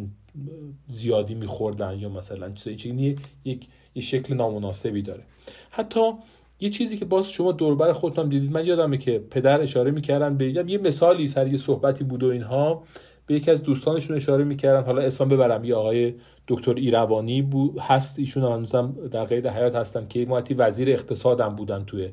زیادی 0.87 1.33
میخوردن 1.33 1.99
یا 1.99 2.09
مثلا 2.09 2.51
چیزی 2.51 3.15
یک 3.45 3.67
یه 3.95 4.01
شکل 4.01 4.33
نامناسبی 4.33 5.01
داره. 5.01 5.23
حتی 5.69 6.11
یه 6.59 6.69
چیزی 6.69 6.97
که 6.97 7.05
باز 7.05 7.31
شما 7.31 7.51
دوربر 7.51 7.93
خودتون 7.93 8.29
دیدید 8.29 8.51
من 8.51 8.65
یادمه 8.65 8.97
که 8.97 9.19
پدر 9.31 9.61
اشاره 9.61 9.91
می‌کردن 9.91 10.37
به 10.37 10.51
یه 10.51 10.77
مثالی 10.77 11.27
سر 11.27 11.47
یه 11.47 11.57
صحبتی 11.57 12.03
بود 12.03 12.23
و 12.23 12.27
اینها. 12.27 12.83
به 13.27 13.35
یکی 13.35 13.51
از 13.51 13.63
دوستانشون 13.63 14.15
اشاره 14.15 14.43
می‌کردن 14.43 14.83
حالا 14.83 15.01
اسمم 15.01 15.29
ببرم 15.29 15.63
یه 15.63 15.75
آقای 15.75 16.13
دکتر 16.47 16.73
ایروانی 16.73 17.41
بود 17.41 17.79
هست 17.79 18.19
ایشون 18.19 18.43
هنوزم 18.43 18.95
در 19.11 19.25
قید 19.25 19.47
حیات 19.47 19.75
هستن 19.75 20.07
که 20.07 20.25
ماتی 20.25 20.53
وزیر 20.53 20.89
اقتصادم 20.89 21.55
بودن 21.55 21.83
توی 21.85 22.09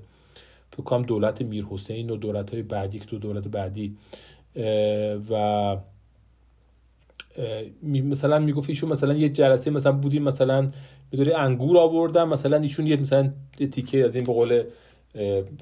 فکر 0.78 0.84
کنم 0.84 1.02
دولت 1.02 1.42
میر 1.42 1.64
حسین 1.70 2.10
و 2.10 2.16
دولت 2.16 2.50
های 2.50 2.62
بعدی 2.62 2.98
که 2.98 3.06
تو 3.06 3.18
دولت 3.18 3.48
بعدی 3.48 3.96
و 5.30 5.76
مثلا 7.92 8.38
می‌گفت 8.38 8.70
ایشون 8.70 8.90
مثلا 8.90 9.14
یه 9.14 9.28
جلسه 9.28 9.70
مثلا 9.70 9.92
بودیم 9.92 10.22
مثلا 10.22 10.70
می‌دونی 11.12 11.32
انگور 11.32 11.78
آوردن 11.78 12.24
مثلا 12.24 12.56
ایشون 12.56 12.86
یه 12.86 12.96
مثلا 12.96 13.30
یه 13.58 13.66
تیکه 13.66 14.04
از 14.04 14.16
این 14.16 14.24
به 14.24 14.32
قول 14.32 14.64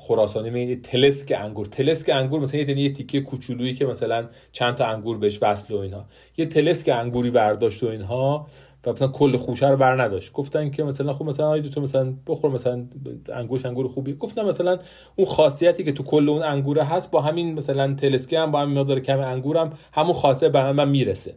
خراسانی 0.01 0.51
می 0.51 0.77
تلسک 0.77 1.33
انگور. 1.39 1.67
تلسک 1.67 2.11
انگور 2.11 2.41
مثلا 2.41 2.61
یه 2.61 2.79
یه 2.79 2.93
تیکه 2.93 3.21
کوچولویی 3.21 3.75
که 3.75 3.87
مثلا 3.87 4.29
چند 4.53 4.75
تا 4.75 4.87
انگور 4.87 5.19
بهش 5.19 5.39
وصل 5.43 5.75
و 5.75 5.79
اینها 5.79 6.05
یه 6.37 6.47
تلسک 6.47 6.89
انگوری 6.89 7.31
برداشت 7.31 7.83
و 7.83 7.87
اینها. 7.87 8.47
و 8.87 8.93
مثلا 8.93 9.09
کل 9.09 9.37
خوشه 9.37 9.69
رو 9.69 9.77
بر 9.77 10.03
نداشت 10.03 10.33
گفتن 10.33 10.71
که 10.71 10.83
مثلا 10.83 11.13
خب 11.13 11.25
مثلا 11.25 11.49
آید 11.49 11.71
تو 11.71 11.81
مثلا 11.81 12.15
بخور 12.27 12.51
مثلا 12.51 12.87
انگورش 13.33 13.67
انگور 13.67 13.89
خوبی. 13.89 14.15
گفتن 14.15 14.45
مثلا 14.45 14.79
اون 15.17 15.27
خاصیتی 15.27 15.85
که 15.85 15.93
تو 15.93 16.03
کل 16.03 16.29
اون 16.29 16.43
انگوره 16.43 16.85
هست 16.85 17.11
با 17.11 17.21
همین 17.21 17.55
مثلا 17.55 17.95
تلسکه 17.95 18.39
هم 18.39 18.51
با 18.51 18.61
همین 18.61 18.79
مقدار 18.79 19.01
کم 19.01 19.21
انگورم 19.21 19.73
همون 19.93 20.13
خاصیت 20.13 20.53
به 20.53 20.73
من 20.73 20.89
می‌رسه. 20.89 21.35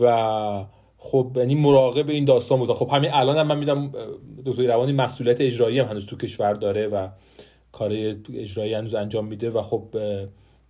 و 0.00 0.64
خب 0.98 1.32
یعنی 1.36 1.54
مراقب 1.54 2.08
این 2.08 2.24
داستان 2.24 2.58
بود. 2.58 2.72
خب 2.72 2.88
همین 2.92 3.10
الان 3.12 3.36
هم 3.38 3.46
من 3.46 3.58
میدم 3.58 3.92
دکتر 4.46 4.62
روانی 4.62 4.92
مسئولیت 4.92 5.40
اجرایی 5.40 5.78
هم 5.78 5.88
هنوز 5.88 6.06
تو 6.06 6.16
کشور 6.16 6.52
داره 6.52 6.88
و 6.88 7.08
کار 7.72 7.92
اجرایی 8.34 8.74
هنوز 8.74 8.94
انجام 8.94 9.26
میده 9.26 9.50
و 9.50 9.62
خب 9.62 9.82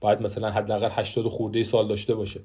باید 0.01 0.23
مثلا 0.23 0.51
حداقل 0.51 0.89
80 0.91 1.29
خورده 1.29 1.63
سال 1.63 1.89
داشته 1.89 2.15
باشه. 2.15 2.41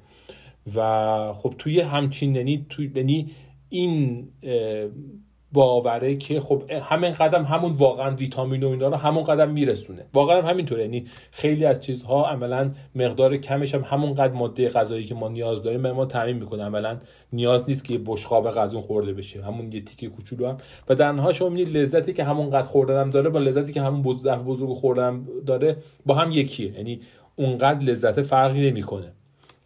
و 0.75 1.33
خب 1.33 1.53
توی 1.57 1.81
همچین 1.81 2.35
یعنی 2.35 2.65
یعنی 2.95 3.29
این 3.69 4.27
باوره 5.53 6.15
که 6.15 6.39
خب 6.39 6.63
همین 6.81 7.11
قدم 7.11 7.43
همون 7.43 7.71
واقعا 7.71 8.15
ویتامین 8.15 8.63
و 8.63 8.69
اینا 8.69 8.87
رو 8.87 8.95
همون 8.95 9.23
قدم 9.23 9.49
میرسونه. 9.49 10.05
واقعا 10.13 10.41
هم 10.41 10.49
همینطوره. 10.49 10.81
یعنی 10.81 11.05
خیلی 11.31 11.65
از 11.65 11.81
چیزها 11.81 12.29
عملا 12.29 12.71
مقدار 12.95 13.37
کمش 13.37 13.75
هم 13.75 13.81
همون 13.85 14.13
قدر 14.13 14.33
ماده 14.33 14.69
غذایی 14.69 15.03
که 15.03 15.15
ما 15.15 15.29
نیاز 15.29 15.63
داریم 15.63 15.91
ما 15.91 16.05
تامین 16.05 16.35
می‌کنه. 16.35 16.63
عملا 16.63 16.97
نیاز 17.33 17.69
نیست 17.69 17.85
که 17.85 17.97
بشقاب 18.05 18.49
غذا 18.49 18.79
خورده 18.79 19.13
بشه. 19.13 19.43
همون 19.43 19.71
یه 19.71 19.81
تیکه 19.81 20.07
کوچولو 20.07 20.47
هم. 20.47 20.57
و 20.89 20.95
در 20.95 21.11
نهایت 21.11 21.35
شما 21.35 21.49
لذتی 21.49 22.13
که 22.13 22.23
همون 22.23 22.49
قدر 22.49 22.61
خوردنم 22.61 23.09
داره 23.09 23.29
با 23.29 23.39
لذتی 23.39 23.73
که 23.73 23.81
همون 23.81 24.01
بزرگ 24.01 24.43
بزرگ 24.43 24.73
خوردنم 24.73 25.27
داره 25.45 25.77
با 26.05 26.15
هم 26.15 26.31
یکیه. 26.31 26.71
یعنی 26.71 27.01
اونقدر 27.35 27.79
لذت 27.79 28.21
فرقی 28.21 28.69
نمی‌کنه. 28.71 29.13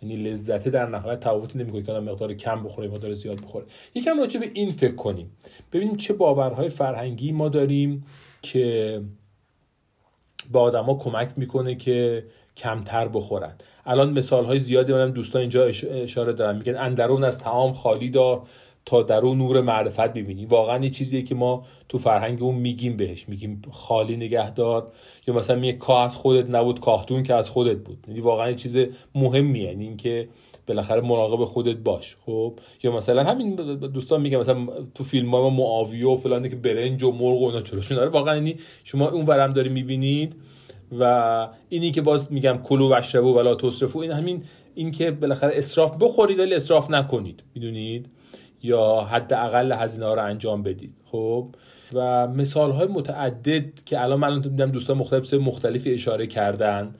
یعنی 0.01 0.15
لذت 0.15 0.67
در 0.67 0.85
نهایت 0.85 1.19
تفاوتی 1.19 1.59
نمی‌کنه 1.59 1.83
که 1.83 1.91
مقدار 1.91 2.33
کم 2.33 2.63
بخوره 2.63 2.87
مقدار 2.87 3.13
زیاد 3.13 3.41
بخوره. 3.41 3.65
یکم 3.95 4.19
راجع 4.19 4.39
به 4.39 4.51
این 4.53 4.71
فکر 4.71 4.95
کنیم. 4.95 5.31
ببینیم 5.73 5.95
چه 5.95 6.13
باورهای 6.13 6.69
فرهنگی 6.69 7.31
ما 7.31 7.49
داریم 7.49 8.05
که 8.41 9.01
به 10.51 10.59
آدما 10.59 10.95
کمک 10.95 11.29
می‌کنه 11.35 11.75
که 11.75 12.25
کمتر 12.57 13.07
بخورن. 13.07 13.53
الان 13.85 14.13
مثال 14.13 14.45
های 14.45 14.59
زیادی 14.59 14.93
منم 14.93 15.11
دوستان 15.11 15.41
اینجا 15.41 15.65
اشاره 15.65 16.33
دارن. 16.33 16.57
میگن 16.57 16.75
اندرون 16.75 17.23
از 17.23 17.39
تعام 17.39 17.73
خالی 17.73 18.09
دار. 18.09 18.41
تا 18.85 19.01
درون 19.01 19.37
نور 19.37 19.61
معرفت 19.61 20.13
ببینی 20.13 20.45
واقعا 20.45 20.83
یه 20.83 20.89
چیزیه 20.89 21.21
که 21.21 21.35
ما 21.35 21.65
تو 21.89 21.97
فرهنگمون 21.97 22.55
میگیم 22.55 22.97
بهش. 22.97 23.29
میگیم 23.29 23.61
خالی 23.71 24.17
نگهدار. 24.17 24.91
یا 25.27 25.33
مثلا 25.33 25.55
میگه 25.59 25.73
کاه 25.73 26.05
از 26.05 26.15
خودت 26.15 26.55
نبود 26.55 26.79
کاهتون 26.79 27.23
که 27.23 27.33
از 27.33 27.49
خودت 27.49 27.77
بود. 27.77 28.05
یعنی 28.07 28.19
واقعا 28.19 28.49
یه 28.49 28.55
چیز 28.55 28.77
مهمیه. 29.15 29.63
یعنی 29.63 29.83
اینکه 29.83 30.27
بالاخره 30.67 31.01
مراقب 31.01 31.45
خودت 31.45 31.77
باش. 31.77 32.15
خب؟ 32.25 32.59
یا 32.83 32.95
مثلا 32.95 33.23
همین 33.23 33.55
دوستان 33.55 34.21
میگم 34.21 34.39
مثلا 34.39 34.67
تو 34.95 35.03
فیلم 35.03 35.35
ها 35.35 35.49
معاویه 35.49 36.07
و 36.07 36.17
فلان 36.17 36.49
که 36.49 36.55
برنج 36.55 37.03
و 37.03 37.11
مرغ 37.11 37.41
و 37.41 37.45
اینا 37.45 37.61
چلوشون 37.61 37.97
داره 37.97 38.09
واقعا 38.09 38.35
یعنی 38.35 38.55
شما 38.83 39.09
اون 39.09 39.25
برم 39.25 39.53
داری 39.53 39.69
می‌بینید 39.69 40.35
و 40.99 41.47
اینی 41.69 41.91
که 41.91 42.01
باز 42.01 42.33
میگم 42.33 42.57
کلو 42.63 42.89
و 42.89 42.93
اشربو 42.93 43.35
ولا 43.35 43.55
تصرفو 43.55 43.99
این 43.99 44.11
همین 44.11 44.43
این 44.75 44.91
که 44.91 45.11
بالاخره 45.11 45.57
اسراف 45.57 45.93
بخورید 45.99 46.39
ولی 46.39 46.55
اسراف 46.55 46.91
نکنید. 46.91 47.43
می‌دونید؟ 47.55 48.09
یا 48.65 49.01
حداقل 49.01 49.71
هزینه 49.71 50.05
ها 50.05 50.13
رو 50.13 50.23
انجام 50.23 50.63
بدید. 50.63 50.95
خب؟ 51.05 51.55
و 51.93 52.27
مثال 52.27 52.71
های 52.71 52.87
متعدد 52.87 53.83
که 53.83 54.01
الان 54.01 54.19
من 54.19 54.41
دیدم 54.41 54.71
دوستان 54.71 54.97
مختلف 54.97 55.33
مختلفی 55.33 55.93
اشاره 55.93 56.27
کردن. 56.27 56.95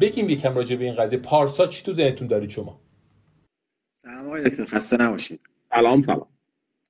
بگیم 0.00 0.30
یکم 0.30 0.54
راجع 0.54 0.76
به 0.76 0.84
این 0.84 0.94
قضیه. 0.94 1.18
پارسا 1.18 1.66
چی 1.66 1.84
تو 1.84 1.92
ذهنتون 1.92 2.28
دارید 2.28 2.50
شما؟ 2.50 2.80
سلام 3.94 4.26
آقای 4.26 4.50
دکتر 4.50 4.64
خسته 4.64 4.96
نباشید. 4.96 5.40
سلام 5.70 6.02
سلام. 6.02 6.39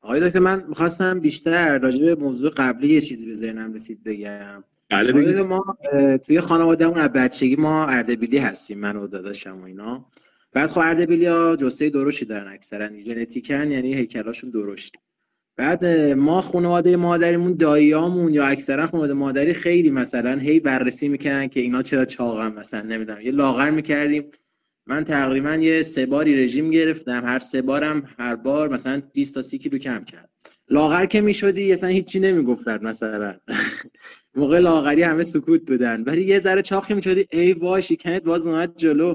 آقای 0.03 0.21
دکتر 0.21 0.39
من 0.39 0.65
می‌خواستم 0.69 1.21
بیشتر 1.21 1.79
راجع 1.79 2.05
به 2.05 2.15
موضوع 2.15 2.51
قبلی 2.51 2.89
یه 2.89 3.01
چیزی 3.01 3.27
به 3.27 3.35
ذهنم 3.35 3.75
رسید 3.75 4.05
بگم. 4.05 4.65
بله 4.91 5.43
ما 5.43 5.65
توی 6.27 6.41
خانوادهمون 6.41 6.99
از 6.99 7.13
بچگی 7.13 7.57
ما 7.57 7.87
اردبیلی 7.87 8.39
هستیم 8.39 8.79
من 8.79 8.97
و 8.97 9.07
داداشم 9.07 9.61
و 9.61 9.65
اینا. 9.65 10.07
بعد 10.53 10.71
خب 10.71 10.81
اردبیلی 10.81 11.27
ها 11.27 11.57
جسه 11.57 11.91
درشتی 11.91 12.25
دارن 12.25 12.53
اکثرا 12.53 13.01
ژنتیکن 13.01 13.71
یعنی 13.71 13.95
هیکلاشون 13.95 14.51
درشت. 14.51 14.97
بعد 15.57 15.87
ما 16.13 16.41
خانواده 16.41 16.97
مادریمون 16.97 17.55
داییامون 17.55 18.35
یا 18.35 18.47
اکثرا 18.47 18.87
خانواده 18.87 19.13
مادری 19.13 19.53
خیلی 19.53 19.91
مثلا 19.91 20.37
هی 20.37 20.61
بررسی 20.61 21.09
می‌کنن 21.09 21.49
که 21.49 21.61
اینا 21.61 21.83
چرا 21.83 22.05
چاقن 22.05 22.53
مثلا 22.53 22.83
نمی‌دونم 22.83 23.21
یه 23.21 23.33
لاغر 23.33 23.71
می‌کردیم. 23.71 24.25
من 24.91 25.05
تقریبا 25.05 25.55
یه 25.55 25.83
سه 25.83 26.07
باری 26.07 26.45
رژیم 26.45 26.71
گرفتم. 26.71 27.25
هر 27.25 27.39
سه 27.39 27.63
بارم 27.63 28.09
هر 28.19 28.37
بار 28.37 28.69
مثلا 28.69 29.03
20 29.13 29.35
تا 29.35 29.43
30 29.43 29.59
کیلو 29.59 29.79
کم 29.79 30.05
کرد. 30.05 30.31
لاغر 30.69 31.07
که 31.07 31.21
می‌شدی 31.21 31.73
اصلا 31.73 31.89
هیچی 31.89 32.21
نمی‌گفتن 32.21 32.79
مثلا. 32.83 33.35
موقع 34.35 34.59
لاغری 34.59 35.03
همه 35.03 35.25
سکوت 35.25 35.67
بودن. 35.67 36.03
ولی 36.03 36.23
یه 36.23 36.39
ذره 36.39 36.63
چاقی 36.63 36.95
می‌شدی. 36.95 37.27
ای 37.33 37.53
وای 37.53 37.83
شکمت 37.83 38.23
باز 38.23 38.47
اومد 38.47 38.77
جلو. 38.77 39.15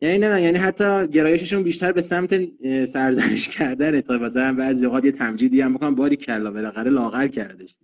یعنی 0.00 0.18
نه 0.18 0.42
یعنی 0.42 0.58
حتی 0.58 1.06
گرایششون 1.06 1.62
بیشتر 1.62 1.92
به 1.92 2.00
سمت 2.00 2.40
سرزنش 2.84 3.48
کردن 3.48 4.00
تا 4.00 4.18
مثلا 4.18 4.52
بعضی 4.52 4.86
اوقات 4.86 5.04
یه 5.04 5.12
تمجیدی 5.12 5.60
هم 5.60 5.74
بکنم 5.74 5.94
باری 5.94 6.16
کلا 6.16 6.50
بالاخره 6.50 6.90
لاغر 6.90 7.28
کردش. 7.28 7.74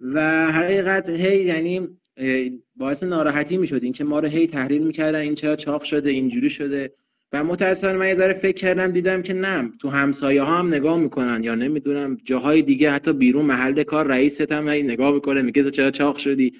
و 0.00 0.46
حقیقت 0.52 1.08
هی 1.08 1.44
یعنی 1.44 1.88
باعث 2.80 3.02
ناراحتی 3.02 3.56
می‌شد. 3.56 3.82
اینکه 3.82 4.04
ما 4.04 4.20
رو 4.20 4.28
هی 4.28 4.46
تحلیل 4.46 4.82
می‌کردن 4.82 5.18
این 5.18 5.34
چرا 5.34 5.56
چاق 5.56 5.82
شده 5.82 6.10
اینجوری 6.10 6.50
شده. 6.50 6.92
و 7.32 7.44
متاسفانه 7.44 7.98
من 7.98 8.08
یه 8.08 8.14
ذره 8.14 8.32
فکر 8.32 8.56
کردم 8.56 8.92
دیدم 8.92 9.22
که 9.22 9.34
نه 9.34 9.72
تو 9.78 9.88
همسایه 9.88 10.42
ها 10.42 10.58
هم 10.58 10.66
نگاه 10.66 10.96
می‌کنن 10.96 11.44
یا 11.44 11.54
نمی‌دونم 11.54 12.18
جاهای 12.24 12.62
دیگه 12.62 12.90
حتی 12.90 13.12
بیرون 13.12 13.44
محل 13.44 13.82
کار 13.82 14.06
رئیست 14.06 14.52
هم 14.52 14.68
نگاه 14.68 15.12
می‌کنه 15.12 15.42
میگه 15.42 15.70
چرا 15.70 15.90
چاق 15.90 16.16
شدی؟ 16.16 16.52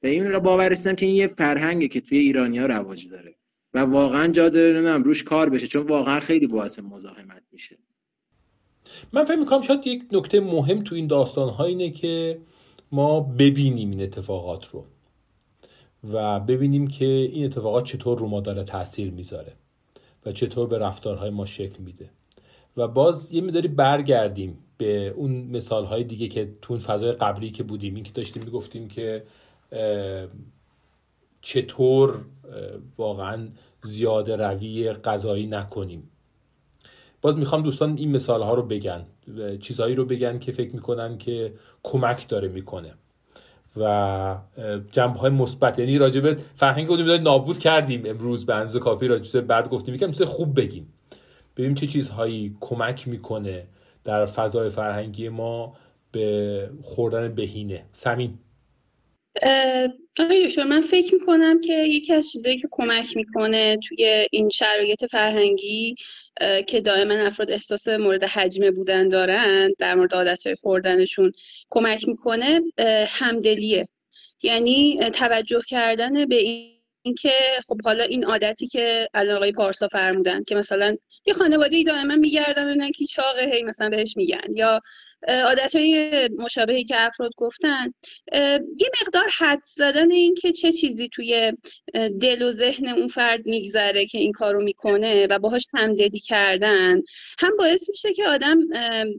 به 0.00 0.08
این 0.08 0.30
را 0.30 0.40
باور 0.40 0.68
رسیدم 0.68 0.94
که 0.94 1.06
این 1.06 1.14
یه 1.14 1.26
فرهنگه 1.26 1.88
که 1.88 2.00
توی 2.00 2.18
ایرانی 2.18 2.58
ها 2.58 2.66
رواج 2.66 3.08
داره. 3.08 3.34
و 3.74 3.78
واقعا 3.78 4.28
جا 4.28 4.48
داره 4.48 4.72
نمی‌دونم 4.72 5.02
روش 5.02 5.24
کار 5.24 5.50
بشه 5.50 5.66
چون 5.66 5.86
واقعا 5.86 6.20
خیلی 6.20 6.46
باعث 6.46 6.78
مزاحمت 6.78 7.42
میشه. 7.52 7.78
من 9.12 9.24
فکر 9.24 9.36
می‌کنم 9.36 9.62
شاید 9.62 9.86
یک 9.86 10.02
نکته 10.12 10.40
مهم 10.40 10.82
تو 10.82 10.94
این 10.94 11.06
داستان 11.06 11.60
اینه 11.60 11.90
که 11.90 12.38
ما 12.92 13.20
ببینیم 13.20 13.90
این 13.90 14.02
اتفاقات 14.02 14.68
رو. 14.68 14.86
و 16.12 16.40
ببینیم 16.40 16.88
که 16.88 17.04
این 17.04 17.44
اتفاقات 17.44 17.84
چطور 17.84 18.18
رو 18.18 18.28
ما 18.28 18.40
داره 18.40 18.64
تاثیر 18.64 19.10
می‌ذاره 19.10 19.52
و 20.26 20.32
چطور 20.32 20.66
به 20.66 20.78
رفتارهای 20.78 21.30
ما 21.30 21.44
شکل 21.44 21.82
میده. 21.82 22.10
و 22.76 22.88
باز 22.88 23.32
یه 23.32 23.40
میداری 23.40 23.68
برگردیم 23.68 24.58
به 24.78 25.08
اون 25.08 25.30
مثال 25.30 25.84
های 25.84 26.04
دیگه 26.04 26.28
که 26.28 26.48
تو 26.62 26.72
اون 26.72 26.82
فضای 26.82 27.12
قبلی 27.12 27.50
که 27.50 27.62
بودیم. 27.62 27.94
این 27.94 28.04
که 28.04 28.12
داشتیم 28.12 28.42
می‌گفتیم 28.44 28.88
که 28.88 29.22
چطور 31.42 32.24
واقعا 32.98 33.48
زیاده 33.82 34.36
روی 34.36 34.92
غذایی 34.92 35.46
نکنیم. 35.46 36.10
باز 37.22 37.38
می‌خوام 37.38 37.62
دوستان 37.62 37.96
این 37.96 38.10
مثال 38.10 38.42
ها 38.42 38.54
رو 38.54 38.62
بگن 38.62 39.06
چیزهایی 39.60 39.94
رو 39.94 40.04
بگن 40.04 40.38
که 40.38 40.52
فکر 40.52 40.74
می‌کنن 40.74 41.18
که 41.18 41.52
کمک 41.82 42.28
داره 42.28 42.48
می‌کنه. 42.48 42.94
و 43.76 44.36
جنبه 44.92 45.18
های 45.18 45.30
مثبت. 45.30 45.78
یعنی 45.78 45.98
راجب 45.98 46.36
فرهنگ 46.56 46.86
بودیم 46.86 47.10
نابود 47.10 47.58
کردیم 47.58 48.02
امروز 48.06 48.46
به 48.46 48.54
اندازه 48.54 48.78
کافی 48.78 49.06
راجب 49.06 49.40
بعد 49.40 49.68
گفتیم. 49.68 49.94
یکم 49.94 50.12
چیز 50.12 50.22
خوب 50.22 50.60
بگیم. 50.60 50.92
ببینیم 51.56 51.74
چه 51.74 51.86
چیزهایی 51.86 52.56
کمک 52.60 53.08
می‌کنه 53.08 53.66
در 54.04 54.26
فضای 54.26 54.68
فرهنگی 54.68 55.28
ما 55.28 55.72
به 56.12 56.70
خوردن 56.82 57.34
بهینه. 57.34 57.84
سمین. 57.92 58.38
آقای 60.18 60.48
دکتر 60.48 60.64
من 60.64 60.80
فکر 60.80 61.14
می‌کنم 61.14 61.60
که 61.60 61.72
یکی 61.72 62.12
از 62.12 62.30
چیزایی 62.30 62.58
که 62.58 62.68
کمک 62.70 63.16
می‌کنه 63.16 63.78
توی 63.88 64.26
این 64.30 64.48
شرایط 64.48 65.04
فرهنگی 65.04 65.94
که 66.66 66.80
دائما 66.80 67.14
افراد 67.14 67.50
احساس 67.50 67.88
مورد 67.88 68.24
حجمه 68.24 68.70
بودن 68.70 69.08
دارن 69.08 69.72
در 69.78 69.94
مورد 69.94 70.14
عادتهای 70.14 70.54
خوردنشون 70.54 71.32
کمک 71.70 72.08
می‌کنه 72.08 72.60
همدلیه. 73.06 73.88
یعنی 74.42 75.00
توجه 75.12 75.60
کردن 75.68 76.24
به 76.24 76.36
این 76.36 76.80
اینکه 77.02 77.32
خب 77.66 77.82
حالا 77.84 78.04
این 78.04 78.24
عادتی 78.24 78.66
که 78.66 79.08
الان 79.14 79.36
آقای 79.36 79.52
پارسا 79.52 79.88
فرمودن 79.88 80.44
که 80.44 80.54
مثلا 80.54 80.96
یه 81.26 81.34
خانواده 81.34 81.76
ای 81.76 81.84
دائما 81.84 82.16
میگردن 82.16 82.66
ببینن 82.66 82.90
کی 82.90 83.06
چاقه 83.06 83.50
هی 83.52 83.62
مثلا 83.62 83.88
بهش 83.88 84.16
میگن. 84.16 84.40
یا 84.54 84.80
عادت 85.28 85.76
های 85.76 86.28
مشابهی 86.38 86.84
که 86.84 86.94
افراد 87.06 87.30
گفتن. 87.36 87.94
یه 88.76 88.90
مقدار 89.02 89.28
حد 89.38 89.62
زدن 89.64 90.10
این 90.10 90.34
که 90.34 90.52
چه 90.52 90.72
چیزی 90.72 91.08
توی 91.08 91.52
دل 92.20 92.42
و 92.42 92.50
ذهن 92.50 92.88
اون 92.88 93.08
فرد 93.08 93.46
میگذره 93.46 94.06
که 94.06 94.18
این 94.18 94.32
کارو 94.32 94.62
می‌کنه 94.62 95.26
و 95.26 95.38
باهاش 95.38 95.66
همدلی 95.74 96.20
کردن. 96.20 96.96
هم 97.38 97.56
باعث 97.58 97.88
میشه 97.88 98.12
که 98.12 98.26
آدم 98.26 98.58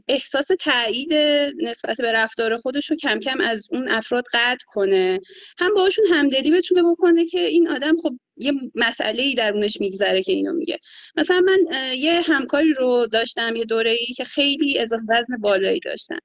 احساس 0.08 0.48
تایید 0.60 1.14
نسبت 1.62 1.96
به 1.96 2.12
رفتار 2.12 2.56
خودش 2.56 2.90
رو 2.90 2.96
کم 2.96 3.20
کم 3.20 3.40
از 3.40 3.68
اون 3.70 3.88
افراد 3.88 4.24
قطع 4.32 4.64
کنه. 4.66 5.20
هم 5.58 5.74
باهاشون 5.74 6.04
همدلی 6.10 6.50
بتونه 6.50 6.82
بکنه 6.82 7.26
که 7.26 7.40
این 7.40 7.68
آدم 7.68 7.96
خب 8.02 8.12
یه 8.36 8.52
مسئله 8.74 9.22
ای 9.22 9.34
درونش 9.34 9.80
میگذره 9.80 10.22
که 10.22 10.32
اینو 10.32 10.52
میگه. 10.52 10.78
مثلا 11.16 11.40
من 11.40 11.58
یه 11.96 12.20
همکاری 12.20 12.74
رو 12.74 13.06
داشتم 13.06 13.56
یه 13.56 13.64
دوره 13.64 13.90
ای 13.90 14.14
که 14.14 14.24
خیلی 14.24 14.78
اضافه 14.78 15.02
وزن 15.08 15.36
بالایی 15.36 15.80
داشتن. 15.80 16.18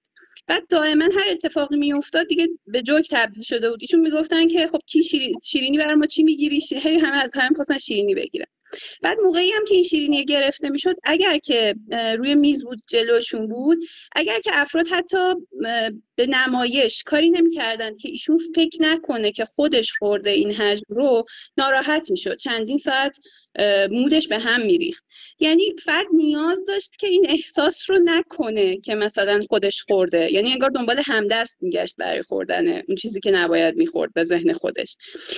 بعد 0.47 0.68
دائما 0.70 1.05
هر 1.05 1.32
اتفاقی 1.32 1.78
میافتاد 1.78 2.28
دیگه 2.28 2.47
به 2.68 2.82
جوک 2.82 3.08
تبدیل 3.12 3.43
شده 3.43 3.70
بود. 3.70 3.82
ایشون 3.82 3.99
می‌گفتن 3.99 4.47
که 4.47 4.68
خب 4.68 4.80
کی 4.86 5.03
شیرینی 5.43 5.78
برای 5.78 5.95
ما 5.95 6.05
چی 6.05 6.24
می‌گیری؟ 6.24 6.64
هی 6.72 6.99
همه 6.99 7.24
از 7.24 7.32
هم 7.36 7.53
خواستن 7.53 7.78
شیرینی 7.78 8.16
بگیرن. 8.16 8.45
بعد 9.01 9.18
موقعی 9.20 9.51
هم 9.51 9.66
که 9.68 9.76
این 9.76 9.84
شیرینی 9.84 10.26
گرفته 10.26 10.70
می‌شد 10.70 10.95
اگر 11.03 11.38
که 11.38 11.76
روی 12.18 12.36
میز 12.36 12.64
بود 12.64 12.82
جلوشون 12.88 13.47
بود 13.47 13.78
اگر 14.12 14.39
که 14.39 14.51
افراد 14.53 14.88
حتی 14.88 15.18
به 16.18 16.28
نمایش 16.28 17.03
کاری 17.03 17.30
نمی‌کردن 17.30 17.97
که 17.97 18.09
ایشون 18.09 18.39
فکر 18.55 18.78
نکنه 18.82 19.32
که 19.32 19.45
خودش 19.45 19.93
خورده 19.99 20.30
این 20.30 20.51
حجم 20.53 20.86
رو 20.89 21.24
ناراحت 21.57 22.11
می‌شد. 22.11 22.38
چندین 22.38 22.78
ساعت 22.78 23.18
مودش 23.91 24.28
به 24.28 24.39
هم 24.39 24.61
میریخت. 24.61 25.05
یعنی 25.39 25.63
فرد 25.84 26.05
نیاز 26.13 26.65
داشت 26.65 26.91
که 26.99 27.07
این 27.07 27.26
احساس 27.30 27.89
رو 27.89 27.99
نکنه 28.03 28.78
که 28.78 28.95
مثلا 28.95 29.45
خودش 29.49 29.82
خورده. 29.82 30.34
یعنی 30.34 30.51
انگار 30.51 30.70
دنبال 30.70 31.01
همدست 31.05 31.57
میگشت 31.61 31.95
برای 31.97 32.24
خوردن 32.24 32.68
اون 32.68 32.95
چیزی 33.01 33.20
که 33.20 33.32
نباید 33.32 33.76
می‌خورد 33.76 34.13
به 34.13 34.24
ذهن 34.24 34.53
خودش. 34.53 34.97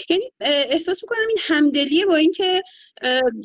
یعنی 0.10 0.32
احساس 0.42 1.04
می‌کنم 1.04 1.28
این 1.28 1.38
همدلیه 1.42 2.06
با 2.06 2.16
اینکه 2.16 2.62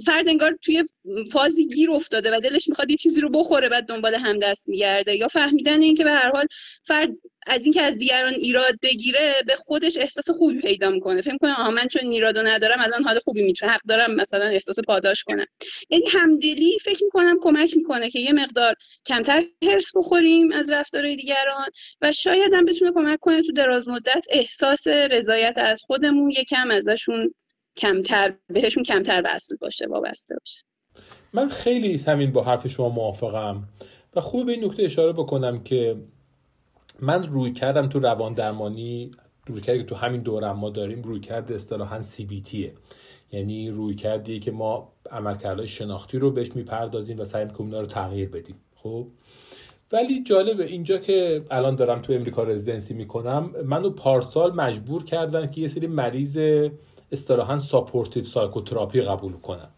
فرد 0.07 0.29
انگار 0.29 0.59
توی 0.63 0.85
فازی 1.33 1.67
گیر 1.67 1.91
افتاده 1.91 2.37
و 2.37 2.41
دلش 2.41 2.69
می‌خواد 2.69 2.91
یه 2.91 2.97
چیزی 2.97 3.21
رو 3.21 3.29
بخوره 3.29 3.69
بعد 3.69 3.87
دنبال 3.87 4.15
همدست 4.15 4.69
میگرده. 4.69 5.17
یا 5.17 5.29
فهمیدن 5.29 5.83
اینکه 5.83 6.05
به 6.05 6.11
هر 6.11 6.31
حال 6.31 6.47
فرد 6.83 7.11
از 7.47 7.65
اینکه 7.65 7.83
از 7.83 7.99
دیگران 7.99 8.35
ایراد 8.35 8.79
بگیره 8.83 9.35
به 9.47 9.57
خودش 9.57 9.97
احساس 9.99 10.31
خوبی 10.31 10.61
پیدا 10.61 10.91
می‌کنه. 10.91 11.23
فکر 11.23 11.37
کنه 11.37 11.53
آها 11.53 11.71
من 11.71 11.87
چون 11.87 12.03
ایرادو 12.03 12.43
ندارم 12.43 12.81
الان 12.81 13.03
حال 13.05 13.19
خوبی 13.19 13.43
می‌تونه 13.43 13.73
حق 13.73 13.81
دارم 13.89 14.15
مثلا 14.15 14.45
احساس 14.45 14.81
پاداش 14.81 15.25
کنم. 15.25 15.47
یعنی 15.91 16.05
همدلی 16.09 16.79
فکر 16.85 17.05
می‌کنم 17.05 17.39
کمک 17.41 17.77
می‌کنه 17.77 18.11
که 18.11 18.19
یه 18.21 18.33
مقدار 18.33 18.75
کمتر 19.07 19.45
هرس 19.63 19.91
بخوریم 19.97 20.53
از 20.53 20.71
رفتارهای 20.71 21.17
دیگران 21.17 21.69
و 22.01 22.13
شاید 22.13 22.55
هم 22.55 22.65
بتونه 22.65 22.93
کمک 22.93 23.19
کنه 23.21 23.43
تو 23.43 23.53
دراز 23.53 23.89
مدت 23.89 24.27
احساس 24.31 24.87
رضایت 24.87 25.59
از 25.59 25.83
خودمون 25.83 26.31
یکم 26.31 26.71
ازشون 26.71 27.35
کمتر 27.77 28.35
بهشون 28.49 28.83
کمتر 28.83 29.23
وصل 29.25 29.57
باشه 29.57 29.87
وابسته 29.87 30.35
باشه. 30.41 30.74
من 31.35 31.49
خیلی 31.49 32.01
همین 32.07 32.33
با 32.33 32.43
حرف 32.43 32.69
شما 32.69 32.89
موافقم 32.89 33.69
و 34.17 34.21
خوب 34.21 34.47
به 34.47 34.53
این 34.53 34.65
نکته 34.65 34.83
اشاره 34.83 35.13
بکنم 35.13 35.63
که 35.63 35.97
من 37.01 37.25
روی 37.25 37.53
کردم 37.53 37.89
تو 37.89 37.99
روان 37.99 38.35
درمانی 38.35 39.11
روی 39.47 39.61
کردی 39.61 39.79
که 39.79 39.85
تو 39.85 39.95
همین 39.95 40.21
دورم 40.21 40.57
ما 40.57 40.71
داریم 40.71 41.03
روی 41.03 41.21
کرد 41.21 41.53
اصطلاحا 41.53 42.03
CBTه 42.03 42.71
یعنی 43.33 43.71
روی 43.71 43.95
کردی 43.95 44.41
که 44.41 44.51
ما 44.51 44.89
عملکردهای 45.11 45.69
شناختی 45.69 46.19
رو 46.19 46.31
بهش 46.31 46.57
می‌پردازیم 46.57 47.21
و 47.21 47.25
سعی 47.25 47.45
می‌کنیم 47.45 47.75
رو 47.75 47.87
تغییر 47.87 48.29
بدیم. 48.29 48.57
خب؟ 48.77 49.07
ولی 49.93 50.23
جالبه 50.23 50.65
اینجا 50.65 50.99
که 50.99 51.45
الان 51.51 51.77
دارم 51.77 52.03
تو 52.03 52.13
امریکا 52.13 52.43
residency 52.43 52.95
می‌کنم 52.95 53.51
منو 53.65 53.91
پارسال 53.91 54.55
مجبور 54.55 55.05
کردن 55.05 55.51
که 55.51 55.61
یه 55.61 55.69
سری 55.69 55.87
مریض 55.87 56.39
اصطلاحا 57.13 57.59
supportive 57.59 58.25
psychotherapy 58.25 59.01
قبول 59.01 59.33
کنم. 59.33 59.69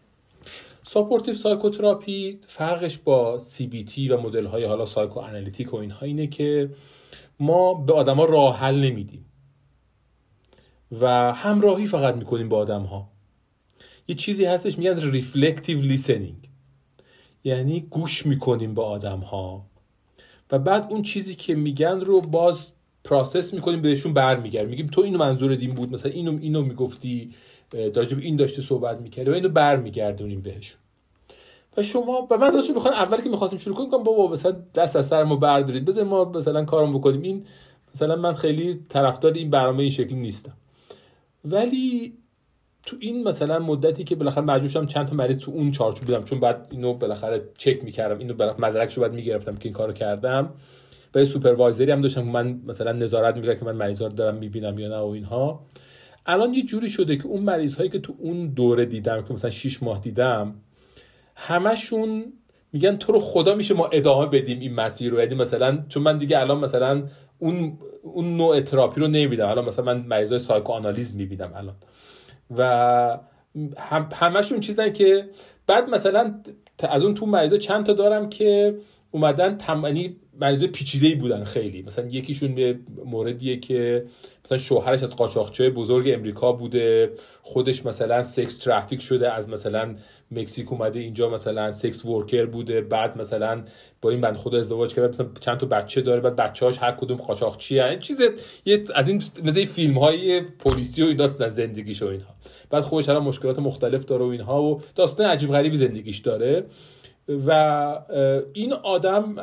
supportive 0.87 1.33
psychotherapy 1.33 2.39
فرقش 2.47 2.97
با 2.97 3.39
CBT 3.39 4.11
و 4.11 4.17
مدل 4.21 4.45
های 4.45 4.63
حالا 4.63 4.85
psychoanalytic 4.85 5.73
و 5.73 5.77
اینها 5.77 6.05
اینه 6.05 6.27
که 6.27 6.69
ما 7.39 7.73
به 7.73 7.93
آدما 7.93 8.25
راه 8.25 8.59
حل 8.59 8.75
نمیدیم. 8.75 9.25
و 10.91 11.33
همراهی 11.33 11.85
فقط 11.85 12.15
می‌کنیم 12.15 12.49
با 12.49 12.57
آدم 12.57 12.81
ها 12.83 13.07
یه 14.07 14.15
چیزی 14.15 14.45
هستش 14.45 14.77
میگن 14.77 15.11
reflective 15.11 15.81
listening 15.81 16.49
یعنی 17.43 17.79
گوش 17.79 18.25
می‌کنیم 18.25 18.73
با 18.73 18.85
آدم 18.85 19.19
ها 19.19 19.65
و 20.51 20.59
بعد 20.59 20.87
اون 20.89 21.01
چیزی 21.01 21.35
که 21.35 21.55
میگن 21.55 21.99
رو 21.99 22.21
باز 22.21 22.71
پراسس 23.03 23.53
می‌کنیم 23.53 23.81
بهشون 23.81 24.13
برمیگردیم. 24.13 24.69
میگیم 24.69 24.87
تو 24.87 25.01
اینو 25.01 25.17
منظور 25.17 25.55
دین 25.55 25.69
بود 25.69 25.91
مثلا 25.91 26.11
اینو 26.11 26.39
اینو 26.41 26.61
می‌گفتی 26.61 27.33
به 27.69 28.07
این 28.21 28.35
داشته 28.35 28.61
صحبت 28.61 29.01
می‌کرده 29.01 29.31
و 29.31 29.33
اینو 29.33 29.49
برمیگردونیم 29.49 30.41
بهشون. 30.41 30.79
و 31.77 31.83
شما 31.83 32.27
و 32.31 32.37
من 32.37 32.51
داشتم 32.51 32.73
می‌خوام 32.73 32.93
اول 32.93 33.21
که 33.21 33.29
می‌خواستیم 33.29 33.59
شروع 33.59 33.75
کنیم 33.75 34.03
بابا 34.03 34.27
مثلا 34.27 34.55
دست 34.75 34.95
از 34.95 35.07
سر 35.07 35.23
ما 35.23 35.35
بردارید. 35.35 35.85
بذار 35.85 36.03
ما 36.03 36.25
مثلا 36.25 36.65
کارم 36.65 36.93
بکنیم. 36.93 37.21
این 37.21 37.45
مثلا 37.95 38.15
من 38.15 38.33
خیلی 38.33 38.79
طرفدار 38.89 39.33
این 39.33 39.49
برنامه 39.49 39.79
این 39.79 39.91
شکلی 39.91 40.15
نیستم. 40.15 40.53
ولی 41.45 42.13
تو 42.85 42.97
این 42.99 43.23
مثلا 43.27 43.59
مدتی 43.59 44.03
که 44.03 44.15
بالاخره 44.15 44.43
مجبور 44.43 44.69
شدم 44.69 44.85
چند 44.85 45.07
تا 45.07 45.15
مریض 45.15 45.37
تو 45.37 45.51
اون 45.51 45.71
چارچوب 45.71 46.05
بودم 46.05 46.23
چون 46.23 46.39
بعد 46.39 46.67
اینو 46.71 46.93
بالاخره 46.93 47.41
چک 47.57 47.83
می‌کردم 47.83 48.19
اینو 48.19 48.33
مدرکشو 48.59 49.01
بعد 49.01 49.13
می‌گرفتم 49.13 49.55
که 49.55 49.65
این 49.65 49.73
کارو 49.73 49.93
کردم. 49.93 50.53
یه 51.11 51.25
supervisor 51.25 51.85
ی 51.85 51.91
هم 51.91 52.01
داشتم 52.01 52.21
من 52.21 52.61
مثلا 52.67 52.91
نظارت 52.91 53.35
می‌کردم 53.35 53.59
که 53.59 53.65
من 53.65 53.75
مریضا 53.75 54.07
دارم 54.07 54.35
می‌بینم 54.35 54.79
یا 54.79 54.87
نه 54.87 54.97
و 54.97 55.07
اینها. 55.07 55.59
الان 56.27 56.53
یه 56.53 56.63
جوری 56.63 56.89
شده 56.89 57.17
که 57.17 57.25
اون 57.25 57.43
مریض 57.43 57.75
هایی 57.75 57.89
که 57.89 57.99
تو 57.99 58.13
اون 58.19 58.47
دوره 58.47 58.85
دیدم 58.85 59.21
که 59.21 59.33
مثلا 59.33 59.49
6 59.49 59.83
ماه 59.83 60.01
دیدم 60.01 60.53
همشون 61.35 62.33
میگن 62.73 62.97
تو 62.97 63.13
رو 63.13 63.19
خدا 63.19 63.55
میشه 63.55 63.73
ما 63.73 63.87
ادامه 63.87 64.25
بدیم 64.25 64.59
این 64.59 64.73
مسیر 64.73 65.11
رو. 65.11 65.19
یعنی 65.19 65.35
مثلا 65.35 65.85
چون 65.89 66.03
من 66.03 66.17
دیگه 66.17 66.39
الان 66.39 66.59
مثلا 66.59 67.03
اون 67.39 67.77
اون 68.01 68.37
نوع 68.37 68.61
تراپی 68.61 69.01
رو 69.01 69.07
نمی‌بینم. 69.07 69.47
الان 69.47 69.65
مثلا 69.65 69.85
من 69.85 70.05
مریضای 70.07 70.39
psychoanalysis 70.39 71.15
می‌بینم 71.15 71.51
الان. 71.55 71.75
و 72.57 73.19
هم 73.77 74.09
همشون 74.13 74.59
چیزن 74.59 74.93
که 74.93 75.29
بعد 75.67 75.89
مثلا 75.89 76.41
از 76.79 77.03
اون 77.03 77.13
تو 77.13 77.25
مریضا 77.25 77.57
چند 77.57 77.85
تا 77.85 77.93
دارم 77.93 78.29
که 78.29 78.77
اومدن 79.11 79.57
تمنی 79.57 80.15
مریض 80.41 80.63
پیچیده 80.63 81.15
بودن 81.15 81.43
خیلی. 81.43 81.81
مثلا 81.81 82.07
یکیشون 82.07 82.55
به 82.55 82.79
موردیه 83.05 83.57
که 83.57 84.05
مثلا 84.45 84.57
شوهرش 84.57 85.03
از 85.03 85.15
قاچاقچی 85.15 85.69
بزرگ 85.69 86.09
امریکا 86.13 86.51
بوده. 86.51 87.11
خودش 87.41 87.85
مثلا 87.85 88.23
سکس 88.23 88.57
ترافیک 88.57 89.01
شده 89.01 89.33
از 89.33 89.49
مثلا 89.49 89.95
مکزیک 90.31 90.71
اومده 90.71 90.99
اینجا 90.99 91.29
مثلا 91.29 91.71
سکس 91.71 92.05
ورکر 92.05 92.45
بوده. 92.45 92.81
بعد 92.81 93.17
مثلا 93.17 93.63
با 94.01 94.09
این 94.09 94.21
بند 94.21 94.35
خدا 94.35 94.57
ازدواج 94.57 94.93
کرده 94.93 95.07
مثلا 95.07 95.27
چند 95.39 95.57
تا 95.57 95.65
بچه 95.65 96.01
داره. 96.01 96.21
بعد 96.21 96.35
بچه‌هاش 96.35 96.77
هر 96.77 96.91
کدوم 96.91 97.17
قاچاقچی 97.17 97.79
این 97.79 97.99
چیز 97.99 98.17
یه 98.65 98.83
از 98.95 99.09
این 99.09 99.23
مثل 99.43 99.65
فیلم 99.65 99.97
های 99.97 100.41
پلیسی 100.41 101.03
و 101.03 101.05
اینا 101.05 101.27
زندگیش 101.27 102.01
و 102.01 102.07
اینها. 102.07 102.35
بعد 102.69 102.83
خودش 102.83 103.09
الان 103.09 103.23
مشکلات 103.23 103.59
مختلف 103.59 104.05
داره 104.05 104.25
و 104.25 104.27
اینها 104.27 104.63
و 104.63 104.81
داستان 104.95 105.25
عجیب 105.25 105.51
غریبی 105.51 105.77
زندگیش 105.77 106.17
داره. 106.17 106.63
و 107.47 107.51
این 108.53 108.73
آدم 108.73 109.35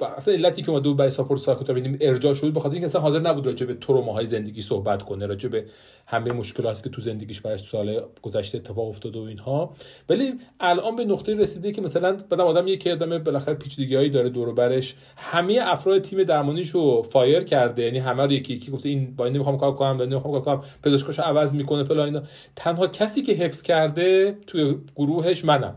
اصلا 0.00 0.34
علتی 0.34 0.62
که 0.62 0.72
ما 0.72 0.78
دو 0.78 0.94
برای 0.94 1.10
support 1.10 1.40
psychotherapy 1.40 1.80
ببینیم 1.80 1.98
ارجاع 2.00 2.34
شد 2.34 2.52
بخاطر 2.52 2.72
اینکه 2.72 2.86
اصلا 2.86 3.00
حاضر 3.00 3.18
نبود 3.18 3.46
راجع 3.46 3.66
به 3.66 3.74
تروماهای 3.74 4.26
زندگی 4.26 4.62
صحبت 4.62 5.02
کنه 5.02 5.26
راجع 5.26 5.48
به 5.48 5.64
همه 6.06 6.32
مشکلاتی 6.32 6.82
که 6.82 6.90
تو 6.90 7.00
زندگیش 7.00 7.40
برای 7.40 7.58
سال 7.58 8.02
گذشته 8.22 8.58
اتفاق 8.58 8.88
افتاده 8.88 9.18
و 9.18 9.22
اینها. 9.22 9.74
ولی 10.08 10.34
الان 10.60 10.96
به 10.96 11.04
نقطه 11.04 11.34
رسیده 11.34 11.72
که 11.72 11.82
مثلا 11.82 12.16
بعدم 12.30 12.44
آدم 12.44 12.68
یک 12.68 12.86
آدم 12.86 13.18
بالاخره 13.18 13.54
پیچیدگیایی 13.54 14.10
داره 14.10 14.28
دور 14.28 14.54
برش. 14.54 14.94
همه 15.16 15.60
افراد 15.62 16.02
تیم 16.02 16.22
درمانیش 16.22 16.70
رو 16.70 17.02
fire 17.02 17.44
کرده 17.44 17.82
یعنی 17.82 17.98
همه 17.98 18.22
رو 18.22 18.32
یکی 18.32 18.54
یکی 18.54 18.70
گفته 18.70 18.88
این 18.88 19.16
با 19.16 19.24
این 19.24 19.34
نمی‌خوام 19.34 19.58
کار 19.58 19.74
کنم 19.74 20.02
نمی‌خوام 20.02 20.42
کار 20.42 20.56
کنم 20.56 20.68
پزشکاشو 20.82 21.22
عوض 21.22 21.54
می‌کنه 21.54 21.84
فلان 21.84 22.26
تنها 22.56 22.86
کسی 22.86 23.22
که 23.22 23.32
حفظ 23.32 23.62
کرده 23.62 24.36
توی 24.46 24.74
گروهش 24.96 25.44
منم. 25.44 25.74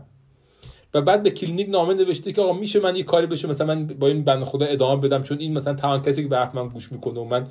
و 0.94 1.00
بعد 1.00 1.22
به 1.22 1.30
کلینیک 1.30 1.68
نامه 1.68 1.94
نوشته 1.94 2.32
که 2.32 2.42
آقا 2.42 2.52
میشه 2.52 2.80
من 2.80 2.96
یه 2.96 3.02
کاری 3.02 3.26
بشه 3.26 3.48
مثلا 3.48 3.66
من 3.66 3.86
با 3.86 4.06
این 4.06 4.24
بند 4.24 4.44
خدا 4.44 4.66
ادامه 4.66 5.00
بدم 5.00 5.22
چون 5.22 5.38
این 5.38 5.52
مثلا 5.52 5.74
تمام 5.74 6.02
کسی 6.02 6.22
که 6.22 6.28
به 6.28 6.36
حرف 6.36 6.54
من 6.54 6.68
گوش 6.68 6.92
می‌کنه 6.92 7.20
و 7.20 7.24
من 7.24 7.46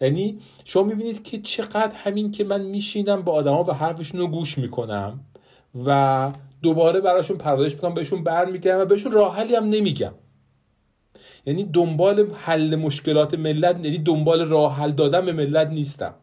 یعنی 0.00 0.38
شما 0.64 0.82
می‌بینید 0.82 1.24
که 1.24 1.38
چقدر 1.38 1.92
همین 1.94 2.32
که 2.32 2.44
من 2.44 2.60
میشینم 2.60 3.22
با 3.22 3.32
آدما 3.32 3.64
و 3.64 3.72
حرفشون 3.72 4.20
رو 4.20 4.26
گوش 4.26 4.58
می‌کنم 4.58 5.20
و 5.84 6.32
دوباره 6.62 7.00
براشون 7.00 7.38
پردازش 7.38 7.74
می‌کنم 7.74 7.94
بهشون 7.94 8.24
برمیگردم 8.24 8.82
و 8.82 8.84
بهشون 8.84 9.12
راه 9.12 9.36
هم 9.36 9.64
نمیگم. 9.64 10.14
یعنی 11.46 11.64
دنبال 11.64 12.26
حل 12.34 12.76
مشکلات 12.76 13.34
ملت 13.34 13.84
یعنی 13.84 13.98
دنبال 13.98 14.48
راه 14.48 14.76
حل 14.76 14.90
دادن 14.90 15.26
به 15.26 15.32
ملت 15.32 15.68
نیستم. 15.68 16.14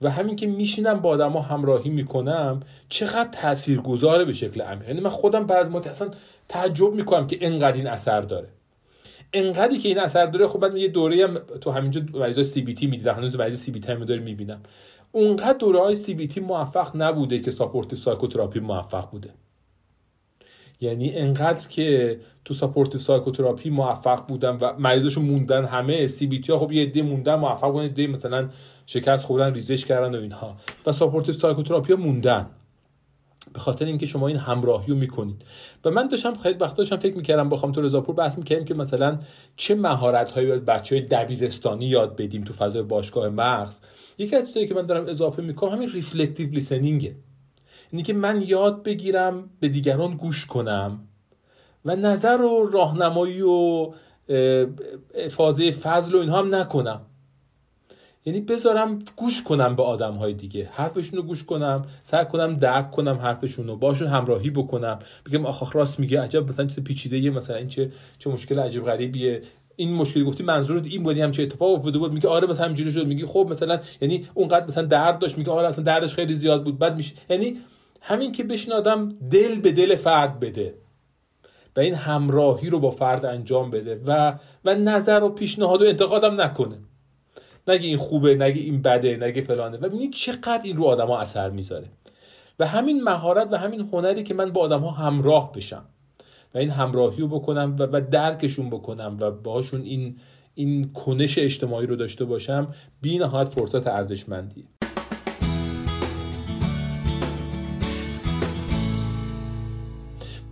و 0.00 0.10
همین 0.10 0.36
که 0.36 0.46
میشینم 0.46 1.00
با 1.00 1.08
آدما 1.08 1.40
همراهی 1.42 1.90
می‌کنم 1.90 2.60
چقدر 2.88 3.28
تاثیرگذاره 3.32 4.24
به 4.24 4.32
شکل 4.32 4.62
عمیق. 4.62 4.88
یعنی 4.88 5.00
من 5.00 5.10
خودم 5.10 5.46
بعض 5.46 5.68
موقع 5.68 5.90
اصلا 5.90 6.10
تعجب 6.48 6.94
می‌کنم 6.94 7.26
که 7.26 7.38
انقدر 7.40 7.76
این 7.76 7.86
اثر 7.86 8.20
داره. 8.20 8.48
انقدری 9.32 9.78
که 9.78 9.88
این 9.88 9.98
اثر 9.98 10.26
داره 10.26 10.46
خب 10.46 10.58
بعد 10.58 10.76
یه 10.76 10.88
دوره 10.88 11.26
هم 11.26 11.38
تو 11.60 11.70
همینجا 11.70 12.02
مریضای 12.14 12.44
CBT 12.44 12.86
می‌دیدم. 12.86 13.14
هنوز 13.14 13.36
مریض 13.36 13.56
CBT 13.56 13.92
هم 13.92 14.04
داره 14.04 14.20
می‌بینم. 14.20 14.60
اونقدر 15.12 15.58
دوره 15.58 15.80
های 15.80 15.94
CBT 15.94 16.40
موفق 16.40 16.90
نبوده 16.94 17.38
که 17.38 17.50
supportive 17.50 17.98
psychotherapy 17.98 18.60
موفق 18.60 19.10
بوده. 19.10 19.30
یعنی 20.80 21.16
انقدر 21.16 21.68
که 21.68 22.20
تو 22.44 22.54
supportive 22.54 23.00
psychotherapy 23.00 23.70
موفق 23.70 24.26
بودن 24.26 24.58
و 24.60 24.72
مریضاشون 24.78 25.24
موندن 25.24 25.64
همه 25.64 26.06
CBT 26.06 26.52
ها 26.52 26.58
خب 26.58 26.72
یه 26.72 26.82
عده 26.82 27.02
موندن 27.02 27.34
موفق 27.34 27.72
بودن 27.72 28.06
مثلا 28.06 28.48
شکست 28.92 29.24
خوردن 29.24 29.54
ریزش 29.54 29.84
کردن 29.84 30.14
و 30.14 30.20
اینها. 30.20 30.56
و 30.86 30.92
supportive 30.92 31.34
psychotherapy 31.34 31.94
موندن. 31.94 32.46
به 33.52 33.58
خاطر 33.58 33.84
اینکه 33.84 34.06
شما 34.06 34.28
این 34.28 34.36
همراهی 34.36 34.86
رو 34.86 34.94
می‌کنید. 34.94 35.42
و 35.84 35.90
من 35.90 36.08
داشتم 36.08 36.34
خیلی 36.34 36.58
وقتا 36.58 36.76
داشتم 36.76 36.96
فکر 36.96 37.16
می‌کردم 37.16 37.48
با 37.48 37.56
تو 37.56 37.82
رضاپور 37.82 38.14
بحث 38.14 38.38
می‌کردیم 38.38 38.64
که 38.64 38.74
مثلا 38.74 39.18
چه 39.56 39.74
مهارت 39.74 40.30
هایی 40.30 40.46
باید 40.48 40.64
بچه 40.64 40.96
های 40.96 41.04
دبیرستانی 41.04 41.86
یاد 41.86 42.16
بدیم 42.16 42.44
تو 42.44 42.52
فضای 42.52 42.82
باشگاه 42.82 43.28
مغز. 43.28 43.80
یکی 44.18 44.36
از 44.36 44.46
چیزایی 44.46 44.68
که 44.68 44.74
من 44.74 44.86
دارم 44.86 45.06
اضافه 45.06 45.42
می‌کنم 45.42 45.72
همین 45.72 45.90
reflective 45.90 46.50
listening 46.50 47.08
ه 47.08 47.14
اینی 47.90 48.02
که 48.02 48.12
من 48.12 48.42
یاد 48.42 48.82
بگیرم 48.82 49.50
به 49.60 49.68
دیگران 49.68 50.16
گوش 50.16 50.46
کنم 50.46 51.00
و 51.84 51.96
نظر 51.96 52.40
و 52.40 52.70
راهنمایی 52.72 53.42
و 53.42 53.90
فازه 55.30 55.70
فضل 55.70 56.14
و 56.14 56.18
اینها 56.18 56.38
هم 56.38 56.54
نکنم. 56.54 57.00
یعنی 58.24 58.40
بذارم 58.40 58.98
گوش 59.16 59.42
کنم 59.42 59.76
به 59.76 59.82
آدم 59.82 60.14
های 60.14 60.34
دیگه. 60.34 60.68
حرفشون 60.72 61.16
رو 61.18 61.22
گوش 61.22 61.44
کنم 61.44 61.84
سعی 62.02 62.24
کنم 62.24 62.56
درک 62.56 62.90
کنم 62.90 63.16
حرفشون 63.16 63.66
رو 63.66 63.76
باشون 63.76 64.08
همراهی 64.08 64.50
بکنم. 64.50 64.98
بگم 65.26 65.46
آخ 65.46 65.76
راست 65.76 66.00
میگه 66.00 66.20
عجب 66.20 66.48
مثلا 66.48 66.66
چیز 66.66 66.84
پیچیده 66.84 67.18
یه 67.18 67.30
مثلا 67.30 67.56
این 67.56 67.68
چه 67.68 67.92
چه 68.18 68.30
مشکل 68.30 68.58
عجیب 68.58 68.84
غریبیه. 68.84 69.42
این 69.76 69.94
مشکلی 69.94 70.24
گفتی 70.24 70.42
منظورت 70.42 70.86
این 70.86 71.02
بودی 71.02 71.20
هم 71.20 71.30
چه 71.30 71.42
اتفاق 71.42 71.74
افتاده 71.74 71.98
بود. 71.98 72.12
میگه 72.12 72.28
آره 72.28 72.46
مثلا 72.46 72.64
همینجوری 72.64 72.90
شد. 72.90 73.06
میگه 73.06 73.26
خب 73.26 73.46
مثلا 73.50 73.80
یعنی 74.00 74.28
اونقدر 74.34 74.66
مثلا 74.66 74.84
درد 74.84 75.18
داشت. 75.18 75.38
میگه 75.38 75.50
آره 75.50 75.68
اصلا 75.68 75.84
دردش 75.84 76.14
خیلی 76.14 76.34
زیاد 76.34 76.64
بود. 76.64 76.78
بعد 76.78 76.96
میشه 76.96 77.14
یعنی 77.30 77.56
همین 78.00 78.32
که 78.32 78.44
بشین 78.44 78.72
آدم 78.72 79.08
دل 79.30 79.60
به 79.60 79.72
دل 79.72 79.94
فرد 79.94 80.40
بده 80.40 80.74
و 81.76 81.80
این 81.80 81.94
همراهی 81.94 82.70
رو 82.70 82.78
با 82.78 82.90
فرد 82.90 83.24
انجام 83.24 83.70
بده 83.70 84.00
و 84.06 84.38
و 84.64 84.74
نظر 84.74 85.22
و 85.22 85.28
پیشنهاد 85.28 85.82
و 85.82 85.84
انتقادم 85.84 86.40
نکنه. 86.40 86.78
نگه 87.68 87.86
این 87.86 87.96
خوبه 87.96 88.34
نگه 88.34 88.60
این 88.60 88.82
بده 88.82 89.16
نگه 89.16 89.42
فلانه. 89.42 89.76
و 89.76 89.80
ببینید 89.80 90.12
چقدر 90.12 90.60
این 90.64 90.76
رو 90.76 90.84
آدما 90.84 91.18
اثر 91.18 91.50
می‌ذاره. 91.50 91.86
و 92.58 92.66
همین 92.66 93.02
مهارت 93.02 93.48
و 93.52 93.56
همین 93.56 93.80
هنری 93.92 94.22
که 94.22 94.34
من 94.34 94.52
با 94.52 94.60
آدم 94.60 94.80
ها 94.80 94.90
همراه 94.90 95.52
بشم. 95.52 95.84
و 96.54 96.58
این 96.58 96.70
همراهی 96.70 97.20
رو 97.20 97.28
بکنم 97.28 97.76
و, 97.78 97.82
و 97.82 98.00
درکشون 98.10 98.70
بکنم 98.70 99.16
و 99.20 99.30
باهاشون 99.30 99.82
این 99.82 100.16
این 100.54 100.92
کنش 100.92 101.38
اجتماعی 101.38 101.86
رو 101.86 101.96
داشته 101.96 102.24
باشم 102.24 102.74
بی 103.02 103.18
نهایت 103.18 103.48
فرصت 103.48 103.86
ارزشمندیه. 103.86 104.64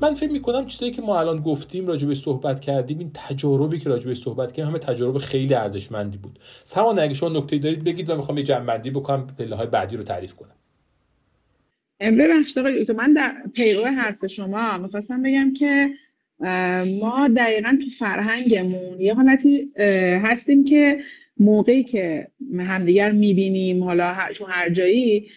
من 0.00 0.14
فکر 0.14 0.32
می‌کنم 0.32 0.66
چیزایی 0.66 0.92
که 0.92 1.02
ما 1.02 1.20
الان 1.20 1.40
گفتیم 1.40 1.86
راجع 1.86 2.08
به 2.08 2.14
صحبت 2.14 2.60
کردیم 2.60 2.98
این 2.98 3.10
تجاربی 3.14 3.78
که 3.78 3.88
راجع 3.88 4.06
به 4.06 4.14
صحبت 4.14 4.52
کردیم 4.52 4.70
همه 4.70 4.78
تجارب 4.78 5.18
خیلی 5.18 5.54
ارزشمندی 5.54 6.18
بود. 6.18 6.38
سمان 6.64 6.98
اگه 6.98 7.14
شما 7.14 7.28
نکته 7.28 7.58
دارید 7.58 7.84
بگید 7.84 8.10
و 8.10 8.16
می‌خوام 8.16 8.38
یه 8.38 8.44
جنبندی 8.44 8.90
بکنم 8.90 9.26
پله 9.38 9.56
های 9.56 9.66
بعدی 9.66 9.96
رو 9.96 10.02
تعریف 10.02 10.34
کنم. 10.34 10.54
ببخشید 12.00 12.58
آقای 12.58 12.86
من 12.96 13.12
در 13.12 13.34
پیرو 13.54 13.84
حرف 13.84 14.26
شما 14.26 14.78
می‌خواستم 14.78 15.22
بگم 15.22 15.52
که 15.54 15.90
ما 17.00 17.28
دقیقا 17.36 17.78
تو 17.84 17.90
فرهنگمون 17.98 19.00
یه 19.00 19.14
حالتی 19.14 19.70
هستیم 20.22 20.64
که 20.64 20.98
موقعی 21.40 21.84
که 21.84 22.28
همدیگر 22.58 23.10
می‌بینیم 23.10 23.84
حالا 23.84 24.16
تو 24.34 24.44
هر 24.44 24.70
جایی 24.70 25.28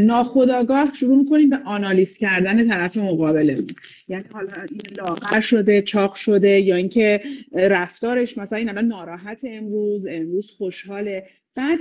ناخداگاه 0.00 0.92
شروع 0.94 1.16
می‌کنیم 1.16 1.50
به 1.50 1.58
آنالیز 1.64 2.18
کردن 2.18 2.68
طرف 2.68 2.96
مقابلمون 2.96 3.66
یعنی 4.08 4.24
حالا 4.32 4.52
این 4.70 4.80
لاغر 4.98 5.40
شده 5.40 5.82
چاق 5.82 6.14
شده 6.14 6.60
یا 6.60 6.76
اینکه 6.76 7.20
رفتارش 7.52 8.38
مثلا 8.38 8.58
این 8.58 8.68
الان 8.68 8.84
ناراحت 8.84 9.42
امروز 9.48 10.06
امروز 10.10 10.50
خوشحاله. 10.50 11.26
بعد 11.56 11.78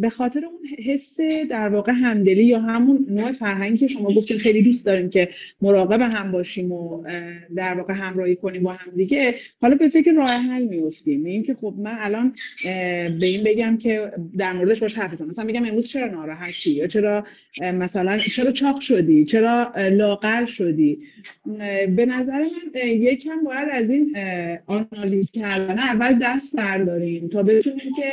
به 0.00 0.10
خاطر 0.10 0.44
اون 0.44 0.58
حس 0.84 1.20
در 1.50 1.68
واقع 1.68 1.92
همدلی 1.92 2.44
یا 2.44 2.60
همون 2.60 3.06
نوع 3.10 3.32
فرهنگی 3.32 3.78
که 3.78 3.88
شما 3.88 4.14
گفتین 4.14 4.38
خیلی 4.38 4.62
دوست 4.62 4.86
داریم 4.86 5.10
که 5.10 5.28
مراقب 5.62 6.00
هم 6.00 6.32
باشیم 6.32 6.72
و 6.72 7.04
در 7.56 7.74
واقع 7.74 7.94
همراهی 7.94 8.36
کنیم 8.36 8.62
با 8.62 8.72
هم 8.72 8.92
دیگه 8.96 9.34
حالا 9.60 9.76
به 9.76 9.88
فکر 9.88 10.12
راه 10.12 10.30
حل 10.30 10.62
میفتیم 10.62 11.20
میگیم 11.20 11.42
که 11.42 11.54
خب 11.54 11.74
من 11.78 11.96
الان 11.98 12.34
به 13.20 13.26
این 13.26 13.44
بگم 13.44 13.78
که 13.78 14.12
در 14.38 14.52
موردش 14.52 14.80
باش 14.80 14.98
حرف 14.98 15.20
مثلا 15.20 15.44
میگم 15.44 15.64
امروز 15.64 15.88
چرا 15.88 16.06
ناراحتی؟ 16.06 16.70
یا 16.70 16.86
چرا 16.86 17.24
مثلا 17.60 18.18
چرا 18.18 18.52
چاق 18.52 18.80
شدی؟ 18.80 19.24
چرا 19.24 19.72
لاغر 19.76 20.44
شدی؟ 20.44 20.98
به 21.96 22.06
نظر 22.06 22.38
من 22.38 22.80
یکم 22.84 23.44
باید 23.44 23.68
از 23.72 23.90
این 23.90 24.16
آنالیز 24.66 25.30
کردن 25.30 25.78
اول 25.78 26.18
دست 26.22 26.56
برداریم 26.56 27.28
تا 27.28 27.42
بتونیم 27.42 27.92
که 27.96 28.12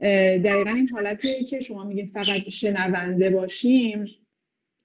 دقیقا 0.00 0.70
این 0.70 0.88
حالتی 0.88 1.44
که 1.44 1.60
شما 1.60 1.84
میگین 1.84 2.06
فقط 2.06 2.48
شنونده 2.48 3.30
باشیم 3.30 4.04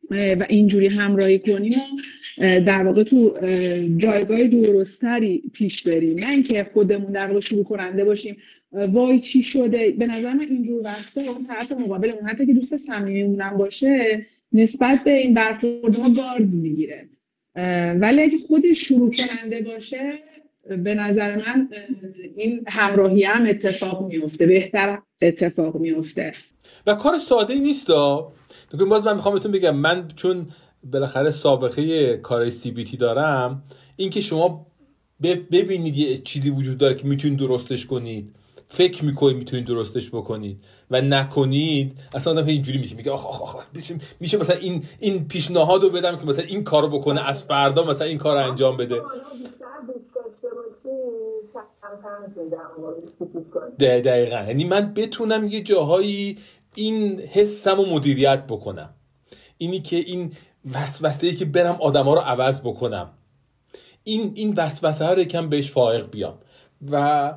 و 0.10 0.46
اینجوری 0.50 0.88
همراهی 0.88 1.40
کنیم 1.40 1.80
در 2.38 2.84
واقع 2.84 3.04
تو 3.04 3.34
جایگاه 3.98 4.48
درستری 4.48 5.44
پیش 5.54 5.84
بریم. 5.84 6.20
نه 6.20 6.30
اینکه 6.30 6.70
خودمون 6.74 7.12
در 7.12 7.28
واقع 7.28 7.40
شروع 7.40 7.64
کننده 7.64 8.06
باشیم. 8.06 8.38
وای 8.72 9.20
چی 9.20 9.44
شده؟ 9.44 9.92
به 9.92 10.08
نظر 10.08 10.34
من 10.34 10.48
اینجور 10.50 10.82
وقتا 10.84 11.22
اون 11.22 11.46
طرف 11.46 11.72
مقابلمون 11.72 12.30
حتی 12.30 12.46
که 12.46 12.54
دوست 12.54 12.78
صمیمیمون 12.78 13.50
باشه 13.58 14.26
نسبت 14.54 15.04
به 15.04 15.12
این 15.12 15.34
برخوردها 15.34 16.10
گارد 16.14 16.54
می‌گیره. 16.54 17.10
ولی 18.00 18.22
اگه 18.22 18.38
خودش 18.38 18.88
شروع 18.88 19.12
کننده 19.12 19.62
باشه 19.62 20.14
به 20.70 20.96
نظر 20.96 21.36
من 21.36 21.70
این 22.36 22.64
همراهی 22.68 23.24
هم 23.24 23.46
اتفاق 23.46 24.08
میفته 24.08 24.46
بهتر 24.46 25.00
اتفاق 25.22 25.76
میفته 25.76 26.34
و 26.88 26.96
کار 26.96 27.18
ساده 27.18 27.56
نیست 27.56 27.88
دا 27.88 28.32
باز 28.90 29.06
من 29.06 29.16
می‌خوام 29.16 29.34
بهتون 29.34 29.52
بگم 29.52 29.76
من 29.76 30.08
چون 30.16 30.48
بالاخره 30.84 31.32
سابقه 31.32 32.18
کار 32.18 32.50
سی 32.50 32.72
بی 32.72 32.84
تی 32.84 32.98
دارم 32.98 33.64
اینکه 33.96 34.22
شما 34.22 34.68
ببینید 35.24 35.98
یه 35.98 36.18
چیزی 36.18 36.50
وجود 36.50 36.78
داره 36.78 36.96
که 36.96 37.08
می‌تونید 37.08 37.40
درستش 37.40 37.86
کنید 37.86 38.36
فکر 38.68 39.06
می‌کنید 39.06 39.38
می‌تونید 39.38 39.66
درستش 39.66 40.10
بکنید 40.10 40.58
و 40.92 41.02
نکنید 41.02 41.98
اصلا 42.14 42.34
آدم 42.34 42.46
اینجوری 42.46 42.78
میشه 42.78 42.96
میگه 42.96 43.12
آخ 43.12 43.26
آخ 43.28 43.42
آخ 43.42 43.66
میشه 44.20 44.38
مثلا 44.38 44.56
این 44.56 44.84
این 45.00 45.28
پیشنهاد 45.28 45.84
رو 45.84 45.90
بدم 45.90 46.18
که 46.18 46.26
مثلا 46.26 46.46
این 46.46 46.64
کارو 46.64 46.90
بکنه 46.90 47.28
از 47.28 47.44
فردا 47.44 47.84
مثلا 47.84 48.08
این 48.08 48.18
کار 48.18 48.38
انجام 48.38 48.78
بده. 48.78 49.02
دقیقا. 53.80 54.44
یعنی 54.48 54.64
من 54.64 54.94
بتونم 54.94 55.48
یه 55.48 55.64
جاهایی 55.64 56.38
این 56.76 57.20
حسم 57.20 57.78
رو 57.78 57.86
مدیریت 57.86 58.44
بکنم. 58.50 58.94
اینی 59.58 59.80
که 59.80 59.96
این 59.96 60.32
وسوسه 60.74 61.28
ای 61.28 61.36
که 61.36 61.46
برم 61.46 61.78
آدما 61.82 62.14
رو 62.14 62.20
عوض 62.20 62.62
بکنم. 62.62 63.10
این 64.04 64.32
این 64.36 64.54
وسوسه 64.58 65.06
رو 65.06 65.20
یکم 65.20 65.50
بهش 65.50 65.72
فائق 65.72 66.10
بیام. 66.10 66.38
و 66.92 67.34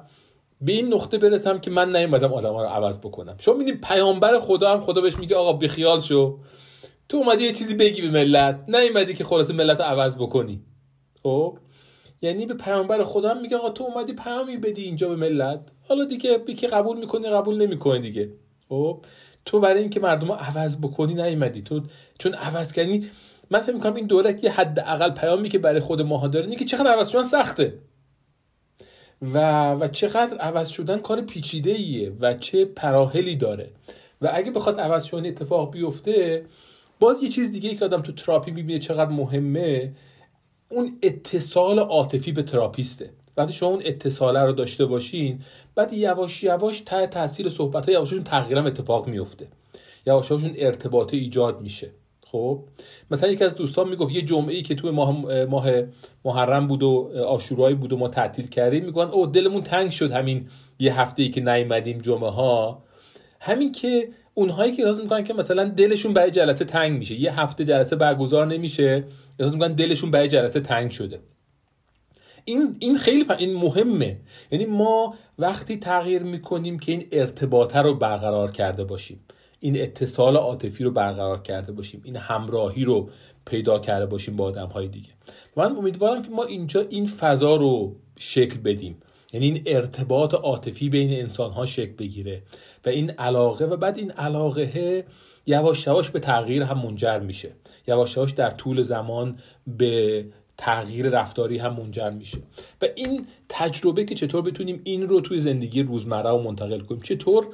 به 0.61 0.73
این 0.73 0.95
نقطه 0.95 1.19
برسم 1.19 1.59
که 1.59 1.71
من 1.71 1.97
نیومدم 1.97 2.33
آدما 2.33 2.63
رو 2.63 2.69
عوض 2.69 2.99
بکنم. 2.99 3.35
شما 3.39 3.55
می‌دید 3.55 3.81
پیامبر 3.81 4.39
خدا 4.39 4.73
هم 4.73 4.81
خدا 4.81 5.01
بهش 5.01 5.19
میگه 5.19 5.37
آقا 5.37 5.53
بیخیال 5.53 6.01
شو. 6.01 6.39
تو 7.09 7.17
اومدی 7.17 7.45
یه 7.45 7.53
چیزی 7.53 7.75
بگی 7.75 8.03
به 8.03 8.11
ملت. 8.11 8.65
نیومدی 8.69 9.15
که 9.15 9.25
خلاصه 9.25 9.53
ملت 9.53 9.81
رو 9.81 9.85
عوض 9.85 10.17
بکنی. 10.17 10.63
خب؟ 11.23 11.59
یعنی 12.25 12.47
به 12.47 12.55
پیامبر 12.55 13.05
خدا 13.05 13.29
هم 13.29 13.41
میگه 13.41 13.57
آقا 13.57 13.71
تو 13.71 13.85
اومدی 13.85 14.13
پیامی 14.13 14.57
بدی 14.57 14.83
اینجا 14.83 15.09
به 15.09 15.17
ملت. 15.17 15.61
حالا 15.89 16.05
دیگه 16.05 16.39
بیکی 16.39 16.67
قبول 16.67 16.99
می‌کنی 16.99 17.31
قبول 17.31 17.63
نمی‌کنی 17.63 18.01
دیگه. 18.01 18.29
خب؟ 18.69 19.05
تو 19.45 19.61
برای 19.61 19.81
اینکه 19.81 20.01
مردم 20.01 20.29
رو 20.29 20.35
عوض 20.35 20.81
بکنی 20.81 21.15
نیومدی. 21.15 21.63
تو 21.63 21.81
چون 22.19 22.35
عوض 22.35 22.73
کردی 22.73 23.11
من 23.51 23.61
فکر 23.61 23.75
می‌کنم 23.75 23.95
این 23.95 24.07
دوره 24.07 24.45
یه 24.45 24.51
حد 24.51 24.79
اقل 24.79 25.11
پیامی 25.11 25.49
که 25.49 25.59
برای 25.59 25.81
خود 25.81 26.03
ماها 26.03 26.29
داره 26.29 26.45
اینه 26.45 26.57
که 26.57 26.65
چقدر 26.65 26.91
عوض 26.91 27.09
شدن 27.09 27.23
سخته. 27.23 27.79
و 29.23 29.73
و 29.75 29.89
چقدر 29.89 30.37
عوض 30.37 30.69
شدن 30.69 30.99
کار 30.99 31.21
پیچیده 31.21 31.71
ایه 31.71 32.13
و 32.21 32.35
چه 32.35 32.65
پراهلی 32.65 33.37
داره. 33.37 33.71
و 34.23 34.31
اگه 34.35 34.51
بخواد 34.51 34.81
عوض 34.81 35.05
شدن 35.05 35.27
اتفاق 35.27 35.73
بیفته 35.73 36.45
باز 37.01 37.23
یه 37.23 37.29
چیز 37.29 37.53
دیگه 37.53 37.71
ای 37.71 37.77
که 37.77 37.85
آدم 37.85 38.03
تو 38.03 38.13
تراپی 38.13 38.51
می‌بینه 38.51 38.79
چقدر 38.79 39.11
مهمه 39.11 39.93
اون 40.75 40.99
اتصال 41.03 41.79
عاطفی 41.79 42.33
به 42.33 42.43
تراپیسته. 42.43 43.11
وقتی 43.37 43.53
شما 43.53 43.69
اون 43.69 43.83
اتصاله 43.85 44.41
رو 44.41 44.53
داشته 44.53 44.87
باشین 44.87 45.41
بعد 45.75 45.93
یواش 45.93 46.43
یواش 46.43 46.81
تا 46.81 47.07
تاثیر 47.07 47.49
صحبت 47.49 47.89
ها 47.89 47.95
یواششون 47.95 48.25
تغییرم 48.25 48.67
اتفاق 48.67 49.09
میفته 49.09 49.47
یواششون 50.07 50.55
ارتباط 50.57 51.15
ایجاد 51.15 51.61
میشه. 51.61 51.91
خب؟ 52.27 52.61
مثلا 53.11 53.31
یکی 53.31 53.45
از 53.45 53.55
دوستان 53.55 53.89
می‌گفت 53.89 54.15
یه 54.15 54.23
جمعه 54.23 54.55
ای 54.55 54.63
که 54.63 54.75
توی 54.75 54.91
ماه 54.91 55.45
ماه 55.45 55.71
محرم 56.25 56.69
بود 56.69 56.83
و 56.83 57.11
آشورایی 57.27 57.75
بود 57.75 57.93
و 57.93 57.97
ما 57.97 58.09
تعطیل 58.09 58.47
کردیم 58.47 58.85
میگن 58.85 59.01
او 59.01 59.27
دلمون 59.27 59.63
تنگ 59.63 59.91
شد 59.91 60.13
همین 60.13 60.49
یه 60.79 61.01
هفته 61.01 61.23
ای 61.23 61.31
که 61.31 61.41
نیومدیم 61.41 61.99
جمعه 61.99 62.31
ها 62.31 62.83
همین 63.41 63.73
که 63.73 64.09
اونهایی 64.35 64.73
که 64.73 64.87
احساس 64.87 65.03
می‌کنن 65.03 65.25
که 65.25 65.35
مثلا 65.35 65.65
دلشون 65.65 66.13
برای 66.13 66.31
جلسه 66.31 66.65
تنگ 66.65 66.99
میشه 66.99 67.15
یه 67.15 67.41
هفته 67.41 67.65
جلسه 67.65 67.97
برگزار 67.97 68.47
نمیشه 68.47 69.05
احساس 69.39 69.55
می‌کنن 69.55 69.73
دلشون 69.73 70.11
برای 70.11 70.29
جلسه 70.29 70.61
تنگ 70.61 70.91
شده. 70.91 71.21
این 72.45 72.77
این 72.79 72.99
خیلی 72.99 73.27
این 73.39 73.57
مهمه. 73.57 74.17
یعنی 74.51 74.65
ما 74.65 75.15
وقتی 75.39 75.77
تغییر 75.77 76.23
می‌کنیم 76.23 76.79
که 76.79 76.93
این 76.93 77.09
ارتباطه 77.13 77.79
رو 77.79 77.95
برقرار 77.95 78.51
کرده 78.51 78.85
باشیم 78.85 79.21
این 79.61 79.83
اتصال 79.83 80.37
عاطفی 80.37 80.85
رو 80.85 80.91
برقرار 80.91 81.43
کرده 81.43 81.73
باشیم 81.73 82.01
این 82.05 82.17
همراهی 82.17 82.85
رو 82.85 83.11
پیدا 83.47 83.79
کرده 83.79 84.07
باشیم 84.07 84.37
با 84.37 84.45
آدم 84.45 84.67
های 84.67 84.89
دیگه. 84.89 85.11
من 85.57 85.77
امیدوارم 85.77 86.23
که 86.23 86.31
ما 86.31 86.45
اینجا 86.45 86.81
این 86.81 87.07
فضا 87.07 87.57
رو 87.57 87.97
شکل 88.19 88.61
بدیم. 88.61 88.97
یعنی 89.33 89.47
این 89.47 89.63
ارتباط 89.67 90.35
عاطفی 90.35 90.89
بین 90.89 91.21
انسان 91.21 91.53
ها 91.53 91.67
شکل 91.67 91.93
بگیره. 91.93 92.43
و 92.87 92.89
این 92.89 93.11
علاقه 93.11 93.65
و 93.65 93.77
بعد 93.77 93.99
این 93.99 94.11
علاقه 94.11 95.05
یواش 95.47 95.87
یواش 95.87 96.11
به 96.11 96.21
تغییر 96.21 96.63
هم 96.63 96.79
منجر 96.79 97.19
میشه. 97.19 97.53
یواش 97.87 98.17
یواش 98.17 98.31
در 98.33 98.51
طول 98.51 98.83
زمان 98.83 99.39
به 99.67 100.25
تغییر 100.57 101.09
رفتاری 101.09 101.59
هم 101.59 101.77
منجر 101.77 102.11
میشه. 102.11 102.39
و 102.83 102.87
این 102.95 103.27
تجربه 103.49 104.05
که 104.05 104.15
چطور 104.15 104.43
بتونیم 104.43 104.81
این 104.85 105.09
رو 105.09 105.21
توی 105.21 105.41
زندگی 105.41 105.83
روزمره 105.83 106.31
و 106.31 106.43
منتقل 106.43 106.81
کنیم 106.81 107.01
چطور؟ 107.01 107.47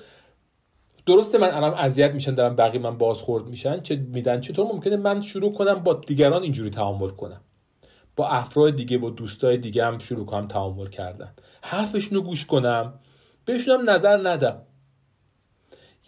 درسته 1.07 1.38
من 1.38 1.51
الان 1.51 1.74
اذیت 1.74 2.14
میشن 2.14 2.34
دارم 2.34 2.57
بقیه 2.57 2.80
من 2.80 2.99
بازخورد 2.99 3.47
میشن 3.47 3.80
چه 3.80 3.97
میدن 3.97 4.41
چطور 4.41 4.66
ممکنه 4.66 4.97
من 4.97 5.20
شروع 5.20 5.53
کنم 5.53 5.74
با 5.74 5.95
دیگران 5.95 6.43
اینجوری 6.43 6.70
تعامل 6.70 7.11
کنم؟ 7.11 7.41
با 8.16 8.28
افراد 8.28 8.76
دیگه 8.76 8.99
با 8.99 9.11
دوستای 9.11 9.57
دیگه 9.57 9.86
هم 9.86 9.99
شروع 9.99 10.26
کنم 10.26 10.49
تعامل 10.49 10.86
کردن. 10.86 11.32
حرفشون 11.62 12.18
رو 12.18 12.24
گوش 12.24 12.47
کنم. 12.47 12.95
بهشون 13.45 13.88
نظر 13.88 14.28
ندم. 14.28 14.62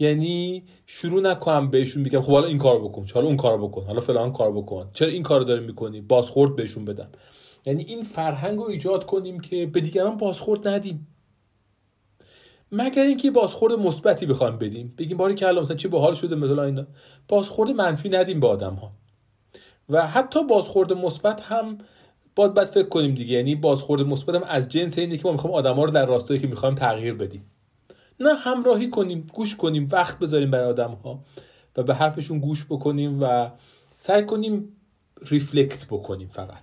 یعنی 0.03 0.65
شروع 0.87 1.23
نکنم 1.23 1.71
بهشون 1.71 2.03
میگم 2.03 2.21
خب 2.21 2.33
حالا 2.33 2.47
این 2.47 2.59
کار 2.59 2.79
بکن 2.79 3.07
حالا 3.15 3.27
اون 3.27 3.37
کار 3.37 3.59
بکن 3.59 3.85
حالا 3.85 4.01
فلان 4.01 4.33
کار 4.33 4.53
بکن. 4.53 4.91
چرا 4.93 5.09
این 5.09 5.23
کار 5.23 5.41
داری 5.41 5.67
می‌کنی؟ 5.67 6.01
بازخورد 6.01 6.57
بهشون 6.57 6.85
بدم. 6.85 7.09
یعنی 7.67 7.83
این 7.83 8.03
فرهنگ 8.03 8.59
رو 8.59 8.65
ایجاد 8.65 9.07
کنیم 9.07 9.41
که 9.41 9.67
به 9.67 9.81
دیگران 9.81 10.17
بازخورد 10.17 10.69
ندیم. 10.69 11.07
مگر 12.73 13.03
اینکه 13.03 13.31
بازخورد 13.31 13.73
مثبتی 13.73 14.27
بخوایم 14.27 14.59
بدیم؟ 14.59 14.95
بگیم 14.99 15.17
باری 15.17 15.35
که 15.35 15.47
مثلا 15.47 15.77
چه 15.77 15.89
باحال 15.89 16.15
شده 16.15 16.37
مثلا 16.37 16.65
اینا. 16.65 16.87
بازخورد 17.29 17.71
منفی 17.71 18.09
ندیم 18.09 18.41
به 18.41 18.47
آدم 18.47 18.75
ها 18.75 18.93
و 19.89 20.07
حتی 20.07 20.45
بازخورد 20.45 20.93
مثبت 20.93 21.41
هم 21.41 21.79
باید 22.37 22.55
بد 22.55 22.65
فکر 22.65 22.89
کنیم 22.89 23.15
دیگه. 23.15 23.35
یعنی 23.35 23.55
بازخورد 23.55 24.03
مثبت 24.03 24.35
هم 24.35 24.43
از 24.43 24.69
جنس 24.69 24.99
اینه 24.99 25.17
که 25.17 25.23
ما 25.25 25.33
می‌خوایم 25.33 25.77
ها 25.77 25.85
رو 25.85 25.91
در 25.91 26.07
راستایی 26.07 26.41
که 26.41 26.47
می‌خوایم 26.47 26.75
تغییر 26.75 27.15
بدیم. 27.15 27.52
نه 28.23 28.35
همراهی 28.35 28.91
کنیم 28.91 29.31
گوش 29.35 29.57
کنیم 29.57 29.89
وقت 29.93 30.19
بذاریم 30.19 30.51
برای 30.51 30.67
آدم 30.67 30.97
ها 31.05 31.19
و 31.77 31.83
به 31.83 31.95
حرفشون 31.95 32.39
گوش 32.39 32.65
بکنیم 32.65 33.23
و 33.23 33.51
سعی 33.97 34.25
کنیم 34.25 34.77
ریفلکت 35.23 35.87
بکنیم 35.87 36.29
فقط. 36.29 36.63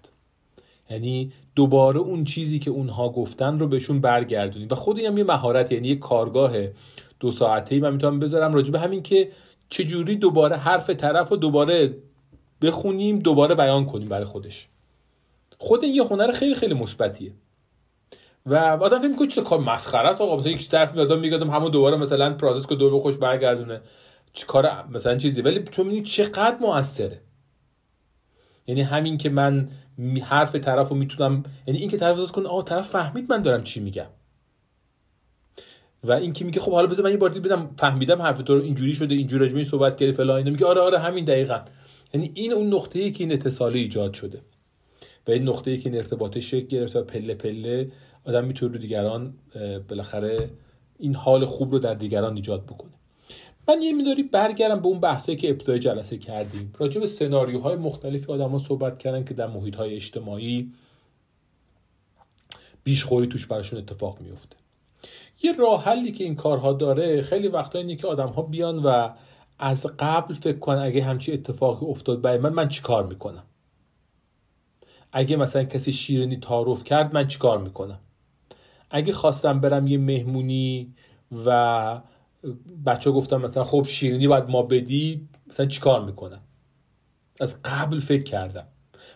یعنی 0.89 1.31
دوباره 1.55 1.99
اون 1.99 2.23
چیزی 2.23 2.59
که 2.59 2.71
اونها 2.71 3.09
گفتن 3.09 3.59
رو 3.59 3.67
بهشون 3.67 4.01
برگردونیم. 4.01 4.67
و 4.71 4.75
خود 4.75 4.99
هم 4.99 5.17
یه 5.17 5.23
مهارت 5.23 5.71
یعنی 5.71 5.87
یه 5.87 5.95
کارگاه 5.95 6.53
دو 7.19 7.31
ساعته 7.31 7.75
ای 7.75 7.81
من 7.81 7.93
می‌تونم 7.93 8.19
بذارم 8.19 8.53
راجع 8.53 8.71
به 8.71 8.79
همین 8.79 9.03
که 9.03 9.31
چجوری 9.69 10.15
دوباره 10.15 10.55
حرف 10.57 10.89
طرف 10.89 11.29
رو 11.29 11.37
دوباره 11.37 11.95
بخونیم 12.61 13.19
دوباره 13.19 13.55
بیان 13.55 13.85
کنیم 13.85 14.07
برای 14.07 14.25
خودش. 14.25 14.67
خود 15.57 15.83
این 15.83 15.95
یه 15.95 16.03
هنر 16.03 16.31
خیلی 16.31 16.55
خیلی 16.55 16.73
مثبتیه. 16.73 17.31
و 18.45 18.77
بازم 18.77 18.99
فکر 18.99 19.07
می‌کنی 19.07 19.27
چه 19.27 19.41
کار 19.41 19.59
مسخره 19.59 20.09
است 20.09 20.21
آقا؟ 20.21 20.37
مثلا 20.37 20.51
یک 20.51 20.69
طرف 20.69 20.93
میادم 20.95 21.19
میگم 21.19 21.49
همون 21.49 21.71
دوباره 21.71 21.97
مثلا 21.97 22.33
پروسس 22.33 22.67
که 22.67 22.75
دوباره 22.75 23.01
خوش 23.01 23.17
برگردونه. 23.17 23.81
چه 24.33 24.45
کار 24.45 24.87
مثلا 24.91 25.17
چیزی؟ 25.17 25.41
ولی 25.41 25.63
چون 25.71 25.85
می‌بینی 25.85 26.05
چقدر 26.05 26.57
موثره. 26.61 27.21
یعنی 28.67 28.81
همین 28.81 29.17
که 29.17 29.29
من 29.29 29.69
حرف 30.23 30.55
طرف 30.55 30.89
رو 30.89 30.95
می‌تونم 30.95 31.43
یعنی 31.67 31.79
این 31.79 31.89
که 31.89 31.97
طرف 31.97 32.17
احساس 32.17 32.31
کنه 32.31 32.47
آه 32.47 32.65
طرف 32.65 32.89
فهمید 32.89 33.31
من 33.31 33.41
دارم 33.41 33.63
چی 33.63 33.79
میگم. 33.79 34.07
و 36.03 36.11
این 36.11 36.33
که 36.33 36.45
میگه 36.45 36.59
خب 36.59 36.71
حالا 36.71 36.87
بذار 36.87 37.05
من 37.05 37.11
یه 37.11 37.17
بار 37.17 37.29
بدم 37.29 37.69
فهمیدم 37.77 38.21
حرف 38.21 38.41
تو 38.41 38.55
رو 38.55 38.63
اینجوری 38.63 38.93
شده 38.93 39.15
اینجوری 39.15 39.45
راجع 39.49 39.63
صحبت 39.63 39.97
کردی 39.97 40.11
فلان 40.11 40.37
اینا. 40.37 40.51
میگه 40.51 40.65
آره 40.65 40.81
آره 40.81 40.99
همین 40.99 41.25
دقیقا. 41.25 41.61
یعنی 42.13 42.31
این 42.33 42.53
اون 42.53 42.73
نقطه‌ای 42.73 43.11
که 43.11 43.23
این 43.23 43.33
اتصال 43.33 43.73
ایجاد 43.73 44.13
شده. 44.13 44.41
و 45.29 45.31
این 45.31 45.49
نقطه‌ای 45.49 45.77
که 45.77 45.89
این 45.89 45.97
ارتباط 45.97 46.37
شکل 46.37 46.67
گرفته 46.67 46.99
و 46.99 47.03
پله 47.03 47.33
پله 47.33 47.91
آدم 48.25 48.45
می‌تونه 48.45 48.73
رو 48.73 48.77
دیگران 48.79 49.33
بالاخره 49.89 50.49
این 50.99 51.15
حال 51.15 51.45
خوب 51.45 51.71
رو 51.71 51.79
در 51.79 51.93
دیگران 51.93 52.35
ایجاد 52.35 52.65
بکنه. 52.65 52.91
من 53.67 53.81
یه 53.81 53.93
میداری 53.93 54.23
برگردم 54.23 54.79
به 54.79 54.87
اون 54.87 54.99
بحثایی 54.99 55.37
که 55.37 55.49
ابتدای 55.49 55.79
جلسه 55.79 56.17
کردیم. 56.17 56.73
راجع 56.77 56.99
به 56.99 57.05
سناریوهای 57.07 57.75
مختلفی 57.75 58.31
آدما 58.31 58.59
صحبت 58.59 58.99
کردن 58.99 59.23
که 59.23 59.33
در 59.33 59.47
محیط 59.47 59.75
های 59.75 59.95
اجتماعی 59.95 60.71
بیشخوری 62.83 63.27
توش 63.27 63.47
براشون 63.47 63.79
اتفاق 63.79 64.21
میفته 64.21 64.55
یه 65.43 65.55
راه 65.55 65.83
حلی 65.83 66.11
که 66.11 66.23
این 66.23 66.35
کارها 66.35 66.73
داره 66.73 67.21
خیلی 67.21 67.47
وقتا 67.47 67.79
اینه 67.79 67.95
که 67.95 68.07
آدم 68.07 68.27
ها 68.27 68.41
بیان 68.41 68.79
و 68.79 69.09
از 69.59 69.85
قبل 69.99 70.33
فکر 70.33 70.59
کنن 70.59 70.77
اگه 70.77 71.03
همچی 71.03 71.31
اتفاقی 71.31 71.85
افتاد 71.85 72.21
برای 72.21 72.37
من 72.37 72.53
من 72.53 72.69
چی 72.69 72.81
کار 72.81 73.07
می‌کنم؟ 73.07 73.43
اگه 75.11 75.35
مثلا 75.35 75.63
کسی 75.63 75.91
شیرینی 75.91 76.37
تعارف 76.37 76.83
کرد 76.83 77.13
من 77.13 77.27
چی 77.27 77.39
کار 77.39 77.57
می‌کنم؟ 77.57 77.99
اگه 78.91 79.13
خواستم 79.13 79.59
برم 79.59 79.87
یه 79.87 79.97
مهمونی 79.97 80.93
و 81.45 82.01
بچه 82.85 83.11
گفتم 83.11 83.41
مثلا 83.41 83.63
خب 83.63 83.85
شیرینی 83.85 84.27
باید 84.27 84.49
ما 84.49 84.61
بدی 84.61 85.27
مثلا 85.47 85.65
چیکار 85.65 86.05
می‌کنم؟ 86.05 86.41
از 87.41 87.61
قبل 87.65 87.99
فکر 87.99 88.23
کردم. 88.23 88.67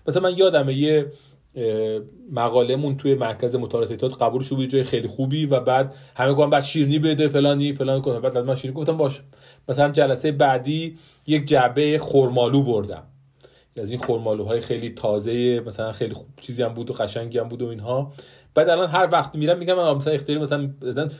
مثلا 0.07 0.23
من 0.23 0.37
یادمه 0.37 0.73
یه 0.73 1.11
مقالمون 2.31 2.97
توی 2.97 3.15
مرکز 3.15 3.55
مطالعات 3.55 4.21
قبول 4.21 4.41
شد 4.41 4.65
جای 4.65 4.83
خیلی 4.83 5.07
خوبی 5.07 5.45
و 5.45 5.59
بعد 5.59 5.95
همه 6.15 6.33
گفتن 6.33 6.49
بعد 6.49 6.63
شیرینی 6.63 6.99
بده 6.99 7.27
فلانی 7.27 7.73
فلان 7.73 7.99
گفتم 7.99 8.19
بعد 8.19 8.37
من 8.37 8.55
شیرینی 8.55 8.79
گفتم 8.79 8.97
باشه. 8.97 9.21
مثلا 9.69 9.91
جلسه 9.91 10.31
بعدی 10.31 10.97
یک 11.27 11.47
جعبه 11.47 11.97
خرمالو 11.99 12.63
بردم. 12.63 13.03
از 13.77 13.91
این 13.91 13.99
خرمالوهای 13.99 14.61
خیلی 14.61 14.89
تازه 14.89 15.59
مثلا 15.59 15.91
خیلی 15.91 16.13
خوب 16.13 16.27
چیزی 16.41 16.63
هم 16.63 16.73
بود 16.73 16.89
و 16.89 16.93
قشنگی 16.93 17.39
هم 17.39 17.49
بود 17.49 17.61
و 17.61 17.67
اینها. 17.67 18.13
بعد 18.55 18.69
الان 18.69 18.89
هر 18.89 19.09
وقت 19.11 19.35
میرم 19.35 19.57
میگم 19.57 19.73
من 19.73 19.93
مثلا 19.93 20.13
اختیاری 20.13 20.41
مثلا 20.41 20.69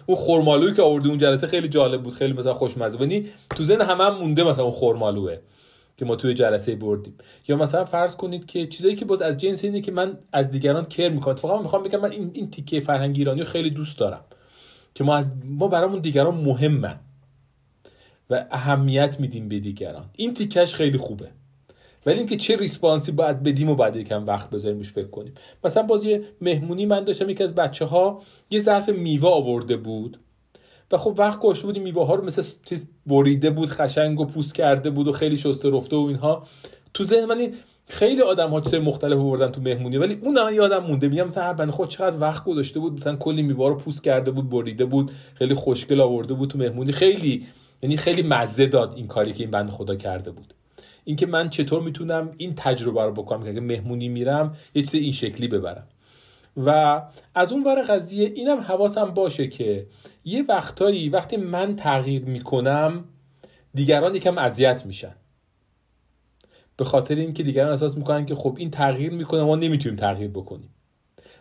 اون 0.06 0.18
خرمالویی 0.18 0.74
که 0.74 0.82
آوردی 0.82 1.10
اون 1.10 1.18
جلسه 1.18 1.48
خیلی 1.48 1.68
جالب 1.68 2.04
بود 2.04 2.14
خیلی 2.14 2.34
مثلا 2.34 2.54
خوشمزه. 2.54 3.02
یعنی 3.02 3.26
تو 3.56 3.64
ذهن 3.64 3.82
همه 3.82 4.04
هم 4.04 4.18
مونده 4.18 4.44
مثلا 4.44 4.64
اون 4.64 4.74
خرمالوه 4.74 5.38
که 5.98 6.06
ما 6.06 6.16
توی 6.16 6.34
جلسه 6.34 6.76
بردیم. 6.76 7.14
یا 7.48 7.56
مثلا 7.56 7.86
فرض 7.86 8.16
کنید 8.16 8.46
که 8.46 8.68
چیزایی 8.68 8.96
که 8.96 9.06
باز 9.06 9.22
از 9.22 9.38
جنس 9.38 9.64
اینه 9.64 9.82
که 9.82 9.92
من 9.92 10.18
از 10.34 10.52
دیگران 10.52 10.86
کر 10.86 11.10
می‌کنم. 11.10 11.32
اتفاقا 11.32 11.62
می‌خوام 11.62 11.84
بگم 11.84 12.02
من 12.02 12.12
این 12.12 12.32
این 12.34 12.50
تیکه 12.50 12.80
فرهنگ 12.80 13.18
ایرانی 13.18 13.40
رو 13.40 13.46
خیلی 13.46 13.70
دوست 13.70 14.00
دارم 14.00 14.22
که 14.96 15.04
ما 15.04 15.16
از 15.16 15.32
ما 15.46 15.68
برامون 15.68 16.00
دیگران 16.00 16.36
مهمن 16.36 17.00
و 18.30 18.46
اهمیت 18.52 19.20
میدیم 19.20 19.50
به 19.50 19.60
دیگران. 19.60 20.06
این 20.16 20.34
تیکش 20.34 20.74
خیلی 20.74 20.98
خوبه. 20.98 21.30
ولی 22.06 22.18
اینکه 22.18 22.38
چه 22.38 22.56
ریسپانسی 22.56 23.12
باید 23.12 23.44
بدیم 23.44 23.70
و 23.70 23.76
بعد 23.76 23.96
یکم 23.96 24.26
وقت 24.26 24.50
بذاریم 24.50 24.78
روش 24.78 24.92
فکر 24.92 25.08
کنیم. 25.08 25.34
مثلا 25.64 25.84
باز 25.84 26.06
یه 26.06 26.24
مهمونی 26.42 26.86
من 26.86 27.04
داشتم 27.04 27.30
یکی 27.30 27.44
از 27.44 27.56
بچه 27.56 27.86
ها 27.86 28.22
یه 28.50 28.60
ظرف 28.60 28.90
میوه 28.90 29.30
آورده 29.30 29.78
بود 29.78 30.20
و 30.92 30.98
خب 30.98 31.16
وقت 31.18 31.40
گذاشته 31.40 31.68
بود 31.68 31.80
میوه 31.80 32.06
ها 32.06 32.16
رو 32.16 32.26
مثل 32.26 32.44
چیز 32.66 32.90
بریده 33.06 33.50
بود 33.50 33.70
خشنگ 33.70 34.20
و 34.20 34.26
پوست 34.26 34.56
کرده 34.56 34.90
بود 34.90 35.08
و 35.08 35.12
خیلی 35.12 35.38
شسته 35.38 35.70
رفته 35.70 35.96
و 35.96 36.00
اینها. 36.00 36.48
تو 36.94 37.04
ذهن 37.04 37.26
من 37.26 37.54
خیلی 37.88 38.22
آدم 38.22 38.50
ها 38.50 38.62
چیز 38.62 38.76
مختلف 38.76 39.18
آوردن 39.18 39.52
تو 39.52 39.62
مهمونی 39.62 39.98
ولی 39.98 40.20
اون 40.22 40.38
الان 40.38 40.54
یادم 40.54 40.84
مونده. 40.84 41.08
میگم 41.08 41.24
مثلا 41.24 41.54
بنده 41.54 41.72
خود 41.72 41.90
چقدر 41.90 42.20
وقت 42.20 42.46
گذاشته 42.46 42.80
بود 42.80 42.94
مثلا 42.94 43.16
کلی 43.16 43.42
میوه 43.42 43.70
رو 43.70 43.76
پوست 43.76 44.04
کرده 44.04 44.32
بود 44.32 44.50
بریده 44.50 44.86
بود 44.86 45.12
خیلی 45.36 45.54
خوشگل 45.54 46.02
آورده 46.02 46.34
بود 46.34 46.50
تو 46.50 46.58
مهمونی. 46.58 46.92
خیلی 46.92 47.46
یعنی 47.82 47.98
خیلی 47.98 48.22
مزه 48.22 48.66
داد 48.66 48.94
این 48.96 49.08
کاری 49.08 49.34
که 49.34 49.44
این 49.44 49.52
بنده 49.52 49.72
خدا 49.72 49.96
کرده 49.96 50.32
بود. 50.32 50.54
اینکه 51.04 51.26
من 51.26 51.50
چطور 51.50 51.82
می‌تونم 51.82 52.32
این 52.38 52.54
تجربه 52.56 53.04
رو 53.04 53.12
بکنم 53.12 53.44
که 53.44 53.50
اگه 53.50 53.62
مهمونی 53.62 54.10
میرم 54.10 54.56
یه 54.76 54.82
چیز 54.82 54.96
این 54.96 55.12
شکلی 55.12 55.48
ببرم. 55.48 55.88
و 56.58 57.02
از 57.36 57.54
اون 57.54 57.64
ور 57.64 57.82
قضیه 57.82 58.28
اینم 58.28 58.58
حواسم 58.58 59.06
باشه 59.06 59.48
که 59.48 59.88
یه 60.26 60.44
وقتایی 60.50 61.10
وقتی 61.10 61.38
من 61.38 61.76
تغییر 61.76 62.26
می‌کنم 62.26 63.06
دیگران 63.74 64.16
یکم 64.16 64.38
اذیت 64.38 64.86
میشن. 64.86 65.16
به 66.78 66.86
خاطر 66.86 67.16
اینکه 67.16 67.44
دیگران 67.44 67.72
احساس 67.72 67.98
می‌کنن 67.98 68.26
که 68.26 68.36
خب 68.36 68.56
این 68.60 68.72
تغییر 68.72 69.12
می‌کنه 69.12 69.44
ما 69.44 69.56
نمی‌تونیم 69.56 69.96
تغییر 69.96 70.30
بکنیم. 70.30 70.70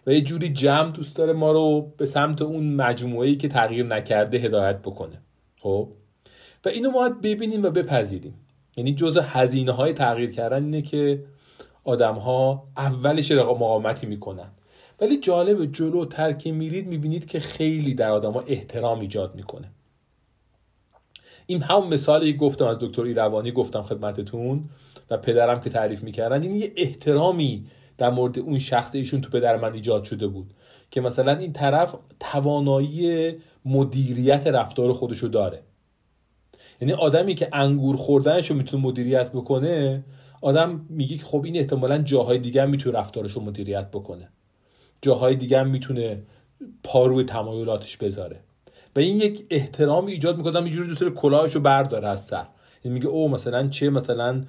و 0.06 0.12
یه 0.12 0.20
جوری 0.20 0.48
جمع 0.48 0.92
دوست 0.92 1.16
داره 1.16 1.32
ما 1.32 1.52
رو 1.52 1.92
به 1.96 2.06
سمت 2.06 2.42
اون 2.42 2.74
مجموعه 2.74 3.34
که 3.34 3.48
تغییر 3.48 3.86
نکرده 3.86 4.38
هدایت 4.38 4.78
بکنه. 4.78 5.22
خب؟ 5.60 5.88
و 6.64 6.68
اینو 6.68 6.90
ما 6.90 6.98
باید 7.00 7.20
ببینیم 7.20 7.62
و 7.62 7.70
بپذیریم. 7.70 8.34
یعنی 8.76 8.94
جزء 8.94 9.22
هزینه 9.22 9.72
های 9.72 9.92
تغییر 9.92 10.30
کردن 10.30 10.64
اینه 10.64 10.82
که 10.82 11.24
آدم 11.84 12.14
ها 12.14 12.68
اولش 12.76 13.32
مقاومتی 13.32 14.06
می‌کنن. 14.06 14.50
ولی 15.00 15.20
جالب 15.20 15.72
جلو 15.72 16.04
ترک 16.04 16.46
میرید 16.46 16.86
می‌بینید 16.86 17.26
که 17.26 17.40
خیلی 17.40 17.94
در 17.94 18.10
آدم 18.10 18.32
ها 18.32 18.44
احترام 18.46 19.00
ایجاد 19.00 19.34
می‌کنه. 19.34 19.70
این 21.46 21.62
همون 21.62 21.88
مثالی 21.88 22.32
گفتم 22.32 22.66
از 22.66 22.78
دکتر 22.80 23.02
ایروانی 23.02 23.52
گفتم 23.52 23.82
خدمتتون 23.82 24.68
و 25.10 25.16
پدرم 25.16 25.60
که 25.60 25.70
تعریف 25.70 26.02
می‌کردن. 26.02 26.42
این 26.42 26.54
یه 26.54 26.72
احترامی 26.76 27.66
در 27.98 28.10
مورد 28.10 28.38
اون 28.38 28.58
شخص 28.58 28.94
ایشون 28.94 29.20
تو 29.20 29.30
پدر 29.30 29.56
من 29.56 29.72
ایجاد 29.72 30.04
شده 30.04 30.26
بود 30.26 30.54
که 30.90 31.00
مثلا 31.00 31.36
این 31.36 31.52
طرف 31.52 31.96
توانایی 32.20 33.32
مدیریت 33.64 34.46
رفتار 34.46 34.92
خودشو 34.92 35.28
داره. 35.28 35.62
یعنی 36.82 36.92
آدمی 36.92 37.34
که 37.34 37.48
انگور 37.52 37.96
خوردنش 37.96 38.50
رو 38.50 38.56
می‌تونه 38.56 38.82
مدیریت 38.82 39.32
بکنه 39.32 40.04
آدم 40.40 40.86
میگه 40.88 41.16
که 41.16 41.24
خب 41.24 41.44
این 41.44 41.56
احتمالا 41.56 41.98
جاهای 41.98 42.38
دیگه 42.38 42.64
می‌تونه 42.64 42.98
رفتارش 42.98 43.32
رو 43.32 43.42
مدیریت 43.42 43.90
بکنه. 43.90 44.28
جاهای 45.02 45.36
دیگه 45.36 45.62
می‌تونه 45.62 46.22
پاروی 46.84 47.24
تمایلاتش 47.24 47.96
بذاره. 47.96 48.40
و 48.96 49.00
این 49.00 49.16
یک 49.16 49.46
احترام 49.50 50.06
ایجاد 50.06 50.36
می‌کنه 50.36 50.56
اینجوری 50.56 50.88
دوست 50.88 51.04
کلاهش 51.04 51.54
رو 51.54 51.60
برداره 51.60 52.08
از 52.08 52.24
سر. 52.24 52.46
یعنی 52.84 52.94
میگه 52.94 53.08
او 53.08 53.28
مثلا 53.28 53.68
چه 53.68 53.90
مثلا 53.90 54.44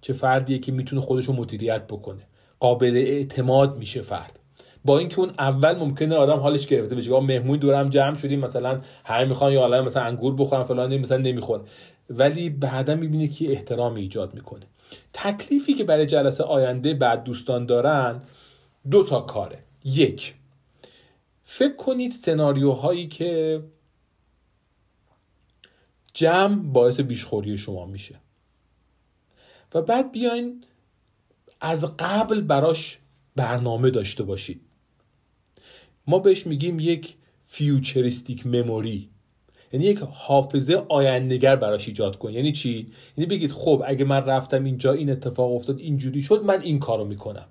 چه 0.00 0.12
فردیه 0.12 0.58
که 0.58 0.72
می‌تونه 0.72 1.02
خودش 1.02 1.24
رو 1.24 1.34
مدیریت 1.34 1.86
بکنه. 1.86 2.22
قابل 2.60 2.96
اعتماد 2.96 3.78
میشه 3.78 4.00
فرد. 4.00 4.40
با 4.84 4.98
اینکه 4.98 5.18
اون 5.18 5.30
اول 5.38 5.78
ممکنه 5.78 6.14
آدم 6.14 6.38
حالش 6.38 6.66
گرفته 6.66 6.94
بشه 6.94 7.20
مهمون 7.20 7.58
دورم 7.58 7.88
جمع 7.88 8.16
شدیم 8.16 8.40
مثلا 8.40 8.80
همه 9.04 9.24
می‌خوان 9.24 9.52
یا 9.52 9.60
حالا 9.60 9.82
مثلا 9.82 10.02
انگور 10.02 10.34
بخورن 10.34 10.62
فلان 10.62 10.96
مثلا 10.96 11.16
نمی‌خوره 11.18 11.62
ولی 12.10 12.50
بعدا 12.50 12.94
می‌بینه 12.94 13.28
که 13.28 13.52
احترامی 13.52 14.00
ایجاد 14.00 14.34
می‌کنه. 14.34 14.66
تکلیفی 15.12 15.74
که 15.74 15.84
برای 15.84 16.06
جلسه 16.06 16.44
آینده 16.44 16.94
بعد 16.94 17.24
دوستان 17.24 17.66
دارن 17.66 18.22
دو 18.90 19.04
تا 19.04 19.20
کاره. 19.20 19.58
یک 19.84 20.34
فکر 21.44 21.76
کنید 21.76 22.12
سناریوهایی 22.12 23.08
که 23.08 23.62
جمع 26.14 26.54
باعث 26.72 27.00
بیشخوری 27.00 27.58
شما 27.58 27.86
میشه. 27.86 28.14
و 29.74 29.82
بعد 29.82 30.12
بیاین 30.12 30.64
از 31.60 31.96
قبل 31.98 32.40
براش 32.40 32.98
برنامه 33.36 33.90
داشته 33.90 34.22
باشید. 34.22 34.60
ما 36.06 36.18
بهش 36.18 36.46
میگیم 36.46 36.80
یک 36.80 37.14
فیوچریستیک 37.46 38.46
مموری. 38.46 39.10
یعنی 39.72 39.86
یک 39.86 39.98
حافظه 40.12 40.74
آیندهگر 40.88 41.56
براش 41.56 41.88
ایجاد 41.88 42.18
کن. 42.18 42.32
یعنی 42.32 42.52
چی؟ 42.52 42.92
یعنی 43.16 43.30
بگید 43.30 43.52
خب 43.52 43.82
اگه 43.86 44.04
من 44.04 44.24
رفتم 44.24 44.64
اینجا 44.64 44.92
این 44.92 45.10
اتفاق 45.10 45.52
افتاد 45.52 45.78
اینجوری 45.78 46.22
شد 46.22 46.44
من 46.44 46.60
این 46.60 46.78
کارو 46.78 47.04
می‌کنم. 47.04 47.46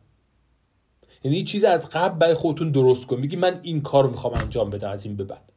یعنی 1.23 1.43
چیز 1.43 1.63
از 1.63 1.89
قبل 1.89 2.19
برای 2.19 2.33
خودتون 2.33 2.71
درست 2.71 3.07
کن. 3.07 3.19
میگی 3.19 3.35
من 3.35 3.59
این 3.63 3.81
کارو 3.81 4.09
می‌خوام 4.09 4.33
انجام 4.33 4.69
بدم 4.69 4.89
از 4.89 5.05
این 5.05 5.15
به 5.15 5.23
بعد. 5.23 5.51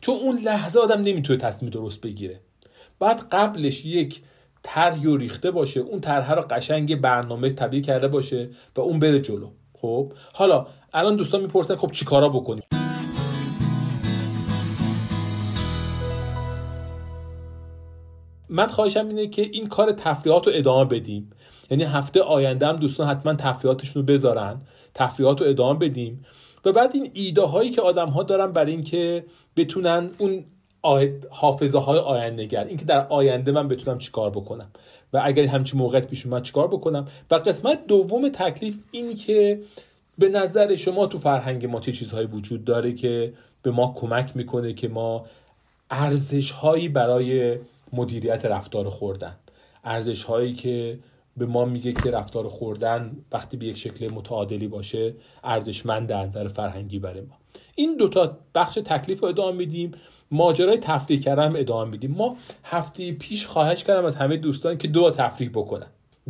چون 0.00 0.14
اون 0.14 0.38
لحظه 0.38 0.80
آدم 0.80 1.02
نمی‌تونه 1.02 1.38
تصمیم 1.38 1.70
درست 1.70 2.00
بگیره. 2.00 2.40
بعد 2.98 3.28
قبلش 3.32 3.84
یک 3.84 4.20
طرحی 4.62 5.16
ریخته 5.16 5.50
باشه 5.50 5.80
اون 5.80 6.00
طرح 6.00 6.32
رو 6.32 6.42
قشنگ 6.42 7.00
برنامه 7.00 7.50
تبدیل 7.50 7.82
کرده 7.82 8.08
باشه 8.08 8.50
و 8.76 8.80
اون 8.80 8.98
بره 8.98 9.20
جلو. 9.20 9.50
خب 9.82 10.12
حالا 10.32 10.66
الان 10.92 11.16
دوستان 11.16 11.40
می‌پرسن 11.40 11.76
خب 11.76 11.90
چیکارا 11.90 12.28
بکنیم؟ 12.28 12.62
من 18.48 18.66
خواهشم 18.66 19.08
اینه 19.08 19.26
که 19.26 19.42
این 19.42 19.68
کار 19.68 19.92
تفریحات 19.92 20.46
رو 20.46 20.52
ادامه 20.56 20.84
بدیم. 20.84 21.30
یعنی 21.70 21.84
هفته 21.84 22.22
آینده 22.22 22.66
هم 22.66 22.76
دوستان 22.76 23.08
حتما 23.08 23.34
تفریحاتشون 23.34 24.02
رو 24.02 24.06
بذارن 24.06 24.60
تفریحات 24.94 25.40
رو 25.40 25.46
ادامه 25.48 25.78
بدیم. 25.78 26.24
و 26.64 26.72
بعد 26.72 26.90
این 26.94 27.10
ایده 27.14 27.42
هایی 27.42 27.70
که 27.70 27.82
آدم 27.82 28.08
ها 28.08 28.22
دارن 28.22 28.52
برای 28.52 28.72
اینکه 28.72 29.24
بتونن 29.56 30.10
اون 30.18 30.44
حافظه 31.30 31.78
های 31.78 31.98
آیندهگر. 31.98 32.64
اینکه 32.64 32.84
در 32.84 33.06
آینده 33.06 33.52
من 33.52 33.68
بتونم 33.68 33.98
چیکار 33.98 34.30
بکنم. 34.30 34.70
و 35.12 35.20
اگر 35.24 35.46
همچین 35.46 35.80
موقعیت 35.80 36.06
پیش 36.06 36.26
اومد 36.26 36.42
چیکار 36.42 36.68
بکنم؟ 36.68 37.08
و 37.30 37.34
قسمت 37.34 37.86
دوم 37.86 38.28
تکلیف 38.28 38.78
این 38.90 39.14
که 39.14 39.60
به 40.18 40.28
نظر 40.28 40.74
شما 40.74 41.06
تو 41.06 41.18
فرهنگ 41.18 41.66
ما 41.66 41.80
چه 41.80 41.92
چیزهایی 41.92 42.26
وجود 42.26 42.64
داره 42.64 42.92
که 42.92 43.32
به 43.62 43.70
ما 43.70 43.94
کمک 43.96 44.36
می‌کنه 44.36 44.72
که 44.72 44.88
ما 44.88 45.26
ارزش 45.90 46.50
هایی 46.50 46.88
برای 46.88 47.58
مدیریت 47.92 48.44
رفتار 48.44 48.90
خوردن. 48.90 49.36
ارزش 49.84 50.24
هایی 50.24 50.52
که 50.52 50.98
به 51.36 51.46
ما 51.46 51.64
میگه 51.64 51.92
که 51.92 52.10
رفتار 52.10 52.48
خوردن 52.48 53.16
وقتی 53.32 53.56
به 53.56 53.66
یک 53.66 53.78
شکل 53.78 54.12
متعادلی 54.12 54.68
باشه 54.68 55.14
ارزشمند 55.44 56.08
در 56.08 56.24
نظر 56.24 56.48
فرهنگی 56.48 56.98
برای 56.98 57.20
ما. 57.20 57.36
این 57.74 57.96
دوتا 57.96 58.38
بخش 58.54 58.74
تکلیف 58.74 59.20
رو 59.20 59.28
ادامه 59.28 59.56
میدیم. 59.56 59.92
ماجرای 60.32 60.78
تفریح 60.78 61.20
کردن 61.20 61.56
ادامه 61.56 61.90
میدیم. 61.90 62.10
ما 62.10 62.36
هفته 62.64 63.12
پیش 63.12 63.46
خواهش 63.46 63.84
کردم 63.84 64.04
از 64.04 64.16
همه 64.16 64.36
دوستان 64.36 64.78
که 64.78 64.88
دو 64.88 65.10
تفریح 65.10 65.50
بکنن. 65.50 65.86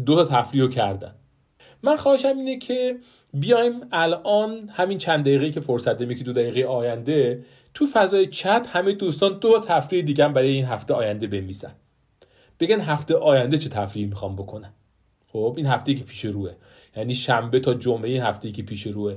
دو 0.07 0.15
تا 0.15 0.25
تفریح 0.25 0.69
کردن. 0.69 1.15
من 1.83 1.97
خواهشم 1.97 2.39
اینه 2.39 2.59
که 2.59 2.97
بیایم 3.35 3.73
الان 3.93 4.69
همین 4.73 4.99
چند 4.99 5.21
دقیقه 5.25 5.51
که 5.51 5.61
فرصت 5.61 5.99
داریم 5.99 6.19
که 6.19 6.25
دو 6.25 6.33
دقیقه 6.33 6.65
آینده 6.65 7.45
تو 7.75 7.87
فضای 7.93 8.27
چت 8.27 8.67
همه 8.73 8.93
دوستان 8.93 9.39
دو 9.39 9.61
تفریح 9.67 10.05
دیگه 10.05 10.29
برای 10.29 10.49
این 10.49 10.65
هفته 10.65 10.95
آینده 10.95 11.27
بنویسن. 11.27 11.73
بگن 12.61 12.81
هفته 12.81 13.17
آینده 13.17 13.59
چه 13.59 13.69
تفریحی 13.69 14.09
می‌خوام 14.09 14.37
بکنن. 14.37 14.73
خب 15.29 15.55
این 15.57 15.67
هفته 15.67 15.95
که 15.95 16.05
پیش 16.05 16.25
روه. 16.25 16.53
یعنی 16.97 17.15
شنبه 17.15 17.61
تا 17.61 17.75
جمعه 17.75 18.11
این 18.11 18.23
هفته 18.23 18.53
که 18.53 18.63
پیش 18.63 18.87
روه. 18.87 19.17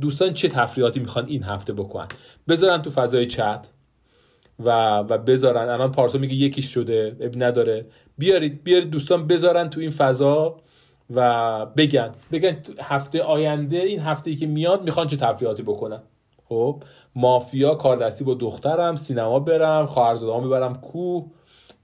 دوستان 0.00 0.34
چه 0.34 0.48
تفریحاتی 0.48 1.00
می‌خوان 1.00 1.26
این 1.26 1.42
هفته 1.42 1.72
بکنن؟ 1.72 2.08
بذارن 2.48 2.82
تو 2.82 2.90
فضای 2.90 3.26
چت. 3.26 3.66
و 4.64 4.98
و 4.98 5.18
بذارن. 5.18 5.68
الان 5.68 5.92
پارسا 5.92 6.18
میگه 6.18 6.34
یکیش 6.34 6.74
شده 6.74 7.16
اب 7.20 7.32
نداره. 7.42 7.86
بیارید 8.18 8.64
بیارید 8.64 8.90
دوستان 8.90 9.26
بذارن 9.26 9.70
تو 9.70 9.80
این 9.80 9.90
فضا 9.90 10.56
و 11.14 11.66
بگن. 11.66 12.12
بگن 12.32 12.56
هفته 12.80 13.22
آینده 13.22 13.76
این 13.76 14.00
هفته 14.00 14.30
ای 14.30 14.36
که 14.36 14.46
میاد 14.46 14.84
می‌خوان 14.84 15.06
چه 15.06 15.16
تفریحاتی 15.16 15.62
بکنن. 15.62 16.02
خب 16.48 16.82
مافیا 17.14 17.74
کاردستی 17.74 18.24
با 18.24 18.34
دخترم 18.34 18.96
سینما 18.96 19.38
برم 19.38 19.86
خواهرزاده‌ام 19.86 20.46
ببرم 20.46 20.74
کوه 20.74 21.26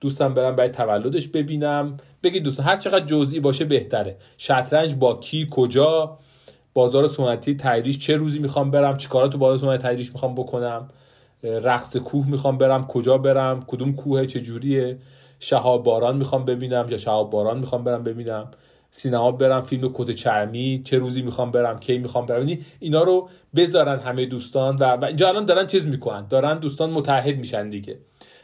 دوستم 0.00 0.34
برم 0.34 0.56
برای 0.56 0.70
تولدش 0.70 1.28
ببینم. 1.28 1.96
بگید 2.22 2.42
دوستان 2.42 2.66
هر 2.66 2.76
چقدر 2.76 3.06
جزئی 3.06 3.40
باشه 3.40 3.64
بهتره. 3.64 4.16
شطرنج 4.38 4.94
با 4.94 5.14
کی 5.14 5.48
کجا؟ 5.50 6.18
بازار 6.74 7.06
سنتی 7.06 7.56
تایریش 7.56 7.98
چه 7.98 8.16
روزی 8.16 8.38
می‌خوام 8.38 8.70
برم؟ 8.70 8.96
چیکارا 8.96 9.28
تو 9.28 9.38
بازار 9.38 9.58
سنتی 9.58 9.82
تایریش 9.82 10.12
می‌خوام 10.12 10.34
بکنم؟ 10.34 10.88
رقص 11.43 11.97
کوه 11.97 12.28
می‌خوام 12.28 12.59
برم 12.59 12.86
کجا 12.86 13.18
برم 13.18 13.64
کدوم 13.66 13.93
کوه 13.93 14.26
چه 14.26 14.40
جوریه. 14.40 14.99
شهاب 15.40 15.84
باران 15.84 16.16
می‌خوام 16.16 16.45
ببینم 16.45 16.86
یا 16.90 16.99
شهاب 16.99 17.30
باران 17.30 17.59
می‌خوام 17.59 17.84
برم 17.84 18.05
ببینم. 18.05 18.49
سینما 18.90 19.32
برم 19.32 19.61
فیلم 19.61 19.90
کت 19.95 20.11
چرمی 20.11 20.82
چه 20.84 20.99
روزی 20.99 21.22
می‌خوام 21.22 21.51
برم 21.51 21.78
کی 21.78 21.99
می‌خوام 21.99 22.26
برم. 22.26 22.38
یعنی 22.38 22.62
اینا 22.80 23.03
رو 23.03 23.28
بذارن 23.57 23.99
همه 23.99 24.26
دوستان 24.26 24.76
و, 24.76 24.84
و 24.84 25.05
اینجا 25.05 25.28
الان 25.28 25.45
دارن 25.45 25.66
چیز 25.66 25.86
می‌کنن 25.86 26.26
دارن 26.28 26.59
دوستان 26.59 26.90
متحد 26.90 27.38
میشن 27.38 27.70
دیگه. 27.70 27.99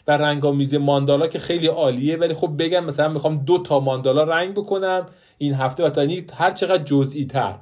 و 0.08 0.12
رنگامیزی 0.12 0.78
ماندالا 0.78 1.26
که 1.26 1.38
خیلی 1.38 1.66
عالیه 1.66 2.16
ولی 2.16 2.34
خب 2.34 2.50
بگم 2.58 2.84
مثلا 2.84 3.08
می‌خوام 3.08 3.44
دو 3.44 3.58
تا 3.58 3.80
ماندالا 3.80 4.22
رنگ 4.22 4.54
بکنم 4.54 5.06
این 5.38 5.54
هفته. 5.54 5.84
و 5.84 5.90
یعنی 5.96 6.26
هر 6.34 6.50
چقدر 6.50 6.82
جزئی 6.84 7.24
تر 7.24 7.54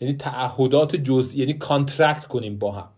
یعنی 0.00 0.16
تعهدات 0.16 0.96
جزئی 0.96 1.40
یعنی 1.40 1.54
contract 1.54 2.26
کنیم 2.26 2.58
با 2.58 2.72
هم. 2.72 2.88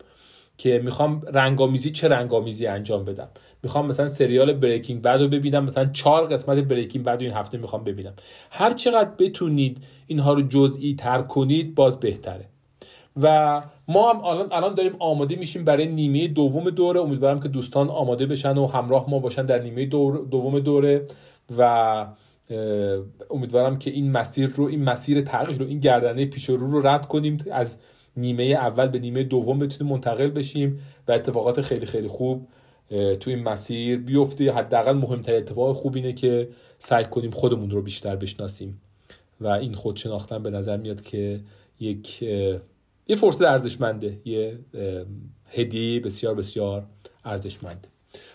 که 0.57 0.81
می‌خوام 0.83 1.21
رنگامیزی 1.33 1.91
چه 1.91 2.07
رنگامیزی 2.07 2.67
انجام 2.67 3.05
بدم. 3.05 3.27
می‌خوام 3.63 3.87
مثلا 3.87 4.07
سریال 4.07 4.53
Breaking 4.53 5.01
Bad 5.01 5.21
رو 5.21 5.27
ببینم 5.27 5.65
مثلا 5.65 5.85
چهار 5.85 6.25
قسمت 6.25 6.57
Breaking 6.57 7.05
Bad 7.05 7.21
این 7.21 7.31
هفته 7.31 7.57
می‌خوام 7.57 7.83
ببینم. 7.83 8.13
هر 8.51 8.73
چقدر 8.73 9.09
بتونید 9.19 9.77
اینها 10.07 10.33
رو 10.33 10.41
جزئی 10.41 10.95
تر 10.95 11.21
کنید 11.21 11.75
باز 11.75 11.99
بهتره. 11.99 12.45
و 13.21 13.61
ما 13.87 14.13
هم 14.13 14.25
الان 14.25 14.47
الان 14.51 14.73
داریم 14.73 14.95
آماده 14.99 15.35
میشیم 15.35 15.65
برای 15.65 15.85
نیمه 15.85 16.27
دوم 16.27 16.69
دوره. 16.69 17.01
امیدوارم 17.01 17.39
که 17.39 17.47
دوستان 17.47 17.89
آماده 17.89 18.25
بشن 18.25 18.57
و 18.57 18.67
همراه 18.67 19.09
ما 19.09 19.19
باشن 19.19 19.45
در 19.45 19.61
نیمه 19.61 19.85
دور 19.85 20.25
دوم 20.31 20.59
دوره. 20.59 21.07
و 21.57 22.05
امیدوارم 23.29 23.79
که 23.79 23.91
این 23.91 24.11
مسیر 24.11 24.49
رو 24.55 24.65
این 24.65 24.83
مسیر 24.83 25.21
تغییر 25.21 25.59
رو 25.59 25.67
این 25.67 25.79
گردنه 25.79 26.25
پیش 26.25 26.49
رو 26.49 26.71
رو 26.71 26.87
رد 26.87 27.07
کنیم. 27.07 27.37
از 27.51 27.77
نیمه 28.17 28.43
اول 28.43 28.87
به 28.87 28.99
نیمه 28.99 29.23
دوم 29.23 29.59
بتونیم 29.59 29.93
منتقل 29.93 30.29
بشیم 30.29 30.79
و 31.07 31.11
اتفاقات 31.11 31.61
خیلی 31.61 31.85
خیلی 31.85 32.07
خوب 32.07 32.47
تو 32.89 33.29
این 33.29 33.43
مسیر 33.43 33.97
بیفته. 33.97 34.51
حداقل 34.51 34.93
مهمترین 34.93 35.41
اتفاق 35.41 35.75
خوب 35.75 35.95
اینه 35.95 36.13
که 36.13 36.49
سعی 36.79 37.03
کنیم 37.05 37.31
خودمون 37.31 37.69
رو 37.69 37.81
بیشتر 37.81 38.15
بشناسیم 38.15 38.81
و 39.41 39.47
این 39.47 39.73
خود 39.73 39.95
شناختن 39.95 40.43
به 40.43 40.49
نظر 40.49 40.77
میاد 40.77 41.01
که 41.01 41.39
یک 41.79 42.21
یه 43.07 43.15
فرصت 43.17 43.41
ارزشمنده 43.41 44.17
یه 44.25 44.59
هدیه 45.51 45.99
بسیار 45.99 46.35
بسیار 46.35 46.85
ارزشمنده. 47.25 47.87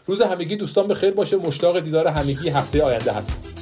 روز 0.07 0.23
همگی 0.23 0.57
دوستان 0.57 0.89
به 0.89 0.95
خیر 0.95 1.11
باشه. 1.11 1.37
مشتاق 1.37 1.81
دیدار 1.81 2.07
همگی 2.07 2.49
هفته 2.49 2.83
آینده 2.83 3.13
هستم. 3.13 3.62